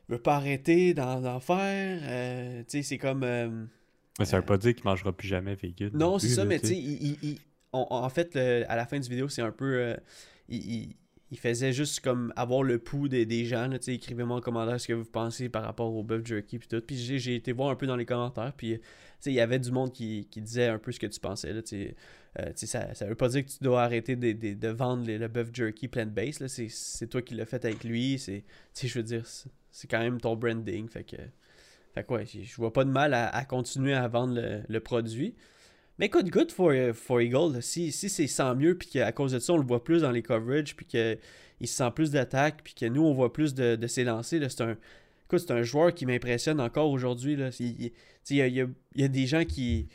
veux 0.09 0.19
pas 0.21 0.35
arrêter 0.37 0.93
d'en 0.95 1.39
faire. 1.39 1.99
tu 2.01 2.65
sais, 2.69 2.81
c'est 2.83 2.97
comme. 2.97 3.69
Euh, 4.13 4.19
Mais 4.19 4.25
ça 4.25 4.39
veut 4.39 4.45
pas 4.45 4.57
dire 4.57 4.73
qu'il 4.75 4.83
mangera 4.85 5.11
plus 5.11 5.27
jamais 5.27 5.55
vegan. 5.55 5.91
non, 5.93 6.19
c'est 6.19 6.29
ça, 6.29 6.43
là, 6.43 6.49
mais 6.49 6.59
tu 6.59 6.67
sais, 6.67 6.77
il- 6.77 7.17
il- 7.23 7.39
en 7.71 8.09
fait, 8.09 8.35
le- 8.35 8.63
à 8.69 8.75
la 8.75 8.85
fin 8.85 8.99
du 8.99 9.09
vidéo, 9.09 9.27
c'est 9.29 9.41
un 9.41 9.51
peu. 9.51 9.75
euh, 9.79 9.95
il, 10.49 10.95
faisait 11.39 11.73
juste 11.73 12.01
comme 12.01 12.31
avoir 12.35 12.61
le 12.61 12.77
pouls 12.77 13.07
des, 13.07 13.25
des 13.25 13.45
gens. 13.45 13.67
Écrivez-moi 13.71 14.37
en 14.37 14.41
commentaire 14.41 14.79
ce 14.79 14.87
que 14.87 14.93
vous 14.93 15.03
pensez 15.05 15.49
par 15.49 15.63
rapport 15.63 15.91
au 15.91 16.03
buff 16.03 16.23
jerky. 16.25 16.59
Puis 16.59 16.67
tout. 16.67 16.79
Puis 16.85 16.95
j'ai 16.95 17.17
j'ai 17.17 17.35
été 17.35 17.51
voir 17.53 17.69
un 17.71 17.75
peu 17.75 17.87
dans 17.87 17.95
les 17.95 18.05
commentaires. 18.05 18.53
Puis, 18.55 18.73
tu 18.77 18.81
sais, 19.19 19.31
il 19.31 19.35
y 19.35 19.39
avait 19.39 19.57
du 19.57 19.71
monde 19.71 19.91
qui, 19.91 20.27
qui 20.29 20.41
disait 20.41 20.67
un 20.67 20.77
peu 20.77 20.91
ce 20.91 20.99
que 20.99 21.07
tu 21.07 21.19
pensais. 21.19 21.51
Là, 21.51 21.63
tu 21.63 21.69
sais. 21.69 21.95
Euh, 22.39 22.51
ça, 22.55 22.93
ça 22.93 23.05
veut 23.07 23.15
pas 23.15 23.29
dire 23.29 23.43
que 23.45 23.49
tu 23.49 23.57
dois 23.61 23.81
arrêter 23.83 24.15
de, 24.15 24.31
de- 24.31 24.53
de 24.53 24.67
vendre 24.67 25.05
les- 25.07 25.17
le 25.17 25.27
buff 25.27 25.49
jerky 25.51 25.87
plant-based. 25.87 26.41
là. 26.41 26.47
C'est 26.47 26.67
c'est 26.69 27.07
toi 27.07 27.23
qui 27.23 27.33
l'as 27.33 27.45
fait 27.47 27.65
avec 27.65 27.83
lui. 27.83 28.15
Tu 28.23 28.43
sais, 28.73 28.87
je 28.87 28.93
veux 28.99 29.03
dire, 29.03 29.25
c'est 29.25 29.49
c'est 29.71 29.87
quand 29.89 29.99
même 30.01 30.21
ton 30.21 30.35
branding. 30.35 30.87
Fait 30.87 31.03
que, 31.03 31.15
fait 31.93 32.03
que 32.05 32.25
je 32.25 32.55
vois 32.55 32.73
pas 32.73 32.83
de 32.85 32.89
mal 32.89 33.13
à, 33.13 33.45
continuer 33.45 33.93
à 33.93 34.07
vendre 34.07 34.39
le, 34.67 34.79
produit. 34.79 35.35
Mais 35.99 36.07
écoute, 36.07 36.29
good 36.29 36.51
for, 36.51 36.71
for 36.93 37.21
Eagle. 37.21 37.61
Si, 37.61 37.91
si 37.91 38.09
c'est 38.09 38.27
sans 38.27 38.55
mieux, 38.55 38.77
puis 38.77 38.89
qu'à 38.89 39.11
cause 39.11 39.31
de 39.33 39.39
ça, 39.39 39.53
on 39.53 39.57
le 39.57 39.65
voit 39.65 39.83
plus 39.83 40.01
dans 40.01 40.11
les 40.11 40.23
coverages, 40.23 40.75
puis 40.75 40.85
qu'il 40.87 41.17
se 41.61 41.67
sent 41.75 41.91
plus 41.93 42.11
d'attaques, 42.11 42.61
puis 42.63 42.73
que 42.73 42.85
nous, 42.87 43.03
on 43.03 43.13
voit 43.13 43.31
plus 43.31 43.53
de, 43.53 43.75
de 43.75 43.87
ses 43.87 44.03
lancers, 44.03 44.49
c'est 44.49 44.61
un. 44.61 44.77
C'est 45.35 45.49
un 45.49 45.63
joueur 45.63 45.95
qui 45.95 46.05
m'impressionne 46.05 46.61
encore 46.61 46.91
aujourd'hui. 46.91 47.33
Il, 47.59 47.91
y 48.37 48.41
a, 48.41 48.45
il 48.47 48.53
y 48.53 48.61
a- 48.61 48.67
il 48.93 49.01
y 49.01 49.03
a 49.03 49.07
des 49.07 49.25
gens 49.25 49.45
qui. 49.45 49.87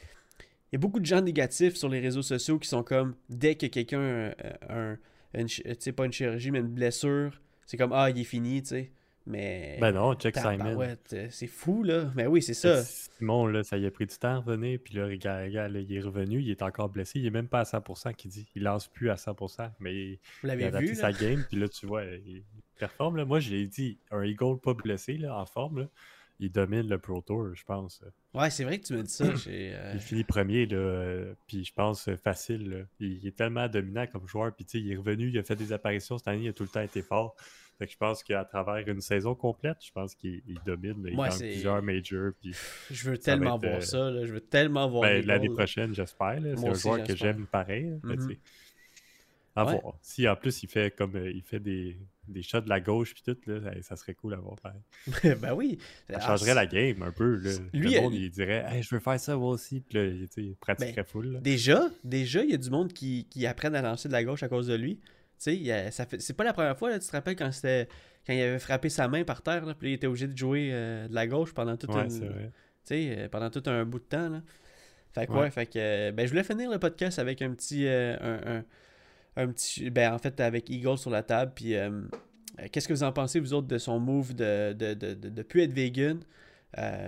Il 0.72 0.72
y 0.72 0.76
a 0.76 0.78
beaucoup 0.78 0.98
de 0.98 1.06
gens 1.06 1.20
négatifs 1.20 1.76
sur 1.76 1.88
les 1.88 2.00
réseaux 2.00 2.22
sociaux 2.22 2.58
qui 2.58 2.68
sont 2.68 2.82
comme 2.82 3.14
dès 3.28 3.54
que 3.54 3.66
quelqu'un 3.66 4.32
a 4.68 4.74
un, 4.74 4.92
un- 4.92 4.98
une 5.34 5.92
pas 5.92 6.06
une 6.06 6.12
chirurgie, 6.12 6.50
mais 6.50 6.58
une 6.58 6.66
blessure, 6.66 7.40
c'est 7.66 7.76
comme 7.76 7.92
ah, 7.92 8.10
il 8.10 8.18
est 8.18 8.24
fini, 8.24 8.62
tu 8.62 8.68
sais. 8.70 8.90
Mais. 9.28 9.76
Ben 9.78 9.92
non, 9.92 10.14
check 10.14 10.36
Simon. 10.36 10.80
euh, 11.12 11.28
c'est 11.30 11.46
fou, 11.46 11.82
là. 11.82 12.10
Mais 12.16 12.26
oui, 12.26 12.40
c'est 12.42 12.54
ça. 12.54 12.82
Simon, 12.82 13.46
là, 13.46 13.62
ça 13.62 13.76
y 13.76 13.84
a 13.86 13.90
pris 13.90 14.06
du 14.06 14.16
temps 14.16 14.28
à 14.28 14.36
revenir, 14.38 14.78
puis 14.82 14.94
là, 14.94 15.04
regarde, 15.06 15.44
regarde, 15.44 15.72
là, 15.72 15.80
il 15.80 15.94
est 15.94 16.00
revenu, 16.00 16.40
il 16.40 16.50
est 16.50 16.62
encore 16.62 16.88
blessé, 16.88 17.18
il 17.20 17.26
est 17.26 17.30
même 17.30 17.48
pas 17.48 17.60
à 17.60 17.64
100% 17.64 18.14
qu'il 18.14 18.30
dit. 18.30 18.48
Il 18.56 18.62
lance 18.62 18.88
plus 18.88 19.10
à 19.10 19.16
100%, 19.16 19.70
mais 19.80 19.94
il, 19.94 20.18
Vous 20.42 20.48
il 20.48 20.62
a 20.64 20.70
vu, 20.80 20.94
sa 20.94 21.12
game, 21.12 21.44
puis 21.48 21.58
là, 21.60 21.68
tu 21.68 21.86
vois, 21.86 22.04
il 22.04 22.42
performe. 22.78 23.16
Là. 23.16 23.24
Moi, 23.26 23.38
j'ai 23.40 23.66
dit, 23.66 23.98
un 24.10 24.22
Eagle 24.22 24.58
pas 24.62 24.72
blessé, 24.74 25.18
là, 25.18 25.36
en 25.38 25.44
forme, 25.44 25.80
là, 25.80 25.86
il 26.40 26.50
domine 26.52 26.88
le 26.88 26.98
Pro 26.98 27.20
Tour, 27.20 27.52
je 27.54 27.64
pense. 27.64 28.02
Ouais, 28.32 28.48
c'est 28.48 28.62
vrai 28.64 28.78
que 28.78 28.86
tu 28.86 28.94
me 28.94 29.02
dis 29.02 29.12
ça. 29.12 29.24
euh, 29.48 29.90
Il 29.94 30.00
finit 30.00 30.22
premier, 30.24 30.66
là, 30.66 30.76
euh, 30.76 31.34
puis 31.48 31.64
je 31.64 31.72
pense 31.74 32.08
euh, 32.08 32.16
facile. 32.16 32.70
là. 32.70 32.76
Il, 33.00 33.14
il 33.14 33.26
est 33.26 33.36
tellement 33.36 33.66
dominant 33.68 34.06
comme 34.06 34.26
joueur, 34.28 34.54
puis 34.54 34.64
tu 34.64 34.78
sais, 34.78 34.84
il 34.84 34.92
est 34.92 34.96
revenu, 34.96 35.28
il 35.28 35.38
a 35.38 35.42
fait 35.42 35.56
des 35.56 35.72
apparitions 35.72 36.16
cette 36.16 36.28
année, 36.28 36.44
il 36.44 36.48
a 36.48 36.52
tout 36.52 36.62
le 36.62 36.68
temps 36.68 36.80
été 36.80 37.02
fort. 37.02 37.34
Fait 37.78 37.86
que 37.86 37.92
je 37.92 37.96
pense 37.96 38.22
qu'à 38.24 38.44
travers 38.44 38.86
une 38.88 39.00
saison 39.00 39.34
complète, 39.36 39.76
je 39.80 39.92
pense 39.92 40.14
qu'il 40.14 40.42
il 40.48 40.58
domine. 40.66 41.06
Il 41.08 41.16
Ouais, 41.16 41.28
plusieurs 41.28 41.80
majors, 41.82 42.32
puis 42.40 42.52
Je 42.90 43.10
veux 43.10 43.18
tellement 43.18 43.56
être, 43.56 43.62
voir 43.66 43.76
euh, 43.78 43.80
ça. 43.80 44.10
là. 44.10 44.24
Je 44.26 44.32
veux 44.32 44.40
tellement 44.40 44.88
voir 44.90 45.02
ben, 45.02 45.24
l'année 45.24 45.48
prochaine, 45.48 45.94
j'espère. 45.94 46.38
C'est 46.42 46.66
un 46.68 46.74
joueur 46.74 47.04
que 47.04 47.14
j'aime 47.14 47.46
pareil. 47.46 47.92
Mhm. 48.02 48.36
À 49.56 49.64
Ouais. 49.64 49.80
voir. 49.80 49.94
Si 50.02 50.28
en 50.28 50.36
plus 50.36 50.62
il 50.62 50.68
fait 50.68 50.94
comme 50.94 51.16
euh, 51.16 51.32
il 51.32 51.42
fait 51.42 51.58
des, 51.58 51.96
des 52.28 52.42
shots 52.42 52.60
de 52.60 52.68
la 52.68 52.80
gauche 52.80 53.12
puis 53.14 53.22
tout, 53.24 53.36
là, 53.50 53.72
ça, 53.82 53.96
serait 53.96 54.14
cool 54.14 54.34
à 54.34 54.36
voir 54.36 54.54
pareil. 54.56 54.80
ben 55.40 55.52
oui. 55.52 55.78
Ça 56.08 56.18
Ah, 56.20 56.26
changerait 56.28 56.54
la 56.54 56.66
game 56.66 57.02
un 57.02 57.10
peu. 57.10 57.36
Là. 57.36 57.50
Lui, 57.72 57.94
le 57.94 58.00
monde, 58.00 58.12
euh, 58.12 58.16
il 58.18 58.30
dirait 58.30 58.64
Hey, 58.68 58.82
je 58.84 58.94
veux 58.94 59.00
faire 59.00 59.18
ça 59.18 59.36
moi 59.36 59.50
aussi. 59.50 59.80
Puis 59.80 59.98
là, 59.98 60.04
il, 60.04 60.28
il 60.36 60.54
pratiquerait 60.56 61.02
full. 61.04 61.32
là. 61.32 61.40
Déjà, 61.40 61.88
déjà, 62.04 62.44
il 62.44 62.50
y 62.50 62.54
a 62.54 62.58
du 62.58 62.70
monde 62.70 62.92
qui, 62.92 63.26
qui 63.30 63.46
apprennent 63.46 63.74
à 63.74 63.82
lancer 63.82 64.06
de 64.08 64.12
la 64.12 64.22
gauche 64.22 64.44
à 64.44 64.48
cause 64.48 64.68
de 64.68 64.74
lui. 64.74 65.00
C'est 65.38 66.36
pas 66.36 66.44
la 66.44 66.52
première 66.52 66.76
fois, 66.78 66.90
là, 66.90 66.98
tu 66.98 67.06
te 67.06 67.12
rappelles 67.12 67.36
quand 67.36 67.50
c'était 67.52 67.88
quand 68.26 68.32
il 68.34 68.40
avait 68.42 68.58
frappé 68.58 68.88
sa 68.90 69.08
main 69.08 69.24
par 69.24 69.40
terre, 69.42 69.64
là, 69.64 69.74
puis 69.74 69.90
il 69.90 69.94
était 69.94 70.06
obligé 70.06 70.26
de 70.26 70.36
jouer 70.36 70.68
euh, 70.72 71.08
de 71.08 71.14
la 71.14 71.26
gauche 71.26 71.54
pendant 71.54 71.76
tout, 71.76 71.90
Ouais, 71.90 72.06
une- 72.08 72.50
euh, 72.90 73.28
pendant 73.28 73.48
tout 73.50 73.62
un 73.66 73.84
bout 73.84 73.98
de 74.00 74.04
temps. 74.04 74.28
Là. 74.28 74.42
Fait 75.12 75.26
que 75.26 75.32
Ouais. 75.32 75.40
ouais, 75.40 75.50
fait 75.50 75.66
que 75.66 75.78
euh, 75.78 76.12
ben, 76.12 76.24
je 76.26 76.30
voulais 76.30 76.44
finir 76.44 76.70
le 76.70 76.78
podcast 76.78 77.18
avec 77.18 77.40
un 77.42 77.50
petit 77.54 77.86
euh, 77.86 78.16
un, 78.20 78.56
un- 78.58 78.64
un 79.36 79.46
petit 79.48 79.88
ben 79.90 80.12
en 80.12 80.18
fait 80.18 80.38
avec 80.40 80.68
Eagle 80.68 80.98
sur 80.98 81.10
la 81.10 81.22
table 81.22 81.52
puis 81.54 81.74
qu'est-ce 82.72 82.88
que 82.88 82.92
vous 82.92 83.04
en 83.04 83.12
pensez 83.12 83.38
vous 83.40 83.54
autres 83.54 83.68
de 83.68 83.78
son 83.78 83.98
move 84.00 84.34
de 84.34 84.72
de, 84.72 84.94
de, 84.94 85.14
de, 85.14 85.28
de 85.28 85.42
plus 85.42 85.62
être 85.62 85.72
vegan? 85.72 86.20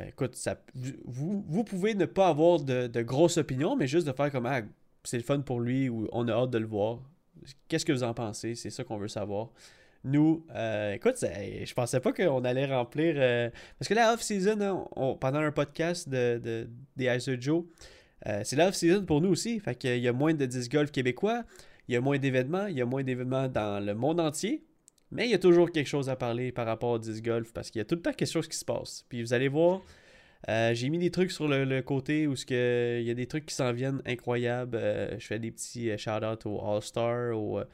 Écoute 0.08 0.36
ça 0.36 0.56
vous, 0.74 1.44
vous 1.48 1.64
pouvez 1.64 1.94
ne 1.94 2.06
pas 2.06 2.28
avoir 2.28 2.60
de, 2.60 2.86
de 2.86 3.02
grosses 3.02 3.36
opinions 3.36 3.76
mais 3.76 3.86
juste 3.86 4.06
de 4.06 4.12
faire 4.12 4.30
comme 4.30 4.46
ah, 4.46 4.62
c'est 5.04 5.16
le 5.18 5.22
fun 5.24 5.40
pour 5.40 5.60
lui 5.60 5.88
ou 5.88 6.08
on 6.12 6.28
a 6.28 6.32
hâte 6.32 6.50
de 6.50 6.58
le 6.58 6.66
voir 6.66 7.00
qu'est-ce 7.68 7.84
que 7.84 7.92
vous 7.92 8.02
en 8.02 8.14
pensez? 8.14 8.54
C'est 8.54 8.70
ça 8.70 8.84
qu'on 8.84 8.98
veut 8.98 9.08
savoir 9.08 9.50
nous, 10.02 10.46
euh, 10.54 10.94
écoute, 10.94 11.16
je 11.20 11.74
pensais 11.74 12.00
pas 12.00 12.12
qu'on 12.12 12.42
allait 12.44 12.64
remplir. 12.64 13.16
euh, 13.18 13.50
parce 13.78 13.86
que 13.88 13.94
la 13.94 14.14
off-season, 14.14 14.58
hein, 14.96 15.16
pendant 15.20 15.40
un 15.40 15.52
podcast 15.52 16.08
de, 16.08 16.38
de- 16.42 16.70
des 16.96 17.14
Ice 17.14 17.30
Joe, 17.38 17.64
euh, 18.26 18.40
c'est 18.44 18.56
la 18.56 18.68
off-season 18.68 19.04
pour 19.04 19.20
nous 19.20 19.28
aussi. 19.30 19.60
Fait 19.60 19.74
qu'il 19.74 19.98
y 19.98 20.08
a 20.08 20.12
moins 20.14 20.32
de 20.32 20.46
disc 20.46 20.72
golf 20.72 20.90
québécois, 20.90 21.44
il 21.86 21.94
y 21.94 21.96
a 21.96 22.00
moins 22.00 22.18
d'événements, 22.18 22.66
il 22.66 22.78
y 22.78 22.80
a 22.80 22.86
moins 22.86 23.02
d'événements 23.02 23.48
dans 23.48 23.84
le 23.84 23.94
monde 23.94 24.20
entier. 24.20 24.64
Mais 25.10 25.26
il 25.26 25.32
y 25.32 25.34
a 25.34 25.38
toujours 25.38 25.70
quelque 25.70 25.88
chose 25.88 26.08
à 26.08 26.16
parler 26.16 26.50
par 26.52 26.64
rapport 26.66 26.90
au 26.92 26.98
disc 26.98 27.22
golf 27.22 27.52
parce 27.52 27.70
qu'il 27.70 27.80
y 27.80 27.82
a 27.82 27.84
tout 27.84 27.96
le 27.96 28.00
temps 28.02 28.12
quelque 28.12 28.30
chose 28.30 28.48
qui 28.48 28.56
se 28.56 28.64
passe. 28.64 29.04
Puis 29.08 29.22
vous 29.22 29.34
allez 29.34 29.48
voir, 29.48 29.82
euh, 30.48 30.72
j'ai 30.74 30.88
mis 30.88 30.98
des 30.98 31.10
trucs 31.10 31.30
sur 31.32 31.46
le, 31.48 31.64
le 31.64 31.82
côté 31.82 32.26
où 32.26 32.34
ce 32.34 32.46
que, 32.46 32.98
il 33.00 33.06
y 33.06 33.10
a 33.10 33.14
des 33.14 33.26
trucs 33.26 33.46
qui 33.46 33.54
s'en 33.54 33.72
viennent 33.72 34.00
incroyables. 34.06 34.76
Euh, 34.76 35.18
je 35.18 35.26
fais 35.26 35.38
des 35.38 35.50
petits 35.50 35.90
euh, 35.90 35.96
shout-outs 35.98 36.46
au 36.48 36.60
All-Star, 36.66 37.36
au, 37.38 37.58
euh, 37.58 37.64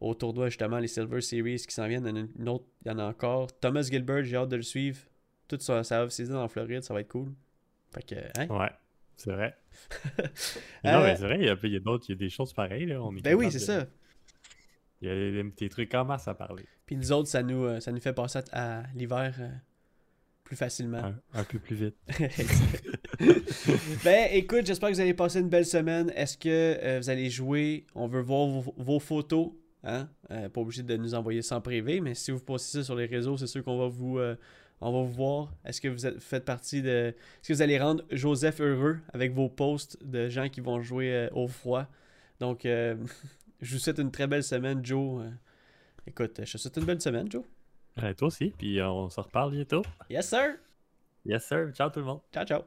au 0.00 0.14
tournoi 0.14 0.48
justement, 0.48 0.78
les 0.78 0.88
Silver 0.88 1.20
Series 1.20 1.58
qui 1.66 1.74
s'en 1.74 1.86
viennent. 1.86 2.04
Il 2.06 2.16
y 2.16 2.20
en 2.20 2.24
a 2.24 2.26
une 2.38 2.48
autre, 2.48 2.64
il 2.84 2.88
y 2.88 2.90
en 2.90 2.98
a 2.98 3.04
encore. 3.04 3.56
Thomas 3.60 3.82
Gilbert, 3.82 4.24
j'ai 4.24 4.36
hâte 4.36 4.48
de 4.48 4.56
le 4.56 4.62
suivre. 4.62 4.98
Toute 5.48 5.62
sa, 5.62 5.84
sa 5.84 6.02
off-season 6.04 6.36
en 6.36 6.48
Floride, 6.48 6.82
ça 6.82 6.92
va 6.92 7.00
être 7.00 7.08
cool. 7.08 7.32
Fait 7.94 8.02
que, 8.02 8.14
hein? 8.40 8.46
Ouais, 8.48 8.70
c'est 9.16 9.30
vrai. 9.30 9.56
Non, 10.84 11.02
mais 11.02 11.14
c'est 11.16 11.22
vrai, 11.24 11.36
il 11.38 11.46
y 11.46 11.48
a, 11.48 11.56
il 11.62 11.72
y 11.72 11.76
a 11.76 11.80
d'autres, 11.80 12.04
il 12.08 12.12
y 12.12 12.14
a 12.14 12.18
des 12.18 12.28
choses 12.30 12.52
pareilles. 12.52 12.86
Là. 12.86 13.00
On 13.02 13.14
est 13.16 13.22
Ben 13.22 13.34
oui, 13.34 13.46
c'est 13.52 13.58
de- 13.58 13.62
ça. 13.64 13.86
Il 15.00 15.08
y 15.08 15.10
a 15.10 15.14
des, 15.14 15.42
des 15.56 15.68
trucs 15.68 15.94
en 15.94 16.04
masse 16.04 16.26
à 16.26 16.34
parler. 16.34 16.64
Puis 16.86 16.96
nous 16.96 17.12
autres, 17.12 17.28
ça 17.28 17.42
nous, 17.42 17.80
ça 17.80 17.92
nous 17.92 18.00
fait 18.00 18.12
passer 18.12 18.40
à, 18.52 18.80
à 18.80 18.82
l'hiver 18.94 19.34
plus 20.46 20.56
facilement. 20.56 20.98
Un, 20.98 21.20
un 21.34 21.44
peu 21.44 21.58
plus 21.58 21.74
vite. 21.74 21.96
ben 24.04 24.28
écoute, 24.30 24.64
j'espère 24.64 24.90
que 24.90 24.94
vous 24.94 25.00
allez 25.00 25.12
passer 25.12 25.40
une 25.40 25.48
belle 25.48 25.66
semaine. 25.66 26.12
Est-ce 26.14 26.38
que 26.38 26.48
euh, 26.48 27.00
vous 27.02 27.10
allez 27.10 27.28
jouer? 27.28 27.84
On 27.96 28.06
veut 28.06 28.20
voir 28.20 28.46
vos, 28.46 28.74
vos 28.76 29.00
photos. 29.00 29.50
Hein? 29.82 30.08
Euh, 30.30 30.48
pas 30.48 30.60
obligé 30.60 30.84
de 30.84 30.96
nous 30.96 31.14
envoyer 31.14 31.40
en 31.50 31.60
privé, 31.60 32.00
mais 32.00 32.14
si 32.14 32.30
vous 32.30 32.38
postez 32.38 32.78
ça 32.78 32.84
sur 32.84 32.94
les 32.94 33.06
réseaux, 33.06 33.36
c'est 33.36 33.48
sûr 33.48 33.64
qu'on 33.64 33.76
va 33.76 33.88
vous 33.88 34.18
euh, 34.18 34.36
on 34.80 34.92
va 34.92 35.02
vous 35.02 35.12
voir. 35.12 35.52
Est-ce 35.64 35.80
que 35.80 35.88
vous 35.88 36.06
êtes, 36.06 36.20
faites 36.20 36.44
partie 36.44 36.80
de. 36.80 37.08
Est-ce 37.08 37.48
que 37.48 37.52
vous 37.52 37.62
allez 37.62 37.78
rendre 37.80 38.04
Joseph 38.12 38.60
heureux 38.60 38.98
avec 39.12 39.32
vos 39.32 39.48
posts 39.48 39.98
de 40.04 40.28
gens 40.28 40.48
qui 40.48 40.60
vont 40.60 40.80
jouer 40.80 41.28
au 41.32 41.48
froid? 41.48 41.88
Donc 42.38 42.60
je 42.64 43.72
vous 43.72 43.78
souhaite 43.80 43.98
une 43.98 44.12
très 44.12 44.28
belle 44.28 44.44
semaine, 44.44 44.84
Joe. 44.84 45.24
Écoute, 46.06 46.40
je 46.44 46.52
te 46.52 46.58
souhaite 46.58 46.76
une 46.76 46.84
belle 46.84 47.00
semaine, 47.00 47.28
Joe. 47.28 47.42
Ouais, 48.02 48.14
toi 48.14 48.28
aussi, 48.28 48.52
puis 48.56 48.78
euh, 48.78 48.88
on 48.90 49.08
se 49.08 49.20
reparle 49.20 49.52
bientôt. 49.52 49.82
Yes, 50.10 50.28
sir! 50.28 50.56
Yes, 51.24 51.46
sir. 51.46 51.72
Ciao 51.74 51.90
tout 51.90 52.00
le 52.00 52.04
monde. 52.04 52.20
Ciao, 52.32 52.44
ciao! 52.44 52.62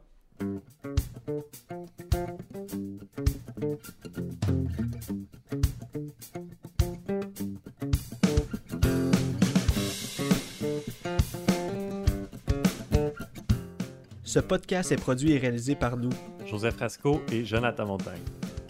Ce 14.24 14.40
podcast 14.40 14.92
est 14.92 14.98
produit 14.98 15.32
et 15.32 15.38
réalisé 15.38 15.76
par 15.76 15.98
nous. 15.98 16.12
Joseph 16.46 16.78
Rasco 16.78 17.22
et 17.32 17.46
Jonathan 17.46 17.86
Montagne. 17.86 18.22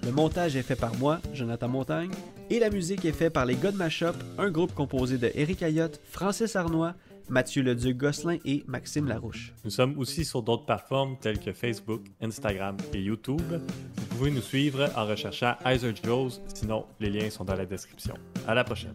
Le 0.03 0.11
montage 0.11 0.55
est 0.55 0.63
fait 0.63 0.75
par 0.75 0.95
moi, 0.95 1.19
Jonathan 1.33 1.67
Montagne, 1.67 2.11
et 2.49 2.59
la 2.59 2.69
musique 2.69 3.05
est 3.05 3.11
faite 3.11 3.33
par 3.33 3.45
les 3.45 3.55
God 3.55 3.75
Mashup, 3.75 4.15
un 4.37 4.49
groupe 4.49 4.73
composé 4.73 5.17
de 5.17 5.31
Eric 5.35 5.63
Ayotte, 5.63 5.99
Francis 6.09 6.55
Arnois, 6.55 6.95
Mathieu 7.29 7.61
Leduc-Gosselin 7.61 8.37
et 8.43 8.63
Maxime 8.67 9.07
Larouche. 9.07 9.53
Nous 9.63 9.69
sommes 9.69 9.97
aussi 9.99 10.25
sur 10.25 10.41
d'autres 10.41 10.65
plateformes 10.65 11.15
telles 11.21 11.39
que 11.39 11.53
Facebook, 11.53 12.01
Instagram 12.21 12.75
et 12.93 13.01
YouTube. 13.01 13.41
Vous 13.51 14.05
pouvez 14.17 14.31
nous 14.31 14.41
suivre 14.41 14.89
en 14.95 15.05
recherchant 15.05 15.55
Heiser 15.63 15.93
Joes, 16.03 16.41
sinon 16.53 16.85
les 16.99 17.09
liens 17.09 17.29
sont 17.29 17.43
dans 17.43 17.55
la 17.55 17.65
description. 17.65 18.15
À 18.47 18.55
la 18.55 18.63
prochaine. 18.63 18.93